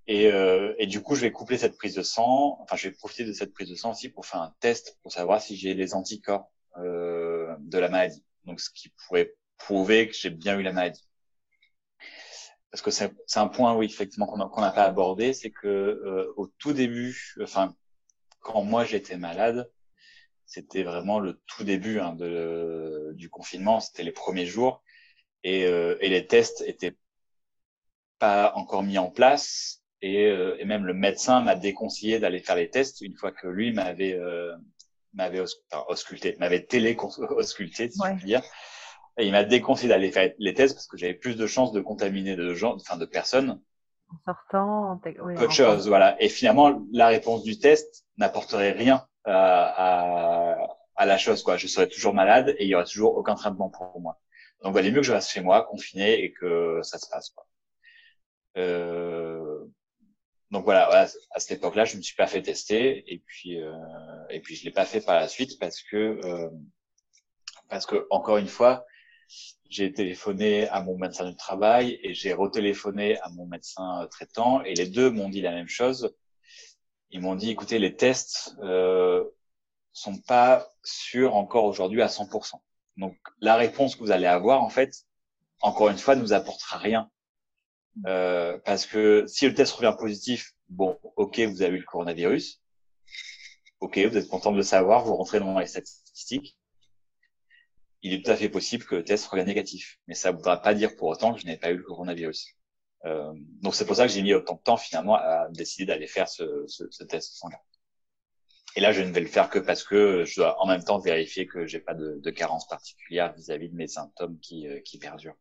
Et, 0.07 0.27
euh, 0.27 0.75
et, 0.77 0.87
du 0.87 1.01
coup, 1.01 1.15
je 1.15 1.21
vais 1.21 1.31
coupler 1.31 1.57
cette 1.57 1.77
prise 1.77 1.95
de 1.95 2.03
sang, 2.03 2.57
enfin, 2.61 2.75
je 2.75 2.89
vais 2.89 2.93
profiter 2.93 3.23
de 3.23 3.33
cette 3.33 3.53
prise 3.53 3.69
de 3.69 3.75
sang 3.75 3.91
aussi 3.91 4.09
pour 4.09 4.25
faire 4.25 4.41
un 4.41 4.53
test 4.59 4.99
pour 5.01 5.11
savoir 5.11 5.41
si 5.41 5.55
j'ai 5.55 5.73
les 5.73 5.95
anticorps 5.95 6.51
euh, 6.77 7.55
de 7.59 7.77
la 7.77 7.89
maladie. 7.89 8.23
Donc, 8.45 8.59
ce 8.59 8.69
qui 8.69 8.89
pourrait 8.89 9.33
prouver 9.57 10.07
que 10.07 10.15
j'ai 10.15 10.29
bien 10.29 10.57
eu 10.57 10.63
la 10.63 10.73
maladie. 10.73 11.07
Parce 12.71 12.81
que 12.81 12.91
c'est 12.91 13.39
un 13.39 13.47
point, 13.47 13.73
oui, 13.75 13.85
effectivement, 13.85 14.27
qu'on 14.27 14.61
n'a 14.61 14.71
pas 14.71 14.83
abordé, 14.83 15.33
c'est 15.33 15.51
que 15.51 15.67
euh, 15.67 16.33
au 16.35 16.47
tout 16.47 16.73
début, 16.73 17.33
enfin, 17.41 17.73
quand 18.41 18.63
moi 18.63 18.83
j'étais 18.83 19.17
malade, 19.17 19.71
c'était 20.45 20.83
vraiment 20.83 21.19
le 21.19 21.41
tout 21.47 21.63
début 21.63 21.99
hein, 21.99 22.13
de, 22.13 23.13
du 23.15 23.29
confinement, 23.29 23.79
c'était 23.79 24.03
les 24.03 24.11
premiers 24.11 24.45
jours, 24.45 24.83
et, 25.43 25.65
euh, 25.65 25.97
et, 26.01 26.09
les 26.09 26.27
tests 26.27 26.63
étaient 26.67 26.95
pas 28.19 28.53
encore 28.55 28.83
mis 28.83 28.97
en 28.97 29.09
place, 29.09 29.83
et, 30.01 30.25
euh, 30.27 30.55
et 30.59 30.65
même 30.65 30.85
le 30.85 30.93
médecin 30.93 31.41
m'a 31.41 31.55
déconseillé 31.55 32.19
d'aller 32.19 32.39
faire 32.39 32.55
les 32.55 32.69
tests 32.69 33.01
une 33.01 33.15
fois 33.15 33.31
que 33.31 33.47
lui 33.47 33.73
m'avait 33.73 34.13
euh, 34.13 34.55
m'avait 35.15 35.41
ausculté, 35.87 36.35
m'avait 36.39 36.63
télé-ausculté, 36.63 37.89
si 37.89 37.99
je 38.03 38.15
puis 38.15 38.25
dire. 38.25 38.41
Et 39.17 39.25
il 39.25 39.31
m'a 39.31 39.43
déconseillé 39.43 39.89
d'aller 39.89 40.11
faire 40.11 40.33
les 40.37 40.53
tests 40.53 40.75
parce 40.75 40.87
que 40.87 40.97
j'avais 40.97 41.13
plus 41.13 41.35
de 41.35 41.47
chances 41.47 41.71
de 41.71 41.79
contaminer 41.79 42.35
de 42.35 42.53
gens, 42.53 42.75
enfin 42.75 42.97
de 42.97 43.05
personnes. 43.05 43.61
En 44.09 44.33
sortant, 44.33 44.91
en 44.91 45.01
oui, 45.23 45.37
autre 45.37 45.51
chose, 45.51 45.87
voilà. 45.87 46.21
Et 46.21 46.29
finalement, 46.29 46.85
la 46.91 47.07
réponse 47.07 47.43
du 47.43 47.57
test 47.57 48.05
n'apporterait 48.17 48.71
rien 48.71 49.07
à, 49.23 50.53
à, 50.53 50.67
à, 50.95 51.05
la 51.05 51.17
chose, 51.17 51.43
quoi. 51.43 51.57
Je 51.57 51.67
serais 51.67 51.87
toujours 51.87 52.13
malade 52.13 52.55
et 52.59 52.65
il 52.65 52.69
y 52.69 52.75
aurait 52.75 52.85
toujours 52.85 53.17
aucun 53.17 53.35
traitement 53.35 53.69
pour 53.69 53.99
moi. 53.99 54.19
Donc, 54.61 54.73
il 54.73 54.75
valait 54.75 54.91
mieux 54.91 55.01
que 55.01 55.07
je 55.07 55.13
reste 55.13 55.29
chez 55.29 55.41
moi, 55.41 55.63
confiné, 55.63 56.23
et 56.23 56.33
que 56.33 56.81
ça 56.83 56.99
se 56.99 57.09
passe, 57.09 57.29
quoi. 57.29 57.47
Euh, 58.57 59.34
donc 60.51 60.63
voilà, 60.63 61.07
à 61.31 61.39
cette 61.39 61.57
époque-là, 61.57 61.85
je 61.85 61.97
me 61.97 62.01
suis 62.01 62.15
pas 62.15 62.27
fait 62.27 62.41
tester 62.41 63.11
et 63.11 63.19
puis 63.25 63.59
euh, 63.59 63.73
et 64.29 64.39
puis 64.39 64.55
je 64.55 64.63
l'ai 64.63 64.71
pas 64.71 64.85
fait 64.85 65.01
par 65.01 65.15
la 65.15 65.27
suite 65.27 65.59
parce 65.59 65.81
que 65.81 66.19
euh, 66.23 66.49
parce 67.69 67.85
que 67.85 68.07
encore 68.11 68.37
une 68.37 68.47
fois, 68.47 68.85
j'ai 69.69 69.91
téléphoné 69.91 70.67
à 70.69 70.81
mon 70.83 70.97
médecin 70.97 71.27
du 71.29 71.35
travail 71.35 71.99
et 72.03 72.13
j'ai 72.13 72.33
retéléphoné 72.33 73.19
à 73.21 73.29
mon 73.29 73.47
médecin 73.47 74.07
traitant 74.11 74.63
et 74.63 74.75
les 74.75 74.87
deux 74.87 75.09
m'ont 75.09 75.29
dit 75.29 75.41
la 75.41 75.51
même 75.51 75.67
chose. 75.67 76.15
Ils 77.09 77.21
m'ont 77.21 77.35
dit 77.35 77.49
écoutez, 77.51 77.79
les 77.79 77.95
tests 77.95 78.55
euh, 78.61 79.23
sont 79.93 80.19
pas 80.21 80.69
sûrs 80.83 81.35
encore 81.35 81.65
aujourd'hui 81.65 82.01
à 82.03 82.07
100%. 82.07 82.61
Donc 82.97 83.17
la 83.39 83.55
réponse 83.55 83.95
que 83.95 84.01
vous 84.01 84.11
allez 84.11 84.27
avoir 84.27 84.61
en 84.61 84.69
fait, 84.69 85.05
encore 85.61 85.89
une 85.89 85.97
fois, 85.97 86.15
nous 86.15 86.33
apportera 86.33 86.77
rien 86.77 87.09
euh, 88.05 88.57
parce 88.65 88.85
que 88.85 89.25
si 89.27 89.47
le 89.47 89.53
test 89.53 89.71
revient 89.73 89.95
positif, 89.97 90.53
bon, 90.69 90.99
ok, 91.15 91.39
vous 91.39 91.61
avez 91.61 91.75
eu 91.75 91.79
le 91.79 91.85
coronavirus. 91.85 92.61
Ok, 93.79 93.97
vous 93.97 94.17
êtes 94.17 94.27
content 94.27 94.51
de 94.51 94.57
le 94.57 94.63
savoir, 94.63 95.05
vous 95.05 95.15
rentrez 95.15 95.39
dans 95.39 95.57
les 95.59 95.67
statistiques. 95.67 96.57
Il 98.01 98.13
est 98.13 98.23
tout 98.23 98.31
à 98.31 98.35
fait 98.35 98.49
possible 98.49 98.85
que 98.85 98.95
le 98.95 99.03
test 99.03 99.25
revienne 99.27 99.47
négatif. 99.47 99.99
Mais 100.07 100.13
ça 100.13 100.31
ne 100.31 100.37
voudra 100.37 100.61
pas 100.61 100.73
dire 100.73 100.95
pour 100.95 101.07
autant 101.07 101.33
que 101.33 101.41
je 101.41 101.45
n'ai 101.45 101.57
pas 101.57 101.71
eu 101.71 101.77
le 101.77 101.83
coronavirus. 101.83 102.47
Euh, 103.05 103.33
donc 103.61 103.75
c'est 103.75 103.85
pour 103.85 103.95
ça 103.95 104.07
que 104.07 104.13
j'ai 104.13 104.21
mis 104.21 104.33
autant 104.33 104.55
de 104.55 104.61
temps 104.61 104.77
finalement 104.77 105.15
à 105.15 105.47
décider 105.49 105.85
d'aller 105.85 106.07
faire 106.07 106.27
ce, 106.27 106.65
ce, 106.67 106.85
ce 106.89 107.03
test 107.03 107.33
sanguin. 107.35 107.57
Et 108.75 108.81
là, 108.81 108.91
je 108.91 109.01
ne 109.01 109.11
vais 109.11 109.21
le 109.21 109.27
faire 109.27 109.49
que 109.49 109.59
parce 109.59 109.83
que 109.83 110.25
je 110.25 110.35
dois 110.35 110.61
en 110.61 110.67
même 110.67 110.83
temps 110.83 110.99
vérifier 110.99 111.47
que 111.47 111.65
j'ai 111.65 111.79
pas 111.79 111.93
de, 111.93 112.19
de 112.19 112.29
carence 112.29 112.67
particulière 112.67 113.33
vis-à-vis 113.33 113.69
de 113.69 113.75
mes 113.75 113.87
symptômes 113.87 114.37
qui, 114.39 114.67
euh, 114.67 114.81
qui 114.81 114.97
perdurent. 114.97 115.37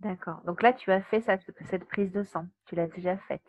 D'accord. 0.00 0.40
Donc 0.46 0.62
là, 0.62 0.72
tu 0.72 0.90
as 0.90 1.02
fait 1.02 1.20
cette, 1.20 1.42
cette 1.68 1.84
prise 1.84 2.10
de 2.12 2.22
sang. 2.22 2.46
Tu 2.66 2.74
l'as 2.74 2.86
déjà 2.88 3.16
faite. 3.28 3.42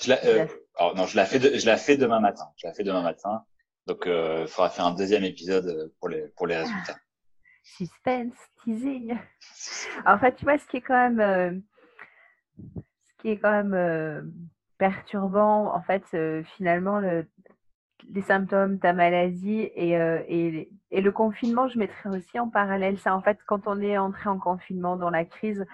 Je 0.00 0.10
la, 0.10 0.24
euh, 0.24 0.46
alors 0.76 0.96
non, 0.96 1.06
je 1.06 1.16
la 1.16 1.24
fais, 1.24 1.38
de, 1.38 1.56
je 1.56 1.66
la 1.66 1.76
fais 1.76 1.96
demain 1.96 2.20
matin. 2.20 2.46
Je 2.56 2.66
la 2.66 2.72
fais 2.74 2.82
demain 2.82 3.02
matin. 3.02 3.44
Donc, 3.86 4.06
euh, 4.06 4.42
il 4.42 4.48
faudra 4.48 4.70
faire 4.70 4.86
un 4.86 4.94
deuxième 4.94 5.24
épisode 5.24 5.66
euh, 5.66 5.94
pour 6.00 6.08
les 6.08 6.28
pour 6.36 6.46
les 6.46 6.56
résultats. 6.56 6.96
Suspense, 7.62 8.34
teasing. 8.62 9.16
En 10.06 10.18
fait, 10.18 10.34
tu 10.34 10.44
vois, 10.44 10.58
ce 10.58 10.66
qui 10.66 10.78
est 10.78 10.82
quand 10.82 11.10
même, 11.10 11.20
euh, 11.20 11.52
ce 12.66 13.22
qui 13.22 13.28
est 13.30 13.38
quand 13.38 13.62
même 13.62 14.34
perturbant, 14.78 15.72
en 15.74 15.82
fait, 15.82 16.04
finalement, 16.56 16.98
le, 16.98 17.26
les 18.12 18.22
symptômes, 18.22 18.78
ta 18.78 18.92
maladie 18.92 19.70
et, 19.74 19.96
euh, 19.96 20.22
et, 20.28 20.70
et, 20.90 21.00
le 21.00 21.12
confinement, 21.12 21.68
je 21.68 21.78
mettrais 21.78 22.10
aussi 22.10 22.38
en 22.38 22.48
parallèle 22.48 22.98
ça. 22.98 23.14
En 23.16 23.20
fait, 23.22 23.38
quand 23.46 23.66
on 23.66 23.80
est 23.80 23.98
entré 23.98 24.28
en 24.28 24.38
confinement 24.38 24.96
dans 24.96 25.10
la 25.10 25.24
crise, 25.24 25.64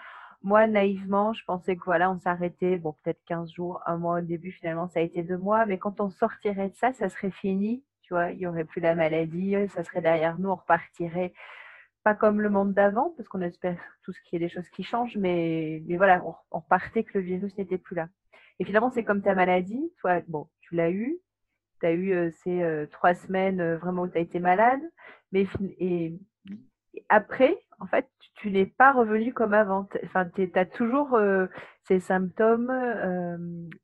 moi, 0.43 0.66
naïvement, 0.66 1.33
je 1.35 1.45
pensais 1.45 1.77
que 1.77 1.85
voilà, 1.85 2.11
on 2.11 2.19
s'arrêtait, 2.19 2.79
bon, 2.79 2.95
peut-être 3.03 3.23
15 3.27 3.53
jours, 3.53 3.83
un 3.87 3.99
mois 3.99 4.19
au 4.19 4.21
début, 4.23 4.53
finalement, 4.53 4.88
ça 4.88 5.01
a 5.01 5.03
été 5.03 5.23
deux 5.23 5.37
mois, 5.37 5.66
mais 5.66 5.79
quand 5.79 6.01
on 6.01 6.09
sortirait 6.11 6.71
de 6.71 6.77
ça, 6.77 6.93
ça 6.93 7.09
serait 7.11 7.31
fini, 7.31 7.85
tu 8.03 8.14
vois, 8.14 8.31
il 8.31 8.38
n'y 8.38 8.47
aurait 8.47 8.64
plus 8.64 8.81
la 8.81 8.95
maladie, 8.95 9.55
ça 9.69 9.85
serait 9.85 10.01
derrière 10.01 10.38
nous, 10.38 10.49
on 10.49 10.55
repartirait. 10.57 11.35
Pas 12.05 12.14
comme 12.14 12.40
le 12.40 12.49
monde 12.49 12.73
d'avant, 12.73 13.12
parce 13.16 13.29
qu'on 13.29 13.43
espère 13.43 13.79
tout 14.03 14.12
ce 14.12 14.21
qui 14.23 14.37
est 14.37 14.38
des 14.38 14.49
choses 14.49 14.69
qui 14.71 14.83
changent, 14.83 15.19
mais, 15.19 15.83
mais 15.87 15.99
voilà, 15.99 16.23
on, 16.25 16.35
on 16.51 16.61
repartait 16.61 17.05
que 17.05 17.19
le 17.19 17.25
virus 17.25 17.57
n'était 17.59 17.77
plus 17.79 17.95
là. 17.97 18.09
Et 18.59 18.64
finalement, 18.64 18.90
c'est 18.90 19.05
comme 19.05 19.23
ta 19.23 19.35
maladie, 19.35 19.93
toi, 20.01 20.21
bon, 20.29 20.49
tu 20.61 20.75
l'as 20.75 20.90
eu, 20.90 21.19
tu 21.81 21.87
as 21.87 21.93
eu 21.93 22.12
euh, 22.12 22.31
ces 22.43 22.62
euh, 22.62 22.87
trois 22.87 23.14
semaines 23.14 23.61
euh, 23.61 23.78
vraiment 23.78 24.03
où 24.03 24.09
tu 24.09 24.18
as 24.18 24.20
été 24.20 24.39
malade, 24.39 24.81
mais 25.33 25.47
et, 25.78 26.18
après, 27.09 27.57
en 27.78 27.87
fait, 27.87 28.09
tu, 28.35 28.51
n'es 28.51 28.66
pas 28.66 28.93
revenu 28.93 29.33
comme 29.33 29.55
avant. 29.55 29.89
Enfin, 30.05 30.28
tu 30.28 30.51
as 30.55 30.66
toujours 30.66 31.18
ces 31.85 32.01
symptômes 32.01 32.66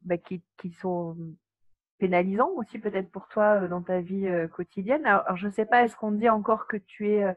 bah, 0.03 0.19
qui, 0.19 0.43
sont 0.81 1.17
pénalisants 1.99 2.51
aussi 2.57 2.81
peut-être 2.81 3.11
pour 3.11 3.29
toi 3.29 3.69
dans 3.69 3.81
ta 3.81 4.01
vie 4.01 4.29
quotidienne. 4.53 5.07
Alors, 5.07 5.37
je 5.37 5.47
ne 5.47 5.53
sais 5.53 5.67
pas, 5.67 5.85
est-ce 5.85 5.95
qu'on 5.95 6.11
dit 6.11 6.29
encore 6.29 6.67
que 6.67 6.77
tu 6.77 7.11
es, 7.11 7.37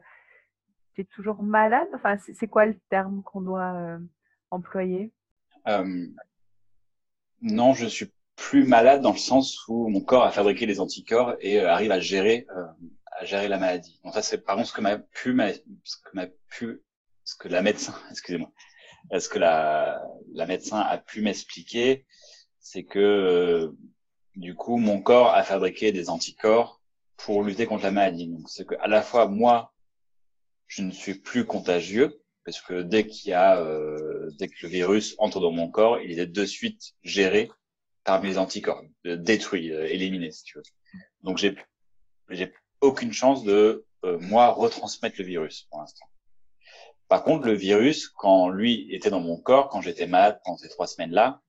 es 0.98 1.04
toujours 1.04 1.42
malade? 1.44 1.88
Enfin, 1.94 2.16
c'est 2.18 2.48
quoi 2.48 2.66
le 2.66 2.76
terme 2.90 3.22
qu'on 3.22 3.42
doit 3.42 3.98
employer? 4.50 5.12
Non, 7.42 7.74
je 7.74 7.86
suis 7.86 8.12
plus 8.40 8.64
malade 8.64 9.02
dans 9.02 9.12
le 9.12 9.18
sens 9.18 9.68
où 9.68 9.88
mon 9.88 10.00
corps 10.00 10.24
a 10.24 10.30
fabriqué 10.30 10.64
les 10.64 10.80
anticorps 10.80 11.34
et 11.40 11.60
euh, 11.60 11.70
arrive 11.70 11.92
à 11.92 12.00
gérer 12.00 12.46
euh, 12.56 12.64
à 13.12 13.24
gérer 13.26 13.48
la 13.48 13.58
maladie. 13.58 14.00
Donc 14.02 14.14
ça 14.14 14.22
c'est 14.22 14.38
par 14.38 14.56
contre 14.56 14.68
ce 14.68 14.72
que 14.72 14.80
m'a 14.80 14.96
pu 14.98 15.36
ce 15.84 15.96
que 15.96 16.10
m'a 16.14 16.26
pu 16.48 16.82
ce 17.24 17.36
que 17.36 17.48
la 17.48 17.60
médecin 17.60 17.94
excusez-moi 18.10 18.50
ce 19.18 19.28
que 19.28 19.38
la 19.38 20.02
la 20.32 20.46
médecin 20.46 20.78
a 20.80 20.96
pu 20.96 21.20
m'expliquer 21.20 22.06
c'est 22.60 22.84
que 22.84 22.98
euh, 22.98 23.76
du 24.36 24.54
coup 24.54 24.78
mon 24.78 25.02
corps 25.02 25.34
a 25.34 25.42
fabriqué 25.42 25.92
des 25.92 26.08
anticorps 26.08 26.80
pour 27.18 27.44
lutter 27.44 27.66
contre 27.66 27.84
la 27.84 27.90
maladie. 27.90 28.28
Donc 28.28 28.48
c'est 28.48 28.64
que 28.66 28.74
à 28.80 28.88
la 28.88 29.02
fois 29.02 29.26
moi 29.28 29.74
je 30.66 30.80
ne 30.80 30.92
suis 30.92 31.14
plus 31.14 31.44
contagieux 31.44 32.22
parce 32.46 32.62
que 32.62 32.80
dès 32.80 33.06
qu'il 33.06 33.32
y 33.32 33.34
a 33.34 33.60
euh, 33.60 34.30
dès 34.38 34.48
que 34.48 34.62
le 34.62 34.68
virus 34.70 35.14
entre 35.18 35.40
dans 35.40 35.52
mon 35.52 35.70
corps, 35.70 36.00
il 36.00 36.18
est 36.18 36.26
de 36.26 36.46
suite 36.46 36.94
géré 37.02 37.50
par 38.04 38.22
mes 38.22 38.38
anticorps, 38.38 38.82
détruit, 39.04 39.68
éliminé, 39.68 40.30
si 40.30 40.44
tu 40.44 40.58
veux. 40.58 40.64
Donc 41.22 41.38
j'ai 41.38 41.56
j'ai 42.30 42.52
aucune 42.80 43.12
chance 43.12 43.44
de 43.44 43.84
moi 44.02 44.48
retransmettre 44.48 45.16
le 45.18 45.24
virus 45.24 45.66
pour 45.70 45.80
l'instant. 45.80 46.06
Par 47.10 47.24
contre, 47.24 47.46
le 47.46 47.54
virus, 47.54 48.08
quand 48.08 48.50
lui 48.50 48.86
était 48.94 49.10
dans 49.10 49.20
mon 49.20 49.36
corps, 49.36 49.68
quand 49.68 49.80
j'étais 49.80 50.06
malade 50.06 50.40
pendant 50.44 50.58
ces 50.58 50.68
trois 50.68 50.86
semaines-là, 50.86 51.40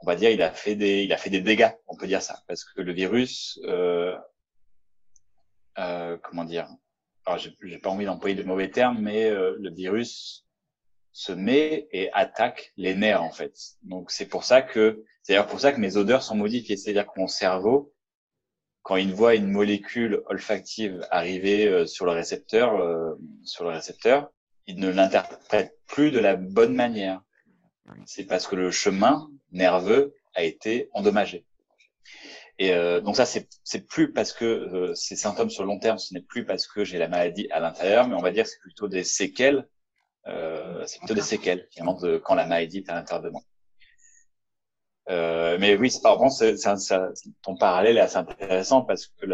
on 0.00 0.06
va 0.06 0.14
dire, 0.14 0.30
il 0.30 0.42
a 0.42 0.52
fait 0.52 0.74
des, 0.74 1.04
il 1.04 1.12
a 1.14 1.16
fait 1.16 1.30
des 1.30 1.40
dégâts, 1.40 1.70
on 1.86 1.96
peut 1.96 2.06
dire 2.06 2.20
ça, 2.20 2.42
parce 2.46 2.64
que 2.64 2.82
le 2.82 2.92
virus, 2.92 3.58
euh, 3.64 4.14
euh, 5.78 6.18
comment 6.22 6.44
dire, 6.44 6.68
alors 7.24 7.38
j'ai 7.38 7.78
pas 7.78 7.88
envie 7.88 8.04
d'employer 8.04 8.34
de 8.34 8.42
mauvais 8.42 8.70
termes, 8.70 8.98
mais 9.00 9.24
euh, 9.24 9.56
le 9.58 9.70
virus 9.70 10.46
se 11.12 11.32
met 11.32 11.88
et 11.92 12.10
attaque 12.12 12.72
les 12.76 12.94
nerfs 12.94 13.22
en 13.22 13.30
fait. 13.30 13.54
Donc 13.82 14.10
c'est 14.10 14.26
pour 14.26 14.44
ça 14.44 14.62
que, 14.62 15.04
c'est 15.22 15.32
d'ailleurs 15.32 15.46
pour 15.46 15.60
ça 15.60 15.72
que 15.72 15.80
mes 15.80 15.96
odeurs 15.96 16.22
sont 16.22 16.36
modifiées, 16.36 16.76
c'est-à-dire 16.76 17.06
que 17.06 17.18
mon 17.18 17.26
cerveau, 17.26 17.92
quand 18.82 18.96
il 18.96 19.12
voit 19.12 19.34
une 19.34 19.50
molécule 19.50 20.22
olfactive 20.26 21.06
arriver 21.10 21.66
euh, 21.66 21.86
sur 21.86 22.06
le 22.06 22.12
récepteur, 22.12 22.76
euh, 22.76 23.14
sur 23.44 23.64
le 23.64 23.70
récepteur, 23.70 24.30
il 24.66 24.78
ne 24.78 24.88
l'interprète 24.88 25.78
plus 25.86 26.10
de 26.10 26.18
la 26.18 26.36
bonne 26.36 26.74
manière. 26.74 27.22
C'est 28.06 28.24
parce 28.24 28.46
que 28.46 28.56
le 28.56 28.70
chemin 28.70 29.28
nerveux 29.50 30.14
a 30.34 30.44
été 30.44 30.88
endommagé. 30.92 31.44
Et 32.60 32.74
euh, 32.74 33.00
donc 33.00 33.16
ça, 33.16 33.24
c'est 33.24 33.86
plus 33.88 34.12
parce 34.12 34.34
que 34.34 34.44
euh, 34.44 34.94
ces 34.94 35.16
symptômes 35.16 35.48
sur 35.48 35.62
le 35.62 35.68
long 35.68 35.78
terme, 35.78 35.96
ce 35.96 36.12
n'est 36.12 36.20
plus 36.20 36.44
parce 36.44 36.66
que 36.66 36.84
j'ai 36.84 36.98
la 36.98 37.08
maladie 37.08 37.48
à 37.50 37.58
l'intérieur, 37.58 38.06
mais 38.06 38.14
on 38.14 38.20
va 38.20 38.32
dire 38.32 38.46
c'est 38.46 38.60
plutôt 38.60 38.86
des 38.86 39.02
séquelles. 39.02 39.66
Euh, 40.30 40.84
c'est 40.86 40.98
plutôt 40.98 41.14
des 41.14 41.22
séquelles 41.22 41.66
finalement 41.70 41.94
de 41.94 42.18
quand 42.18 42.34
la 42.34 42.46
maladie 42.46 42.78
est 42.78 42.90
à 42.90 42.94
l'intérieur 42.94 43.22
de 43.22 43.30
moi. 43.30 43.42
Euh, 45.08 45.58
mais 45.58 45.76
oui, 45.76 45.92
par 46.02 46.18
contre, 46.18 46.36
ton 47.42 47.56
parallèle 47.56 47.96
est 47.96 48.00
assez 48.00 48.16
intéressant 48.16 48.82
parce 48.82 49.06
que 49.06 49.26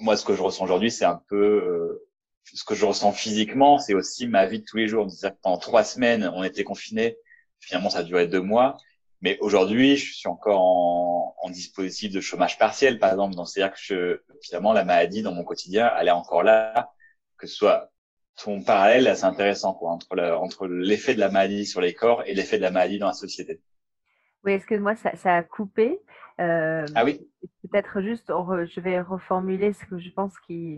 moi, 0.00 0.16
ce 0.16 0.24
que 0.24 0.34
je 0.34 0.42
ressens 0.42 0.64
aujourd'hui, 0.64 0.90
c'est 0.90 1.04
un 1.04 1.20
peu 1.28 1.36
euh, 1.36 2.08
ce 2.44 2.64
que 2.64 2.74
je 2.74 2.86
ressens 2.86 3.12
physiquement, 3.12 3.78
c'est 3.78 3.94
aussi 3.94 4.26
ma 4.26 4.46
vie 4.46 4.60
de 4.60 4.64
tous 4.64 4.76
les 4.76 4.88
jours. 4.88 5.10
C'est-à-dire 5.10 5.36
que 5.36 5.42
pendant 5.42 5.58
trois 5.58 5.84
semaines, 5.84 6.30
on 6.34 6.42
était 6.44 6.64
confinés. 6.64 7.16
Finalement, 7.60 7.90
ça 7.90 7.98
a 8.00 8.02
duré 8.02 8.26
deux 8.26 8.40
mois. 8.40 8.76
Mais 9.20 9.36
aujourd'hui, 9.40 9.96
je 9.96 10.14
suis 10.14 10.28
encore 10.28 10.60
en, 10.60 11.34
en, 11.42 11.50
dispositif 11.50 12.12
de 12.12 12.20
chômage 12.20 12.56
partiel, 12.56 12.98
par 13.00 13.10
exemple. 13.10 13.34
Donc, 13.34 13.48
c'est-à-dire 13.48 13.74
que 13.74 13.80
je, 13.82 14.20
finalement, 14.42 14.72
la 14.72 14.84
maladie 14.84 15.22
dans 15.22 15.32
mon 15.32 15.44
quotidien, 15.44 15.90
elle 15.98 16.08
est 16.08 16.12
encore 16.12 16.44
là. 16.44 16.92
Que 17.36 17.46
ce 17.46 17.54
soit 17.54 17.90
ton 18.42 18.62
parallèle, 18.62 19.14
c'est 19.16 19.24
intéressant, 19.24 19.74
quoi, 19.74 19.90
entre, 19.90 20.18
entre 20.18 20.66
l'effet 20.66 21.14
de 21.14 21.20
la 21.20 21.30
maladie 21.30 21.66
sur 21.66 21.80
les 21.80 21.94
corps 21.94 22.22
et 22.26 22.34
l'effet 22.34 22.56
de 22.58 22.62
la 22.62 22.70
maladie 22.70 22.98
dans 22.98 23.08
la 23.08 23.12
société. 23.12 23.60
Oui, 24.44 24.52
excuse-moi, 24.52 24.94
ça, 24.94 25.16
ça, 25.16 25.34
a 25.34 25.42
coupé. 25.42 26.00
Euh, 26.40 26.86
ah 26.94 27.04
oui. 27.04 27.28
Peut-être 27.68 28.00
juste, 28.00 28.28
je 28.28 28.80
vais 28.80 29.00
reformuler 29.00 29.72
ce 29.72 29.84
que 29.84 29.98
je 29.98 30.10
pense 30.10 30.32
que 30.38 30.76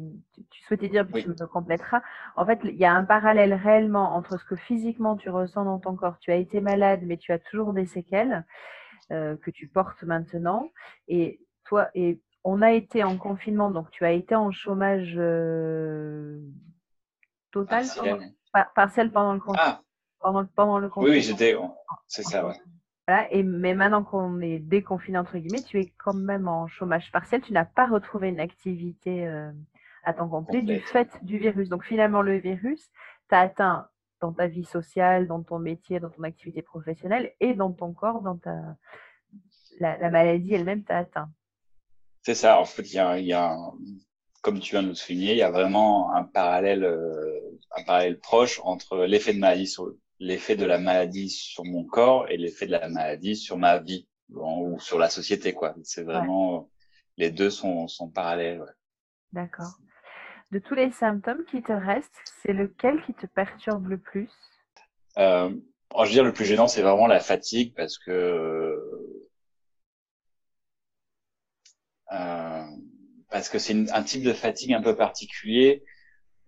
tu 0.51 0.63
souhaitais 0.67 0.89
dire, 0.89 1.07
puis 1.07 1.23
tu 1.23 1.29
me 1.29 1.47
compléteras. 1.47 2.01
En 2.37 2.47
fait, 2.47 2.59
il 2.65 2.77
y 2.77 2.87
a 2.87 2.93
un 2.93 3.05
parallèle 3.05 3.53
réellement 3.53 4.15
entre 4.17 4.39
ce 4.39 4.45
que 4.45 4.57
physiquement 4.57 5.17
tu 5.17 5.29
ressens 5.29 5.65
dans 5.67 5.79
ton 5.79 5.95
corps. 5.95 6.19
Tu 6.19 6.33
as 6.33 6.37
été 6.37 6.61
malade, 6.61 7.01
mais 7.05 7.19
tu 7.19 7.33
as 7.33 7.39
toujours 7.39 7.75
des 7.75 7.87
séquelles 7.87 8.47
euh, 9.13 9.37
que 9.37 9.51
tu 9.51 9.69
portes 9.69 10.03
maintenant. 10.03 10.71
Et 11.09 11.41
toi, 11.65 11.91
et 11.95 12.21
on 12.43 12.63
a 12.63 12.73
été 12.73 13.05
en 13.05 13.19
confinement, 13.19 13.71
donc 13.71 13.91
tu 13.91 14.05
as 14.05 14.13
été 14.13 14.35
en 14.35 14.51
chômage 14.51 15.15
euh, 15.19 16.41
total, 17.51 17.87
partiel. 18.75 19.11
Pendant, 19.13 19.35
le 19.35 19.41
confinement. 19.41 19.59
Ah. 19.59 19.83
Pendant, 20.21 20.45
pendant 20.45 20.79
le 20.79 20.89
confinement. 20.89 21.13
Oui, 21.13 21.19
oui 21.19 21.23
j'étais. 21.23 21.57
C'est 22.07 22.23
ça, 22.23 22.47
ouais. 22.47 22.55
Et, 23.31 23.43
mais 23.43 23.75
maintenant 23.75 24.05
qu'on 24.05 24.41
est 24.41 24.59
déconfiné, 24.59 25.19
entre 25.19 25.37
guillemets, 25.39 25.63
tu 25.63 25.81
es 25.81 25.93
quand 25.99 26.15
même 26.15 26.49
en 26.49 26.69
chômage 26.69 27.11
partiel. 27.11 27.43
Tu 27.43 27.53
n'as 27.53 27.65
pas 27.65 27.87
retrouvé 27.87 28.29
une 28.29 28.41
activité 28.41 29.27
euh, 29.27 29.51
à 30.05 30.13
temps 30.13 30.29
complet 30.29 30.63
du 30.63 30.81
fait 30.81 31.09
du 31.23 31.39
virus. 31.39 31.69
Donc 31.69 31.85
finalement, 31.85 32.23
le 32.23 32.37
virus 32.39 32.91
t'a 33.29 33.41
atteint 33.41 33.89
dans 34.21 34.33
ta 34.33 34.47
vie 34.47 34.65
sociale, 34.65 35.27
dans 35.27 35.43
ton 35.43 35.59
métier, 35.59 35.99
dans 35.99 36.11
ton 36.11 36.23
activité 36.23 36.63
professionnelle 36.63 37.33
et 37.41 37.55
dans 37.55 37.73
ton 37.73 37.93
corps, 37.93 38.21
dans 38.21 38.37
ta 38.37 38.77
la, 39.81 40.11
maladie 40.11 40.55
elle-même 40.55 40.85
t'a 40.85 40.99
atteint. 40.99 41.31
C'est 42.23 42.35
ça. 42.35 42.61
En 42.61 42.65
fait, 42.65 42.83
il 42.83 43.27
y 43.27 43.33
a, 43.33 43.57
comme 44.43 44.61
tu 44.61 44.73
viens 44.73 44.83
de 44.83 44.89
le 44.89 44.95
souligner, 44.95 45.33
il 45.33 45.39
y 45.39 45.43
a 45.43 45.51
vraiment 45.51 46.15
un 46.15 46.25
parallèle, 46.25 46.85
euh, 46.85 47.41
un 47.77 47.85
parallèle 47.85 48.19
proche 48.19 48.61
entre 48.65 49.05
l'effet 49.05 49.35
de 49.35 49.39
maladie 49.39 49.67
sur, 49.67 49.93
l'effet 50.21 50.55
de 50.55 50.67
la 50.67 50.79
maladie 50.79 51.31
sur 51.31 51.65
mon 51.65 51.85
corps 51.85 52.29
et 52.29 52.37
l'effet 52.37 52.67
de 52.67 52.73
la 52.73 52.89
maladie 52.89 53.37
sur 53.37 53.57
ma 53.57 53.79
vie 53.79 54.07
ou 54.29 54.79
sur 54.79 54.99
la 54.99 55.09
société 55.09 55.55
quoi. 55.55 55.75
C'est 55.83 56.05
vraiment 56.05 56.71
les 57.17 57.31
deux 57.31 57.51
sont, 57.51 57.89
sont 57.89 58.09
parallèles 58.09 58.63
d'accord. 59.33 59.79
De 60.53 60.59
tous 60.59 60.75
les 60.75 60.91
symptômes 60.93 61.45
qui 61.51 61.63
te 61.63 61.73
restent 61.73 62.23
c'est 62.43 62.53
lequel 62.53 63.03
qui 63.05 63.15
te 63.15 63.27
perturbe 63.27 63.89
le 63.89 63.99
plus? 63.99 64.31
Euh, 65.19 65.51
je 65.97 66.05
veux 66.05 66.11
dire 66.11 66.25
le 66.25 66.33
plus 66.33 66.45
gênant 66.45 66.69
c'est 66.69 66.83
vraiment 66.83 67.07
la 67.07 67.21
fatigue 67.21 67.75
parce 67.75 67.99
que 67.99 68.13
euh, 72.13 72.67
parce 73.31 73.49
que 73.49 73.59
c'est 73.59 73.91
un 73.93 74.03
type 74.03 74.23
de 74.23 74.33
fatigue 74.33 74.73
un 74.73 74.83
peu 74.83 74.97
particulier 74.97 75.85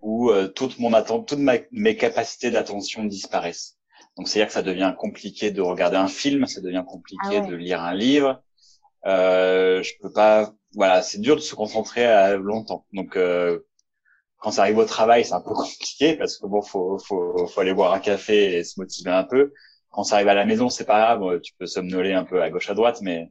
où 0.00 0.30
euh, 0.30 0.48
toute 0.48 0.78
mon 0.78 0.92
attente, 0.92 1.28
toutes 1.28 1.38
mes 1.70 1.96
capacités 1.96 2.50
d'attention 2.50 3.04
disparaissent. 3.04 3.78
Donc 4.16 4.28
c'est-à-dire 4.28 4.48
que 4.48 4.52
ça 4.52 4.62
devient 4.62 4.94
compliqué 4.98 5.50
de 5.50 5.62
regarder 5.62 5.96
un 5.96 6.08
film, 6.08 6.46
ça 6.46 6.60
devient 6.60 6.84
compliqué 6.86 7.38
ah 7.38 7.40
de 7.40 7.54
lire 7.54 7.80
un 7.80 7.94
livre. 7.94 8.42
Euh, 9.06 9.82
je 9.82 9.92
peux 10.00 10.12
pas, 10.12 10.52
voilà, 10.74 11.02
c'est 11.02 11.18
dur 11.18 11.36
de 11.36 11.40
se 11.40 11.54
concentrer 11.54 12.04
à 12.04 12.36
longtemps. 12.36 12.84
Donc 12.92 13.16
euh, 13.16 13.60
quand 14.38 14.50
ça 14.50 14.62
arrive 14.62 14.78
au 14.78 14.84
travail, 14.84 15.24
c'est 15.24 15.34
un 15.34 15.40
peu 15.40 15.54
compliqué 15.54 16.16
parce 16.16 16.36
que 16.36 16.46
bon, 16.46 16.62
faut, 16.62 16.98
faut, 16.98 17.46
faut 17.46 17.60
aller 17.60 17.72
boire 17.72 17.92
un 17.94 18.00
café 18.00 18.56
et 18.58 18.64
se 18.64 18.78
motiver 18.80 19.10
un 19.10 19.24
peu. 19.24 19.52
Quand 19.90 20.04
ça 20.04 20.16
arrive 20.16 20.28
à 20.28 20.34
la 20.34 20.46
maison, 20.46 20.68
c'est 20.68 20.84
pas 20.84 21.16
grave, 21.16 21.40
tu 21.40 21.52
peux 21.58 21.66
somnoler 21.66 22.12
un 22.12 22.24
peu 22.24 22.42
à 22.42 22.50
gauche 22.50 22.70
à 22.70 22.74
droite, 22.74 23.00
mais 23.02 23.30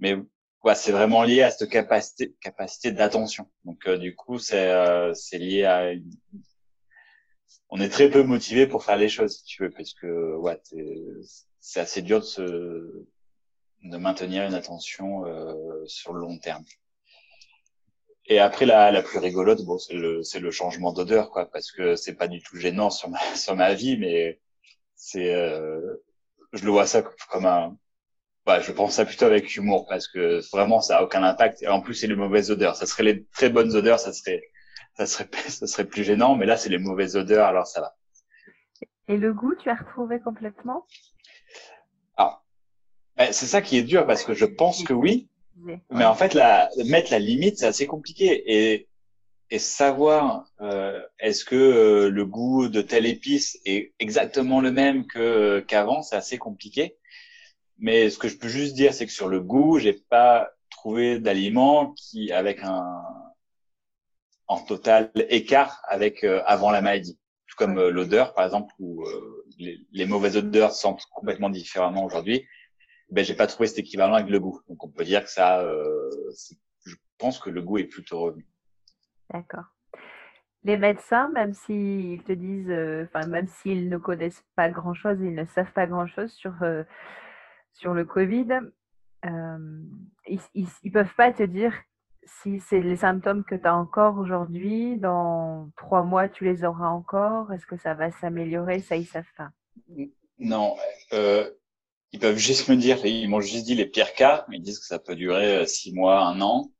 mais 0.00 0.16
ouais, 0.64 0.74
c'est 0.74 0.92
vraiment 0.92 1.22
lié 1.22 1.42
à 1.42 1.50
cette 1.50 1.70
capacité, 1.70 2.34
capacité 2.40 2.92
d'attention. 2.92 3.50
Donc, 3.64 3.86
euh, 3.86 3.98
du 3.98 4.14
coup, 4.14 4.38
c'est 4.38 4.70
euh, 4.70 5.14
c'est 5.14 5.38
lié 5.38 5.64
à. 5.64 5.92
On 7.70 7.80
est 7.80 7.88
très 7.90 8.10
peu 8.10 8.22
motivé 8.22 8.66
pour 8.66 8.84
faire 8.84 8.96
les 8.96 9.08
choses, 9.08 9.38
si 9.38 9.44
tu 9.44 9.62
veux, 9.62 9.70
parce 9.70 9.92
que 9.94 10.34
ouais, 10.36 10.60
c'est 11.60 11.80
assez 11.80 12.02
dur 12.02 12.20
de 12.20 12.24
se 12.24 13.06
de 13.84 13.96
maintenir 13.96 14.44
une 14.44 14.54
attention 14.54 15.24
euh, 15.26 15.84
sur 15.86 16.12
le 16.12 16.20
long 16.20 16.38
terme. 16.38 16.64
Et 18.26 18.40
après, 18.40 18.66
la, 18.66 18.90
la 18.90 19.02
plus 19.02 19.18
rigolote, 19.18 19.64
bon, 19.64 19.78
c'est 19.78 19.94
le, 19.94 20.22
c'est 20.22 20.40
le 20.40 20.50
changement 20.50 20.92
d'odeur, 20.92 21.30
quoi, 21.30 21.46
parce 21.50 21.72
que 21.72 21.96
c'est 21.96 22.14
pas 22.14 22.28
du 22.28 22.42
tout 22.42 22.56
gênant 22.56 22.90
sur 22.90 23.08
ma, 23.08 23.18
sur 23.36 23.56
ma 23.56 23.74
vie, 23.74 23.96
mais 23.96 24.40
c'est, 24.94 25.34
euh, 25.34 25.80
je 26.52 26.64
le 26.64 26.70
vois 26.70 26.86
ça 26.86 27.02
comme 27.30 27.46
un, 27.46 27.76
bah, 28.48 28.60
je 28.60 28.72
pense 28.72 28.94
ça 28.94 29.04
plutôt 29.04 29.26
avec 29.26 29.54
humour 29.56 29.84
parce 29.86 30.08
que 30.08 30.40
vraiment 30.52 30.80
ça 30.80 30.96
a 30.96 31.02
aucun 31.02 31.22
impact 31.22 31.62
et 31.62 31.68
en 31.68 31.82
plus 31.82 31.92
c'est 31.92 32.06
les 32.06 32.16
mauvaises 32.16 32.50
odeurs. 32.50 32.76
Ça 32.76 32.86
serait 32.86 33.02
les 33.02 33.26
très 33.26 33.50
bonnes 33.50 33.76
odeurs, 33.76 34.00
ça 34.00 34.14
serait 34.14 34.40
ça 34.96 35.04
serait 35.04 35.28
ça 35.48 35.66
serait 35.66 35.84
plus 35.84 36.02
gênant, 36.02 36.34
mais 36.34 36.46
là 36.46 36.56
c'est 36.56 36.70
les 36.70 36.78
mauvaises 36.78 37.14
odeurs, 37.14 37.44
alors 37.44 37.66
ça 37.66 37.82
va. 37.82 37.94
Et 39.06 39.18
le 39.18 39.34
goût, 39.34 39.54
tu 39.54 39.68
as 39.68 39.74
retrouvé 39.74 40.18
complètement? 40.18 40.86
Ah, 42.16 42.40
ben, 43.18 43.34
c'est 43.34 43.44
ça 43.44 43.60
qui 43.60 43.76
est 43.76 43.82
dur 43.82 44.06
parce 44.06 44.24
que 44.24 44.32
je 44.32 44.46
pense 44.46 44.82
que 44.82 44.94
oui, 44.94 45.28
mais 45.90 46.06
en 46.06 46.14
fait 46.14 46.32
la 46.32 46.70
mettre 46.86 47.10
la 47.10 47.18
limite 47.18 47.58
c'est 47.58 47.66
assez 47.66 47.86
compliqué 47.86 48.44
et 48.46 48.88
et 49.50 49.58
savoir 49.58 50.44
euh, 50.60 51.00
est-ce 51.18 51.44
que 51.44 51.54
euh, 51.54 52.10
le 52.10 52.24
goût 52.24 52.68
de 52.68 52.80
telle 52.82 53.06
épice 53.06 53.58
est 53.64 53.92
exactement 53.98 54.60
le 54.60 54.70
même 54.70 55.06
que 55.06 55.60
qu'avant, 55.60 56.02
c'est 56.02 56.16
assez 56.16 56.38
compliqué. 56.38 56.96
Mais 57.78 58.10
ce 58.10 58.18
que 58.18 58.28
je 58.28 58.36
peux 58.36 58.48
juste 58.48 58.74
dire, 58.74 58.92
c'est 58.92 59.06
que 59.06 59.12
sur 59.12 59.28
le 59.28 59.40
goût, 59.40 59.78
j'ai 59.78 59.92
pas 59.92 60.50
trouvé 60.70 61.18
d'aliment 61.18 61.92
qui 61.92 62.32
avec 62.32 62.62
un 62.62 63.02
en 64.48 64.64
total 64.64 65.10
écart 65.14 65.82
avec 65.88 66.24
euh, 66.24 66.42
avant 66.46 66.70
la 66.70 66.80
maladie. 66.80 67.18
Tout 67.46 67.56
comme 67.56 67.78
euh, 67.78 67.90
l'odeur, 67.90 68.34
par 68.34 68.44
exemple, 68.46 68.74
où 68.78 69.04
euh, 69.04 69.44
les, 69.58 69.78
les, 69.92 70.06
mauvaises 70.06 70.36
odeurs 70.36 70.72
sentent 70.72 71.04
complètement 71.12 71.50
différemment 71.50 72.04
aujourd'hui. 72.04 72.46
Ben, 73.10 73.24
j'ai 73.24 73.34
pas 73.34 73.46
trouvé 73.46 73.68
cet 73.68 73.78
équivalent 73.78 74.14
avec 74.14 74.28
le 74.28 74.40
goût. 74.40 74.60
Donc, 74.68 74.82
on 74.84 74.88
peut 74.88 75.04
dire 75.04 75.22
que 75.22 75.30
ça, 75.30 75.66
je 76.84 76.94
pense 77.16 77.38
que 77.38 77.48
le 77.48 77.62
goût 77.62 77.78
est 77.78 77.84
plutôt 77.84 78.20
revenu. 78.20 78.46
D'accord. 79.32 79.64
Les 80.64 80.76
médecins, 80.76 81.30
même 81.30 81.54
s'ils 81.54 82.22
te 82.24 82.32
disent, 82.32 82.70
enfin, 83.06 83.26
même 83.28 83.46
s'ils 83.46 83.88
ne 83.88 83.96
connaissent 83.96 84.44
pas 84.56 84.68
grand-chose, 84.68 85.16
ils 85.20 85.34
ne 85.34 85.46
savent 85.46 85.72
pas 85.72 85.86
grand-chose 85.86 86.30
sur 86.32 86.52
sur 87.72 87.94
le 87.94 88.04
Covid, 88.04 88.60
euh, 89.24 89.82
ils 90.26 90.68
ne 90.84 90.90
peuvent 90.90 91.14
pas 91.16 91.32
te 91.32 91.42
dire 91.42 91.72
si 92.24 92.60
c'est 92.60 92.80
les 92.80 92.96
symptômes 92.96 93.44
que 93.44 93.54
tu 93.54 93.66
as 93.66 93.74
encore 93.74 94.18
aujourd'hui, 94.18 94.98
dans 94.98 95.70
trois 95.76 96.02
mois, 96.02 96.28
tu 96.28 96.44
les 96.44 96.64
auras 96.64 96.88
encore? 96.88 97.52
Est-ce 97.52 97.66
que 97.66 97.76
ça 97.76 97.94
va 97.94 98.10
s'améliorer? 98.10 98.80
Ça, 98.80 98.96
ils 98.96 99.06
savent 99.06 99.24
pas. 99.36 99.50
Non. 100.38 100.76
Euh, 101.12 101.50
ils 102.12 102.20
peuvent 102.20 102.36
juste 102.36 102.68
me 102.68 102.76
dire, 102.76 103.04
ils 103.04 103.28
m'ont 103.28 103.40
juste 103.40 103.64
dit 103.64 103.74
les 103.74 103.86
pires 103.86 104.14
cas, 104.14 104.44
ils 104.50 104.62
disent 104.62 104.78
que 104.78 104.86
ça 104.86 104.98
peut 104.98 105.16
durer 105.16 105.66
six 105.66 105.92
mois, 105.92 106.22
un 106.24 106.40
an. 106.40 106.70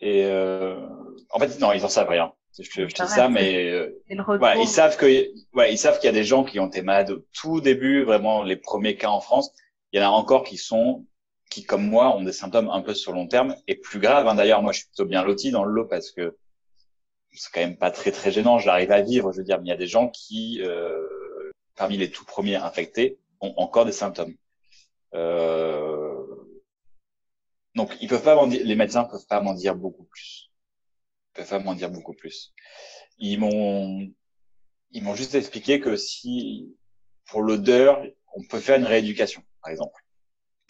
Et 0.00 0.24
euh, 0.24 0.86
en 1.30 1.38
fait, 1.38 1.58
non, 1.60 1.72
ils 1.72 1.84
en 1.84 1.88
savent 1.88 2.08
rien. 2.08 2.32
Je, 2.58 2.62
je 2.62 2.86
dis 2.86 3.08
ça, 3.08 3.28
mais 3.28 3.70
euh, 3.70 4.02
ils 4.08 4.68
savent 4.68 4.96
que, 4.96 5.06
ouais, 5.54 5.72
ils 5.72 5.78
savent 5.78 5.98
qu'il 5.98 6.06
y 6.06 6.08
a 6.08 6.12
des 6.12 6.24
gens 6.24 6.42
qui 6.42 6.58
ont 6.58 6.68
été 6.68 6.80
malades 6.80 7.10
au 7.10 7.18
tout 7.34 7.60
début, 7.60 8.02
vraiment 8.02 8.42
les 8.42 8.56
premiers 8.56 8.96
cas 8.96 9.10
en 9.10 9.20
France. 9.20 9.52
Il 9.96 10.00
y 10.00 10.02
en 10.04 10.08
a 10.08 10.10
encore 10.10 10.44
qui 10.44 10.58
sont, 10.58 11.06
qui 11.48 11.64
comme 11.64 11.88
moi, 11.88 12.14
ont 12.14 12.22
des 12.22 12.32
symptômes 12.32 12.68
un 12.68 12.82
peu 12.82 12.92
sur 12.92 13.12
long 13.12 13.26
terme 13.26 13.56
et 13.66 13.76
plus 13.76 13.98
graves. 13.98 14.28
Hein. 14.28 14.34
D'ailleurs, 14.34 14.60
moi, 14.60 14.72
je 14.72 14.80
suis 14.80 14.88
plutôt 14.88 15.06
bien 15.06 15.24
loti 15.24 15.50
dans 15.50 15.64
le 15.64 15.72
lot 15.72 15.86
parce 15.86 16.10
que 16.10 16.36
c'est 17.32 17.50
quand 17.50 17.60
même 17.60 17.78
pas 17.78 17.90
très 17.90 18.12
très 18.12 18.30
gênant. 18.30 18.58
J'arrive 18.58 18.92
à 18.92 19.00
vivre, 19.00 19.32
je 19.32 19.38
veux 19.38 19.44
dire. 19.44 19.56
Mais 19.58 19.68
il 19.68 19.68
y 19.70 19.72
a 19.72 19.78
des 19.78 19.86
gens 19.86 20.10
qui, 20.10 20.60
euh, 20.60 21.02
parmi 21.76 21.96
les 21.96 22.10
tout 22.10 22.26
premiers 22.26 22.56
infectés, 22.56 23.18
ont 23.40 23.54
encore 23.56 23.86
des 23.86 23.92
symptômes. 23.92 24.34
Euh, 25.14 26.26
donc, 27.74 27.96
ils 28.02 28.08
peuvent 28.08 28.22
pas 28.22 28.46
dire, 28.48 28.60
les 28.62 28.76
médecins 28.76 29.04
peuvent 29.04 29.26
pas 29.26 29.40
m'en 29.40 29.54
dire 29.54 29.76
beaucoup 29.76 30.04
plus. 30.04 30.50
Ils 31.30 31.38
peuvent 31.38 31.48
pas 31.48 31.58
m'en 31.58 31.74
dire 31.74 31.90
beaucoup 31.90 32.12
plus. 32.12 32.52
Ils 33.16 33.40
m'ont, 33.40 34.06
ils 34.90 35.02
m'ont 35.02 35.14
juste 35.14 35.34
expliqué 35.34 35.80
que 35.80 35.96
si, 35.96 36.76
pour 37.30 37.40
l'odeur, 37.40 38.04
on 38.34 38.42
peut 38.44 38.60
faire 38.60 38.78
une 38.78 38.84
rééducation, 38.84 39.42
par 39.66 39.72
exemple. 39.72 40.04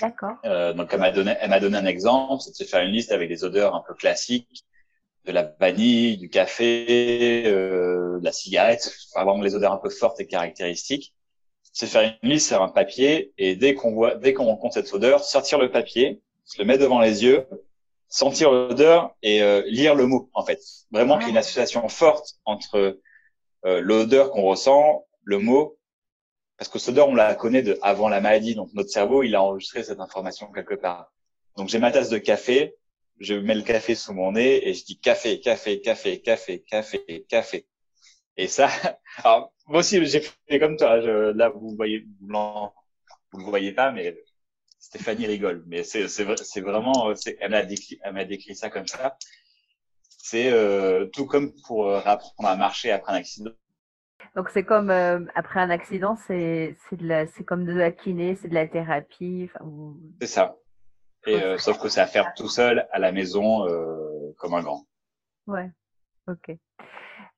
D'accord. 0.01 0.37
Euh, 0.45 0.73
donc, 0.73 0.89
elle 0.93 1.01
m'a 1.01 1.11
donné, 1.11 1.35
elle 1.39 1.51
m'a 1.51 1.61
donné 1.61 1.77
un 1.77 1.87
exemple, 1.87 2.43
c'est 2.43 2.51
de 2.51 2.57
se 2.57 2.65
faire 2.65 2.83
une 2.83 2.93
liste 2.93 3.13
avec 3.13 3.29
des 3.29 3.45
odeurs 3.45 3.75
un 3.75 3.83
peu 3.87 3.95
classiques, 3.95 4.65
de 5.27 5.33
la 5.33 5.55
vanille, 5.61 6.17
du 6.17 6.31
café, 6.31 7.45
euh, 7.47 8.19
de 8.19 8.25
la 8.25 8.33
cigarette, 8.33 8.91
enfin, 9.13 9.25
vraiment 9.25 9.43
les 9.43 9.55
odeurs 9.55 9.73
un 9.73 9.79
peu 9.79 9.91
fortes 9.91 10.21
et 10.21 10.27
caractéristiques. 10.27 11.15
Se 11.73 11.85
faire 11.85 12.17
une 12.23 12.31
liste 12.31 12.49
sur 12.49 12.63
un 12.63 12.69
papier 12.71 13.35
et 13.37 13.55
dès 13.55 13.75
qu'on 13.75 13.93
voit, 13.93 14.15
dès 14.15 14.33
qu'on 14.33 14.47
rencontre 14.47 14.75
cette 14.75 14.93
odeur, 14.95 15.23
sortir 15.23 15.59
le 15.59 15.71
papier 15.71 16.23
se 16.47 16.59
le 16.59 16.65
mettre 16.65 16.83
devant 16.83 17.01
les 17.01 17.25
yeux, 17.25 17.47
sentir 18.09 18.51
l'odeur 18.51 19.15
et 19.23 19.43
euh, 19.43 19.63
lire 19.67 19.95
le 19.95 20.07
mot 20.07 20.31
en 20.33 20.45
fait. 20.45 20.61
Vraiment 20.91 21.19
qu'il 21.19 21.27
y 21.27 21.31
ait 21.31 21.33
une 21.33 21.39
association 21.39 21.87
forte 21.89 22.37
entre 22.45 23.01
euh, 23.67 23.81
l'odeur 23.81 24.31
qu'on 24.31 24.43
ressent, 24.43 25.05
le 25.25 25.39
mot, 25.39 25.76
parce 26.59 26.71
que 26.71 26.91
odeur 26.91 27.09
on 27.09 27.15
la 27.15 27.35
connaît 27.35 27.63
de 27.63 27.79
avant 27.83 28.09
la 28.09 28.21
maladie, 28.21 28.55
donc 28.55 28.71
notre 28.75 28.91
cerveau 28.91 29.23
il 29.23 29.35
a 29.35 29.43
enregistré 29.43 29.83
cette 29.83 30.01
information 30.01 30.51
quelque 30.53 30.75
part. 30.75 31.13
Donc 31.57 31.69
j'ai 31.69 31.79
ma 31.79 31.91
tasse 31.91 32.11
de 32.11 32.19
café, 32.19 32.75
je 33.19 33.35
mets 33.35 33.55
le 33.55 33.63
café 33.63 33.95
sous 33.95 34.13
mon 34.13 34.33
nez 34.33 34.69
et 34.69 34.75
je 34.75 34.85
dis 34.85 34.99
café, 34.99 35.41
café, 35.41 35.81
café, 35.81 36.21
café, 36.21 36.63
café, 36.63 37.25
café. 37.29 37.67
Et 38.37 38.49
ça, 38.49 38.69
alors 39.19 39.53
moi 39.67 39.81
aussi 39.81 40.05
j'ai 40.07 40.21
fait 40.21 40.59
comme 40.59 40.77
toi. 40.77 41.01
Je, 41.01 41.33
là 41.33 41.49
vous 41.49 41.75
voyez, 41.77 42.07
vous, 42.21 42.29
vous 43.33 43.39
le 43.39 43.45
voyez 43.45 43.73
pas, 43.73 43.91
mais 43.93 44.17
Stéphanie 44.79 45.27
rigole, 45.27 45.65
mais 45.67 45.83
c'est 45.83 46.09
c'est 46.09 46.61
vraiment, 46.61 47.13
elle 47.41 47.51
m'a 47.51 47.65
décrit, 47.65 47.99
elle 48.03 48.13
m'a 48.13 48.25
décrit 48.25 48.55
ça 48.55 48.71
comme 48.71 48.87
ça. 48.87 49.17
C'est 50.29 50.51
euh, 50.53 51.07
tout 51.07 51.27
comme 51.27 51.53
pour 51.67 51.89
euh, 51.89 52.01
apprendre 52.05 52.49
à 52.49 52.57
marcher 52.57 52.91
après 52.91 53.13
un 53.13 53.17
accident. 53.17 53.51
Donc 54.37 54.51
c'est 54.51 54.65
comme 54.65 54.91
euh, 54.91 55.21
après 55.35 55.59
un 55.59 55.71
accident, 55.71 56.15
c'est 56.15 56.77
c'est 56.89 56.97
de 56.97 57.09
la, 57.09 57.27
c'est 57.27 57.43
comme 57.43 57.65
de 57.65 57.73
la 57.73 57.91
kiné, 57.91 58.37
c'est 58.37 58.49
de 58.49 58.55
la 58.55 58.69
thérapie. 58.69 59.51
C'est 60.21 60.29
ça. 60.29 60.57
Et 61.27 61.41
sauf 61.59 61.81
que 61.81 61.89
c'est 61.89 62.01
à 62.01 62.07
faire 62.07 62.35
tout 62.35 62.49
seul 62.49 62.87
à 62.93 63.01
la 63.01 63.11
maison 63.11 63.67
comme 64.39 64.55
un 64.55 64.63
grand. 64.63 64.87
Ouais. 65.49 65.73
Ok. 66.29 66.57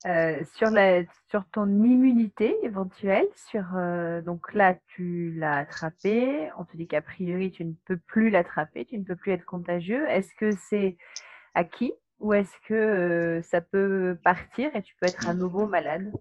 Euh, 0.05 0.41
sur, 0.55 0.69
la, 0.69 1.03
sur 1.29 1.43
ton 1.51 1.67
immunité 1.67 2.55
éventuelle, 2.63 3.27
sur 3.35 3.65
euh, 3.75 4.21
donc 4.21 4.53
là 4.53 4.75
tu 4.87 5.33
l'as 5.33 5.57
attrapé, 5.57 6.49
on 6.57 6.63
te 6.63 6.77
dit 6.77 6.87
qu'a 6.87 7.01
priori 7.01 7.51
tu 7.51 7.65
ne 7.65 7.73
peux 7.85 7.97
plus 7.97 8.29
l'attraper, 8.29 8.85
tu 8.85 8.97
ne 8.97 9.03
peux 9.03 9.17
plus 9.17 9.33
être 9.33 9.45
contagieux. 9.45 10.07
Est-ce 10.07 10.33
que 10.35 10.55
c'est 10.55 10.95
acquis 11.53 11.91
ou 12.19 12.33
est-ce 12.33 12.53
que 12.65 12.73
euh, 12.73 13.41
ça 13.41 13.59
peut 13.59 14.17
partir 14.23 14.73
et 14.73 14.81
tu 14.81 14.95
peux 14.95 15.07
être 15.07 15.27
à 15.27 15.33
nouveau 15.33 15.67
malade? 15.67 16.13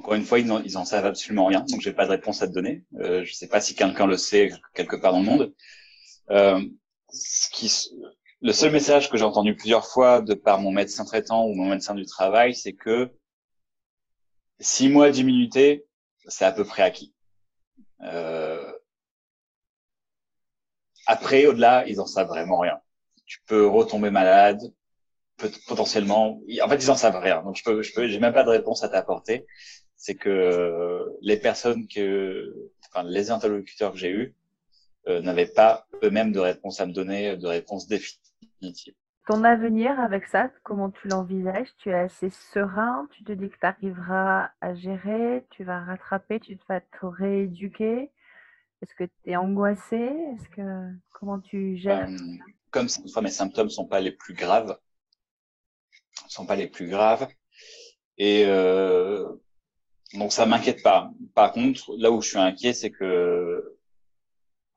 Encore 0.00 0.14
une 0.14 0.24
fois, 0.24 0.38
ils 0.38 0.46
n'en, 0.46 0.62
en 0.62 0.84
savent 0.86 1.04
absolument 1.04 1.44
rien, 1.44 1.60
donc 1.68 1.82
j'ai 1.82 1.92
pas 1.92 2.06
de 2.06 2.10
réponse 2.10 2.40
à 2.40 2.48
te 2.48 2.52
donner. 2.52 2.84
je 2.98 3.20
ne 3.20 3.24
sais 3.26 3.48
pas 3.48 3.60
si 3.60 3.74
quelqu'un 3.74 4.06
le 4.06 4.16
sait 4.16 4.50
quelque 4.74 4.96
part 4.96 5.12
dans 5.12 5.20
le 5.20 5.26
monde. 5.26 5.54
ce 7.10 7.50
qui, 7.50 7.70
le 8.40 8.52
seul 8.52 8.72
message 8.72 9.10
que 9.10 9.18
j'ai 9.18 9.24
entendu 9.24 9.54
plusieurs 9.54 9.86
fois 9.86 10.22
de 10.22 10.32
par 10.32 10.58
mon 10.58 10.72
médecin 10.72 11.04
traitant 11.04 11.44
ou 11.44 11.52
mon 11.54 11.68
médecin 11.68 11.94
du 11.94 12.06
travail, 12.06 12.54
c'est 12.54 12.72
que 12.72 13.10
six 14.58 14.88
mois 14.88 15.10
d'immunité, 15.10 15.86
c'est 16.26 16.46
à 16.46 16.52
peu 16.52 16.64
près 16.64 16.82
acquis. 16.82 17.12
Euh... 18.02 18.72
Après, 21.06 21.44
au-delà, 21.44 21.86
ils 21.86 22.00
en 22.00 22.06
savent 22.06 22.28
vraiment 22.28 22.60
rien. 22.60 22.80
Tu 23.26 23.40
peux 23.46 23.66
retomber 23.66 24.10
malade, 24.10 24.60
potentiellement. 25.66 26.40
En 26.62 26.68
fait, 26.68 26.76
ils 26.76 26.90
en 26.90 26.96
savent 26.96 27.18
rien. 27.18 27.42
Donc, 27.42 27.56
je 27.56 27.64
peux, 27.64 27.82
je 27.82 27.92
peux, 27.92 28.08
j'ai 28.08 28.18
même 28.20 28.32
pas 28.32 28.44
de 28.44 28.50
réponse 28.50 28.82
à 28.84 28.88
t'apporter. 28.88 29.46
C'est 30.02 30.14
que 30.14 31.04
les 31.20 31.36
personnes 31.36 31.86
que, 31.86 32.70
enfin, 32.88 33.06
les 33.06 33.30
interlocuteurs 33.30 33.92
que 33.92 33.98
j'ai 33.98 34.10
eus 34.10 34.34
euh, 35.08 35.20
n'avaient 35.20 35.44
pas 35.44 35.86
eux-mêmes 36.02 36.32
de 36.32 36.38
réponse 36.38 36.80
à 36.80 36.86
me 36.86 36.92
donner, 36.92 37.36
de 37.36 37.46
réponse 37.46 37.86
définitive. 37.86 38.94
Ton 39.26 39.44
avenir 39.44 40.00
avec 40.00 40.24
ça, 40.26 40.50
comment 40.62 40.90
tu 40.90 41.06
l'envisages? 41.06 41.68
Tu 41.76 41.90
es 41.90 41.94
assez 41.94 42.30
serein 42.30 43.08
Tu 43.12 43.24
te 43.24 43.32
dis 43.32 43.50
que 43.50 43.58
tu 43.58 43.66
arriveras 43.66 44.48
à 44.62 44.74
gérer 44.74 45.44
Tu 45.50 45.64
vas 45.64 45.84
rattraper 45.84 46.40
Tu 46.40 46.58
vas 46.66 46.80
te 46.80 47.04
rééduquer 47.04 48.10
Est-ce 48.80 48.94
que 48.94 49.04
tu 49.04 49.30
es 49.30 49.36
angoissé? 49.36 49.98
Est-ce 49.98 50.48
que 50.48 50.94
comment 51.12 51.40
tu 51.40 51.76
gères 51.76 52.08
euh, 52.08 52.16
Comme 52.70 52.88
fois 52.88 53.20
mes 53.20 53.30
symptômes 53.30 53.68
sont 53.68 53.86
pas 53.86 54.00
les 54.00 54.12
plus 54.12 54.32
graves, 54.32 54.78
sont 56.26 56.46
pas 56.46 56.56
les 56.56 56.68
plus 56.68 56.88
graves, 56.88 57.28
et 58.16 58.44
euh, 58.46 59.28
donc 60.14 60.32
ça 60.32 60.46
m'inquiète 60.46 60.82
pas. 60.82 61.10
Par 61.34 61.52
contre, 61.52 61.94
là 61.98 62.10
où 62.10 62.20
je 62.20 62.28
suis 62.30 62.38
inquiet, 62.38 62.72
c'est 62.72 62.90
que 62.90 63.78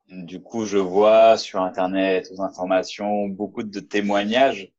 du 0.08 0.42
coup, 0.42 0.64
je 0.66 0.78
vois 0.78 1.38
sur 1.38 1.60
Internet, 1.62 2.28
aux 2.32 2.42
informations, 2.42 3.26
beaucoup 3.28 3.62
de 3.62 3.80
témoignages 3.80 4.72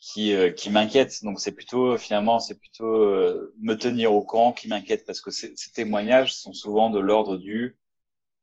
qui, 0.00 0.34
euh, 0.34 0.50
qui 0.50 0.70
m'inquiètent. 0.70 1.22
Donc, 1.24 1.40
c'est 1.40 1.52
plutôt, 1.52 1.96
finalement, 1.98 2.40
c'est 2.40 2.58
plutôt 2.58 2.86
euh, 2.86 3.54
me 3.60 3.74
tenir 3.74 4.12
au 4.12 4.22
courant 4.22 4.52
qui 4.52 4.68
m'inquiète 4.68 5.04
parce 5.06 5.20
que 5.20 5.30
ces, 5.30 5.54
témoignages 5.74 6.34
sont 6.34 6.52
souvent 6.52 6.90
de 6.90 7.00
l'ordre 7.00 7.36
du 7.36 7.76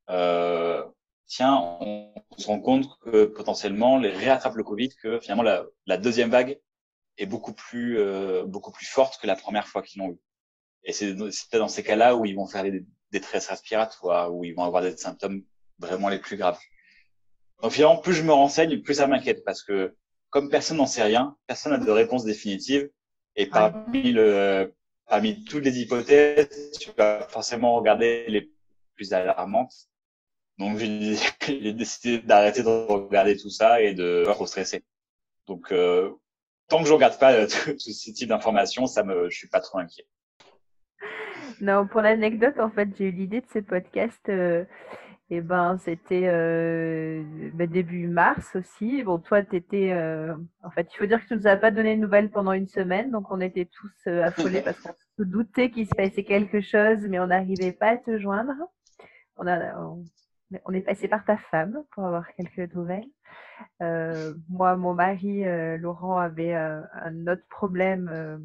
euh, 0.10 0.84
tiens, 1.28 1.78
on, 1.80 2.14
se 2.38 2.48
rend 2.48 2.60
compte 2.60 2.88
que 3.00 3.26
potentiellement, 3.26 3.98
les 3.98 4.10
réattrape 4.10 4.56
le 4.56 4.64
Covid, 4.64 4.90
que 5.02 5.20
finalement, 5.20 5.44
la, 5.44 5.66
la 5.86 5.98
deuxième 5.98 6.30
vague 6.30 6.60
est 7.18 7.26
beaucoup 7.26 7.54
plus, 7.54 7.98
euh, 8.00 8.44
beaucoup 8.46 8.72
plus 8.72 8.86
forte 8.86 9.20
que 9.22 9.28
la 9.28 9.36
première 9.36 9.68
fois 9.68 9.82
qu'ils 9.82 10.02
l'ont 10.02 10.12
eu. 10.12 10.20
Et 10.84 10.94
c'est 10.94 11.14
peut-être 11.16 11.58
dans 11.58 11.68
ces 11.68 11.84
cas-là 11.84 12.16
où 12.16 12.26
ils 12.26 12.36
vont 12.36 12.48
faire 12.48 12.64
des 12.64 12.86
détresses 13.12 13.48
respiratoires, 13.48 14.34
où 14.34 14.44
ils 14.44 14.54
vont 14.54 14.64
avoir 14.64 14.82
des 14.82 14.96
symptômes 14.98 15.44
vraiment 15.80 16.10
les 16.10 16.20
plus 16.20 16.38
graves. 16.38 16.60
Donc 17.62 17.72
finalement, 17.72 17.98
plus 17.98 18.14
je 18.14 18.24
me 18.24 18.32
renseigne, 18.32 18.82
plus 18.82 18.96
ça 18.96 19.08
m'inquiète 19.08 19.44
parce 19.46 19.64
que 19.64 19.96
comme 20.30 20.50
personne 20.50 20.78
n'en 20.78 20.88
sait 20.88 21.04
rien, 21.04 21.36
personne 21.46 21.74
n'a 21.74 21.78
de 21.78 21.92
réponse 21.92 22.24
définitive. 22.24 22.90
Et 23.36 23.46
parmi 23.46 24.12
le, 24.12 24.74
parmi 25.06 25.44
toutes 25.44 25.64
les 25.64 25.80
hypothèses, 25.80 26.72
tu 26.80 26.90
vas 26.98 27.28
forcément 27.28 27.76
regarder 27.76 28.26
les 28.28 28.52
plus 28.96 29.14
alarmantes. 29.14 29.74
Donc 30.58 30.78
j'ai 30.78 31.18
décidé 31.74 32.20
d'arrêter 32.20 32.64
de 32.64 32.70
regarder 32.70 33.38
tout 33.38 33.50
ça 33.50 33.82
et 33.82 33.94
de 33.94 34.24
pas 34.26 34.34
trop 34.34 34.48
stresser. 34.48 34.84
Donc 35.48 35.72
euh, 35.72 36.12
tant 36.68 36.82
que 36.82 36.88
je 36.88 36.94
regarde 36.94 37.18
pas 37.20 37.46
tout, 37.48 37.78
ce 37.78 38.12
type 38.12 38.30
d'informations, 38.30 38.88
ça 38.88 39.04
me, 39.04 39.30
je 39.30 39.38
suis 39.38 39.50
pas 39.50 39.60
trop 39.60 39.80
inquiet. 39.80 40.06
Non, 41.62 41.88
pour 41.88 42.02
l'anecdote, 42.02 42.60
en 42.60 42.70
fait, 42.72 42.90
j'ai 42.98 43.10
eu 43.10 43.12
l'idée 43.12 43.42
de 43.42 43.48
ce 43.54 43.60
podcast. 43.60 44.22
Euh, 44.30 44.66
eh 45.34 45.40
ben, 45.40 45.78
c'était 45.78 46.24
euh, 46.26 47.24
ben, 47.54 47.70
début 47.70 48.08
mars 48.10 48.54
aussi. 48.58 49.02
Bon, 49.04 49.18
toi, 49.18 49.42
tu. 49.44 49.62
Euh, 49.74 50.36
en 50.62 50.72
fait, 50.72 50.90
il 50.94 50.98
faut 50.98 51.06
dire 51.06 51.22
que 51.22 51.28
tu 51.28 51.36
nous 51.36 51.48
as 51.48 51.56
pas 51.56 51.72
donné 51.72 51.96
de 51.96 52.02
nouvelles 52.02 52.30
pendant 52.30 52.52
une 52.52 52.68
semaine, 52.68 53.12
donc 53.12 53.32
on 53.32 53.40
était 53.40 53.66
tous 53.66 53.94
euh, 54.08 54.24
affolés 54.24 54.62
parce 54.62 54.82
qu'on 54.82 54.94
se 55.18 55.24
doutait 55.24 55.72
qu'il 55.72 55.88
se 55.88 55.96
passait 55.96 56.26
quelque 56.26 56.60
chose, 56.60 57.08
mais 57.08 57.18
on 57.20 57.28
n'arrivait 57.28 57.72
pas 57.72 57.92
à 57.92 57.98
te 57.98 58.20
joindre. 58.20 58.52
On, 59.38 59.48
a, 59.48 59.74
on, 60.66 60.74
est 60.74 60.82
passé 60.82 61.08
par 61.08 61.24
ta 61.24 61.38
femme 61.38 61.82
pour 61.92 62.06
avoir 62.06 62.26
quelques 62.36 62.74
nouvelles. 62.76 63.08
moi, 64.50 64.76
mon 64.76 64.94
mari, 64.94 65.46
Laurent, 65.78 66.18
avait 66.18 66.54
un 66.54 67.28
autre 67.28 67.46
problème 67.50 68.44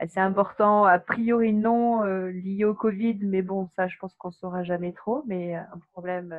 assez 0.00 0.18
important. 0.18 0.84
A 0.84 0.98
priori, 0.98 1.52
non 1.52 2.04
euh, 2.04 2.30
lié 2.30 2.64
au 2.64 2.74
Covid, 2.74 3.18
mais 3.22 3.42
bon, 3.42 3.68
ça, 3.76 3.86
je 3.86 3.96
pense 3.98 4.14
qu'on 4.14 4.32
saura 4.32 4.64
jamais 4.64 4.92
trop. 4.92 5.22
Mais 5.26 5.56
euh, 5.56 5.60
un 5.72 5.78
problème 5.92 6.34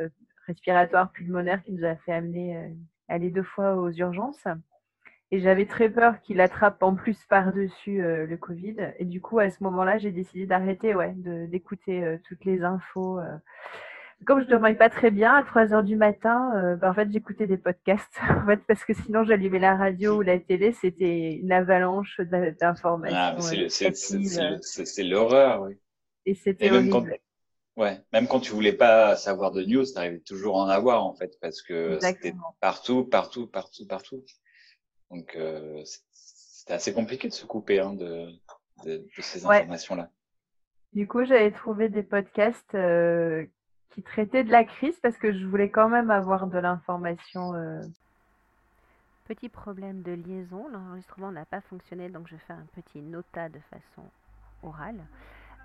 euh, 0.00 0.08
respiratoire 0.46 1.10
pulmonaire 1.10 1.62
qui 1.64 1.72
nous 1.72 1.84
a 1.84 1.96
fait 1.96 2.12
amener 2.12 2.72
aller 3.08 3.30
deux 3.30 3.42
fois 3.42 3.74
aux 3.74 3.90
urgences. 3.90 4.46
Et 5.32 5.40
j'avais 5.40 5.66
très 5.66 5.90
peur 5.90 6.20
qu'il 6.20 6.40
attrape 6.40 6.80
en 6.84 6.94
plus 6.94 7.18
par-dessus 7.24 8.00
le 8.00 8.36
Covid. 8.36 8.76
Et 9.00 9.04
du 9.04 9.20
coup, 9.20 9.40
à 9.40 9.50
ce 9.50 9.60
moment-là, 9.64 9.98
j'ai 9.98 10.12
décidé 10.12 10.46
d'arrêter, 10.46 10.94
ouais, 10.94 11.14
d'écouter 11.16 12.18
toutes 12.28 12.44
les 12.44 12.62
infos 12.62 13.18
comme 14.24 14.40
je 14.40 14.46
ne 14.46 14.50
dormais 14.50 14.74
pas 14.74 14.88
très 14.88 15.10
bien, 15.10 15.34
à 15.34 15.42
3 15.42 15.74
heures 15.74 15.84
du 15.84 15.96
matin, 15.96 16.52
euh, 16.56 16.76
bah, 16.76 16.90
en 16.90 16.94
fait, 16.94 17.10
j'écoutais 17.10 17.46
des 17.46 17.58
podcasts. 17.58 18.16
en 18.30 18.46
fait, 18.46 18.60
parce 18.66 18.84
que 18.84 18.94
sinon, 18.94 19.24
j'allumais 19.24 19.58
la 19.58 19.76
radio 19.76 20.18
ou 20.18 20.22
la 20.22 20.38
télé, 20.38 20.72
c'était 20.72 21.34
une 21.34 21.52
avalanche 21.52 22.20
d'informations. 22.60 23.16
Ah, 23.18 23.36
c'est 23.40 25.02
l'horreur, 25.02 25.62
oui. 25.62 25.74
Et 26.24 26.34
c'était 26.34 26.70
horrible. 26.70 27.18
Ouais, 27.76 28.00
même 28.12 28.26
quand 28.26 28.40
tu 28.40 28.52
voulais 28.52 28.72
pas 28.72 29.16
savoir 29.16 29.52
de 29.52 29.62
news, 29.62 29.84
tu 29.84 29.98
arrivais 29.98 30.20
toujours 30.20 30.56
à 30.56 30.64
en 30.64 30.68
avoir 30.68 31.04
en 31.04 31.14
fait, 31.14 31.38
parce 31.42 31.60
que 31.60 31.98
c'était 32.00 32.34
partout, 32.60 33.04
partout, 33.04 33.46
partout, 33.46 33.86
partout. 33.86 34.24
Donc 35.10 35.36
euh, 35.36 35.82
c'était 36.10 36.72
assez 36.72 36.94
compliqué 36.94 37.28
de 37.28 37.34
se 37.34 37.44
couper 37.44 37.78
hein, 37.80 37.92
de, 37.92 38.28
de, 38.86 39.04
ces 39.18 39.44
informations-là. 39.44 40.10
Du 40.94 41.06
coup, 41.06 41.24
j'avais 41.26 41.50
trouvé 41.52 41.90
des 41.90 42.02
podcasts 42.02 42.74
euh, 42.74 43.44
qui 43.90 44.02
traitaient 44.02 44.44
de 44.44 44.52
la 44.52 44.64
crise 44.64 44.98
parce 45.02 45.16
que 45.16 45.32
je 45.32 45.46
voulais 45.46 45.70
quand 45.70 45.88
même 45.88 46.10
avoir 46.10 46.46
de 46.46 46.58
l'information. 46.58 47.54
Euh. 47.54 47.80
Petit 49.26 49.48
problème 49.48 50.02
de 50.02 50.12
liaison, 50.12 50.68
l'enregistrement 50.68 51.32
n'a 51.32 51.44
pas 51.44 51.60
fonctionné, 51.60 52.08
donc 52.08 52.28
je 52.28 52.36
fais 52.36 52.52
un 52.52 52.66
petit 52.74 53.00
nota 53.00 53.48
de 53.48 53.58
façon 53.70 54.04
orale. 54.62 55.00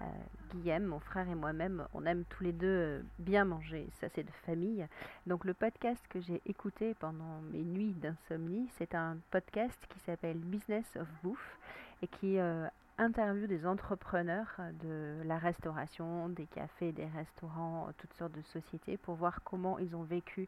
Euh, 0.02 0.06
Guillaume, 0.52 0.86
mon 0.86 1.00
frère 1.00 1.30
et 1.30 1.36
moi-même, 1.36 1.86
on 1.94 2.06
aime 2.06 2.24
tous 2.30 2.44
les 2.44 2.52
deux 2.52 2.68
euh, 2.68 3.02
bien 3.20 3.46
manger, 3.46 3.88
ça 4.00 4.08
c'est 4.10 4.24
de 4.24 4.32
famille. 4.46 4.86
Donc 5.28 5.46
le 5.46 5.54
podcast 5.54 6.04
que 6.10 6.20
j'ai 6.20 6.42
écouté 6.46 6.96
pendant 6.96 7.40
mes 7.52 7.62
nuits 7.62 7.94
d'insomnie, 7.94 8.68
c'est 8.78 8.96
un 8.96 9.18
podcast 9.30 9.78
qui 9.90 10.00
s'appelle 10.00 10.38
Business 10.38 10.86
of 11.00 11.08
Bouffe 11.24 11.58
et 12.02 12.08
qui 12.08 12.40
euh, 12.40 12.68
interviewe 13.02 13.47
des 13.47 13.66
entrepreneurs 13.66 14.56
de 14.82 15.22
la 15.26 15.38
restauration, 15.38 16.30
des 16.30 16.45
cafés, 16.45 16.91
des 16.91 17.08
restaurants, 17.08 17.89
toutes 17.97 18.14
sortes 18.14 18.34
de 18.34 18.41
sociétés 18.43 18.97
pour 18.97 19.16
voir 19.16 19.43
comment 19.43 19.78
ils 19.80 19.95
ont 19.95 20.04
vécu 20.04 20.47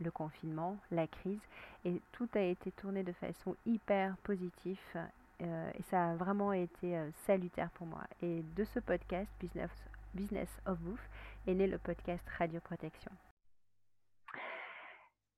le 0.00 0.10
confinement, 0.10 0.76
la 0.90 1.06
crise. 1.06 1.40
Et 1.84 2.00
tout 2.10 2.28
a 2.34 2.40
été 2.40 2.72
tourné 2.72 3.04
de 3.04 3.12
façon 3.12 3.54
hyper 3.64 4.16
positive 4.24 4.78
euh, 5.42 5.70
et 5.78 5.82
ça 5.84 6.10
a 6.10 6.14
vraiment 6.16 6.52
été 6.52 6.96
euh, 6.96 7.10
salutaire 7.26 7.70
pour 7.70 7.86
moi. 7.86 8.02
Et 8.22 8.42
de 8.56 8.64
ce 8.64 8.80
podcast, 8.80 9.30
Business, 9.40 9.70
Business 10.14 10.48
of 10.66 10.78
Bouffe, 10.80 11.08
est 11.46 11.54
né 11.54 11.66
le 11.66 11.78
podcast 11.78 12.26
Radio 12.38 12.60
Protection. 12.60 13.12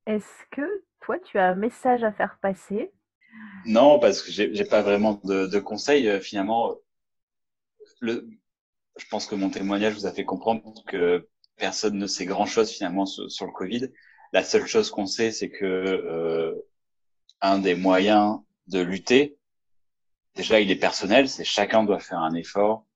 Est-ce 0.07 0.47
que 0.51 0.83
toi, 1.01 1.19
tu 1.19 1.39
as 1.39 1.49
un 1.49 1.55
message 1.55 2.03
à 2.03 2.13
faire 2.13 2.39
passer 2.39 2.91
Non, 3.67 3.99
parce 3.99 4.23
que 4.23 4.31
j'ai 4.33 4.65
pas 4.65 4.83
vraiment 4.83 5.21
de, 5.25 5.59
conseils. 5.59 6.09
Euh, 6.09 6.21
finalement, 6.21 6.77
le, 8.01 8.29
je 8.97 9.07
pense 9.09 9.27
que 9.27 9.35
mon 9.35 9.51
témoignage 9.51 9.95
vous 9.95 10.07
a 10.07 10.13
fait 10.13 10.25
comprendre 10.25 10.83
que 10.87 11.29
personne 11.57 11.99
ne 11.99 12.07
sait 12.07 12.25
grand-chose 12.25 12.71
finalement 12.71 13.07
sur, 13.07 13.31
sur, 13.31 13.47
le 13.47 13.53
Covid. 13.53 13.89
La 14.33 14.45
seule 14.45 14.67
chose 14.67 14.91
qu'on 14.91 15.07
sait, 15.07 15.33
c'est 15.33 15.51
que 15.51 15.65
euh, 15.65 16.55
un 17.41 17.59
des 17.59 17.75
moyens 17.75 18.39
de 18.69 18.81
lutter, 18.81 19.37
déjà 20.35 20.61
il 20.61 20.71
est 20.71 20.77
personnel, 20.77 21.29
c'est 21.29 21.45
chacun 21.45 21.85
doit 21.85 21.99
faire 21.99 22.21
un 22.21 22.35
effort 22.35 22.87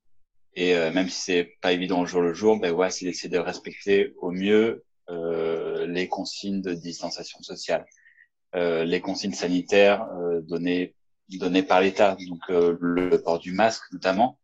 et 0.57 0.75
euh, 0.75 0.93
même 0.93 1.09
si 1.09 1.21
c'est 1.21 1.57
pas 1.61 1.73
évident 1.73 2.01
au 2.01 2.07
jour 2.07 2.21
le 2.21 2.33
jour, 2.33 2.59
ben 2.59 2.73
ouais, 2.73 2.91
c'est 2.91 3.05
d'essayer 3.05 3.29
de 3.29 3.39
respecter 3.39 4.15
au 4.19 4.31
mieux 4.31 4.85
euh, 5.11 5.87
les 5.87 6.09
consignes 6.09 6.63
de 6.63 6.75
distanciation 6.75 7.43
sociale, 7.43 7.85
les 8.55 9.01
consignes 9.01 9.35
sanitaires 9.35 10.07
euh, 10.19 10.41
données 10.43 10.95
données 11.31 11.63
par 11.63 11.81
l'État, 11.81 12.17
donc 12.29 12.41
euh, 12.51 12.77
le 12.81 13.21
port 13.21 13.39
du 13.39 13.53
masque 13.53 13.85
notamment. 13.93 14.39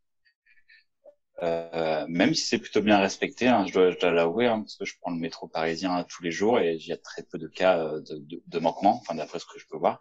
même 1.42 2.34
si 2.34 2.46
c'est 2.46 2.58
plutôt 2.58 2.82
bien 2.82 2.98
respecté, 2.98 3.48
hein, 3.48 3.64
je 3.66 3.72
dois, 3.72 3.92
dois 3.92 4.10
l'avouer, 4.10 4.46
hein, 4.46 4.60
parce 4.60 4.76
que 4.76 4.84
je 4.84 4.94
prends 5.00 5.12
le 5.12 5.18
métro 5.18 5.46
parisien 5.48 6.04
tous 6.08 6.22
les 6.22 6.30
jours 6.32 6.58
et 6.58 6.74
il 6.74 6.86
y 6.86 6.92
a 6.92 6.96
très 6.96 7.22
peu 7.22 7.38
de 7.38 7.48
cas 7.48 7.76
de, 8.00 8.16
de, 8.18 8.42
de 8.46 8.58
manquement, 8.58 8.96
enfin 9.00 9.14
d'après 9.14 9.38
ce 9.38 9.46
que 9.46 9.58
je 9.58 9.66
peux 9.70 9.78
voir. 9.78 10.00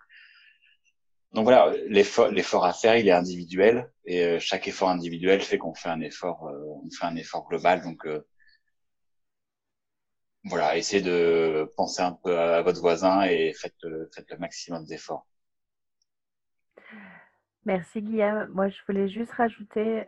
Donc 1.33 1.43
voilà, 1.43 1.71
l'effort, 1.87 2.65
à 2.65 2.73
faire, 2.73 2.97
il 2.97 3.07
est 3.07 3.11
individuel 3.11 3.91
et 4.05 4.23
euh, 4.23 4.39
chaque 4.39 4.67
effort 4.67 4.89
individuel 4.89 5.41
fait 5.41 5.59
qu'on 5.59 5.75
fait 5.75 5.89
un 5.89 6.01
effort, 6.01 6.47
euh, 6.47 6.59
on 6.83 6.89
fait 6.89 7.05
un 7.05 7.15
effort 7.15 7.47
global. 7.47 7.83
Donc 7.83 8.05
euh, 8.07 8.25
voilà, 10.45 10.77
essayez 10.77 11.03
de 11.03 11.69
penser 11.75 12.01
un 12.01 12.13
peu 12.13 12.37
à, 12.37 12.61
votre 12.61 12.79
voisin 12.79 13.23
et 13.23 13.53
faites, 13.53 13.85
faites 14.13 14.31
le 14.31 14.37
maximum 14.37 14.85
d'efforts. 14.85 15.25
Merci 17.65 18.01
Guillaume. 18.01 18.47
Moi, 18.53 18.69
je 18.69 18.77
voulais 18.87 19.09
juste 19.09 19.31
rajouter 19.33 20.05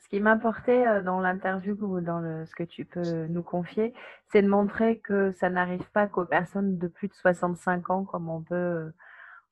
ce 0.00 0.08
qui 0.08 0.20
m'importait 0.20 1.02
dans 1.02 1.20
l'interview 1.20 1.76
ou 1.80 2.00
dans 2.00 2.46
ce 2.46 2.54
que 2.54 2.62
tu 2.62 2.84
peux 2.84 3.26
nous 3.26 3.42
confier, 3.42 3.92
c'est 4.30 4.42
de 4.42 4.48
montrer 4.48 4.98
que 4.98 5.30
ça 5.32 5.50
n'arrive 5.50 5.84
pas 5.92 6.06
qu'aux 6.06 6.24
personnes 6.24 6.78
de 6.78 6.88
plus 6.88 7.08
de 7.08 7.14
65 7.14 7.90
ans, 7.90 8.04
comme 8.04 8.28
on 8.28 8.42
peut 8.42 8.92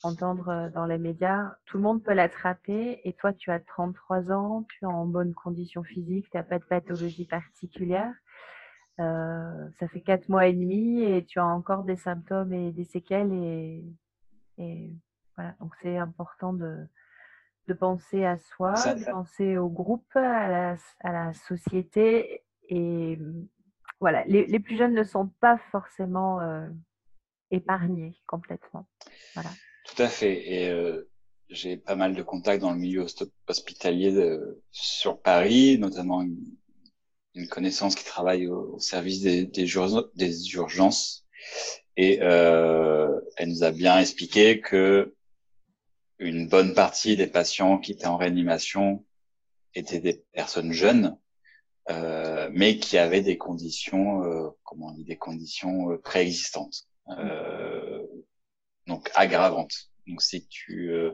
entendre 0.02 0.48
euh, 0.48 0.70
dans 0.70 0.86
les 0.86 0.98
médias, 0.98 1.54
tout 1.66 1.76
le 1.76 1.82
monde 1.82 2.02
peut 2.02 2.14
l'attraper 2.14 3.00
et 3.04 3.12
toi 3.14 3.32
tu 3.32 3.50
as 3.50 3.60
33 3.60 4.32
ans, 4.32 4.66
tu 4.68 4.84
es 4.84 4.86
en 4.86 5.06
bonne 5.06 5.34
condition 5.34 5.82
physique, 5.82 6.28
tu 6.30 6.36
n'as 6.36 6.42
pas 6.42 6.58
de 6.58 6.64
pathologie 6.64 7.26
particulière. 7.26 8.12
Euh, 8.98 9.68
ça 9.78 9.88
fait 9.88 10.00
quatre 10.00 10.28
mois 10.28 10.46
et 10.46 10.52
demi 10.52 11.02
et 11.02 11.24
tu 11.24 11.38
as 11.38 11.46
encore 11.46 11.84
des 11.84 11.96
symptômes 11.96 12.52
et 12.52 12.70
des 12.72 12.84
séquelles 12.84 13.32
et, 13.32 13.84
et 14.58 14.90
voilà. 15.36 15.54
Donc 15.60 15.72
c'est 15.80 15.96
important 15.96 16.52
de, 16.52 16.76
de 17.68 17.74
penser 17.74 18.24
à 18.24 18.36
soi, 18.38 18.72
de 18.72 19.10
penser 19.10 19.56
au 19.56 19.68
groupe, 19.68 20.14
à 20.16 20.48
la, 20.48 20.76
à 21.00 21.12
la 21.12 21.32
société 21.32 22.42
et 22.68 23.18
voilà. 24.00 24.24
Les, 24.24 24.46
les, 24.46 24.60
plus 24.60 24.76
jeunes 24.76 24.94
ne 24.94 25.04
sont 25.04 25.28
pas 25.40 25.58
forcément 25.70 26.40
euh, 26.40 26.66
épargnés 27.50 28.18
complètement. 28.26 28.86
Voilà. 29.34 29.50
Tout 29.84 30.02
à 30.02 30.08
fait. 30.08 30.52
Et 30.52 30.70
euh, 30.70 31.08
j'ai 31.48 31.76
pas 31.76 31.96
mal 31.96 32.14
de 32.14 32.22
contacts 32.22 32.60
dans 32.60 32.72
le 32.72 32.78
milieu 32.78 33.06
hospitalier 33.46 34.12
de, 34.12 34.62
sur 34.70 35.20
Paris, 35.20 35.78
notamment 35.78 36.22
une, 36.22 36.38
connaissance 37.48 37.94
qui 37.94 38.04
travaille 38.04 38.46
au, 38.46 38.78
service 38.78 39.22
des, 39.22 40.54
urgences. 40.54 41.24
Et 41.96 42.18
euh, 42.22 43.20
elle 43.36 43.48
nous 43.48 43.64
a 43.64 43.70
bien 43.70 43.98
expliqué 43.98 44.60
que 44.60 45.14
une 46.18 46.48
bonne 46.48 46.74
partie 46.74 47.16
des 47.16 47.26
patients 47.26 47.78
qui 47.78 47.92
étaient 47.92 48.06
en 48.06 48.16
réanimation 48.16 49.04
étaient 49.74 50.00
des 50.00 50.22
personnes 50.32 50.72
jeunes, 50.72 51.16
euh, 51.88 52.50
mais 52.52 52.78
qui 52.78 52.98
avaient 52.98 53.22
des 53.22 53.38
conditions, 53.38 54.24
euh, 54.24 54.50
comment 54.64 54.88
on 54.88 54.92
dit, 54.92 55.04
des 55.04 55.16
conditions 55.16 55.92
euh, 55.92 55.98
préexistantes. 55.98 56.84
Euh, 57.18 58.06
donc 58.86 59.10
aggravante. 59.14 59.90
Donc 60.06 60.22
si 60.22 60.46
tu, 60.46 60.90
euh, 60.90 61.12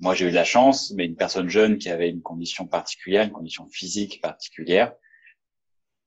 moi 0.00 0.14
j'ai 0.14 0.26
eu 0.26 0.30
de 0.30 0.34
la 0.34 0.44
chance, 0.44 0.92
mais 0.96 1.06
une 1.06 1.16
personne 1.16 1.48
jeune 1.48 1.78
qui 1.78 1.88
avait 1.88 2.10
une 2.10 2.22
condition 2.22 2.66
particulière, 2.66 3.24
une 3.24 3.32
condition 3.32 3.68
physique 3.68 4.20
particulière, 4.20 4.92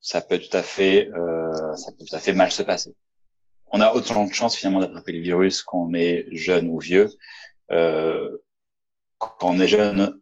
ça 0.00 0.20
peut 0.20 0.38
tout 0.38 0.56
à 0.56 0.62
fait, 0.62 1.08
euh, 1.10 1.76
ça 1.76 1.92
peut 1.92 2.04
tout 2.04 2.16
à 2.16 2.20
fait 2.20 2.32
mal 2.32 2.50
se 2.50 2.62
passer. 2.62 2.94
On 3.72 3.80
a 3.80 3.92
autant 3.92 4.24
de 4.26 4.32
chance 4.32 4.56
finalement 4.56 4.80
d'attraper 4.80 5.12
le 5.12 5.20
virus 5.20 5.62
quand 5.62 5.88
on 5.88 5.94
est 5.94 6.26
jeune 6.32 6.68
ou 6.68 6.78
vieux. 6.80 7.10
Euh, 7.70 8.38
quand 9.18 9.36
on 9.42 9.60
est 9.60 9.68
jeune, 9.68 10.20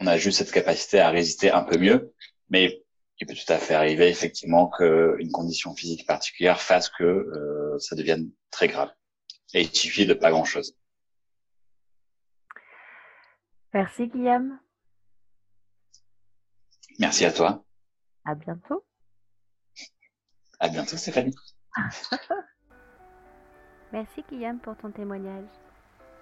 on 0.00 0.06
a 0.06 0.16
juste 0.16 0.38
cette 0.38 0.52
capacité 0.52 1.00
à 1.00 1.10
résister 1.10 1.50
un 1.50 1.62
peu 1.62 1.78
mieux, 1.78 2.14
mais 2.48 2.82
il 3.18 3.26
peut 3.26 3.34
tout 3.34 3.52
à 3.52 3.58
fait 3.58 3.74
arriver 3.74 4.08
effectivement 4.08 4.68
qu'une 4.68 5.30
condition 5.32 5.74
physique 5.74 6.06
particulière 6.06 6.60
fasse 6.60 6.90
que 6.90 7.04
euh, 7.04 7.78
ça 7.78 7.96
devienne 7.96 8.30
très 8.50 8.68
grave. 8.68 8.90
Et 9.54 9.62
il 9.62 9.74
suffit 9.74 10.06
de 10.06 10.14
pas 10.14 10.30
grand-chose. 10.30 10.76
Merci 13.76 14.08
Guillaume. 14.08 14.58
Merci 16.98 17.26
à 17.26 17.30
toi. 17.30 17.62
À 18.24 18.34
bientôt. 18.34 18.82
À 20.58 20.70
bientôt 20.70 20.96
Stéphanie. 20.96 21.34
Merci 23.92 24.24
Guillaume 24.30 24.60
pour 24.60 24.78
ton 24.78 24.90
témoignage. 24.90 25.50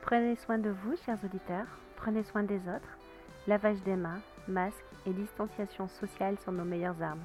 Prenez 0.02 0.34
soin 0.34 0.58
de 0.58 0.70
vous, 0.70 0.96
chers 1.06 1.22
auditeurs. 1.24 1.68
Prenez 1.94 2.24
soin 2.24 2.42
des 2.42 2.58
autres. 2.62 2.98
Lavage 3.46 3.80
des 3.84 3.94
mains, 3.94 4.20
masque 4.48 4.84
et 5.06 5.12
distanciation 5.12 5.86
sociale 5.86 6.36
sont 6.44 6.50
nos 6.50 6.64
meilleures 6.64 7.00
armes. 7.00 7.24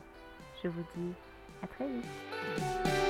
Je 0.64 0.68
vous 0.68 0.86
dis 0.96 1.14
à 1.64 1.68
très 1.68 1.88
vite. 1.88 3.09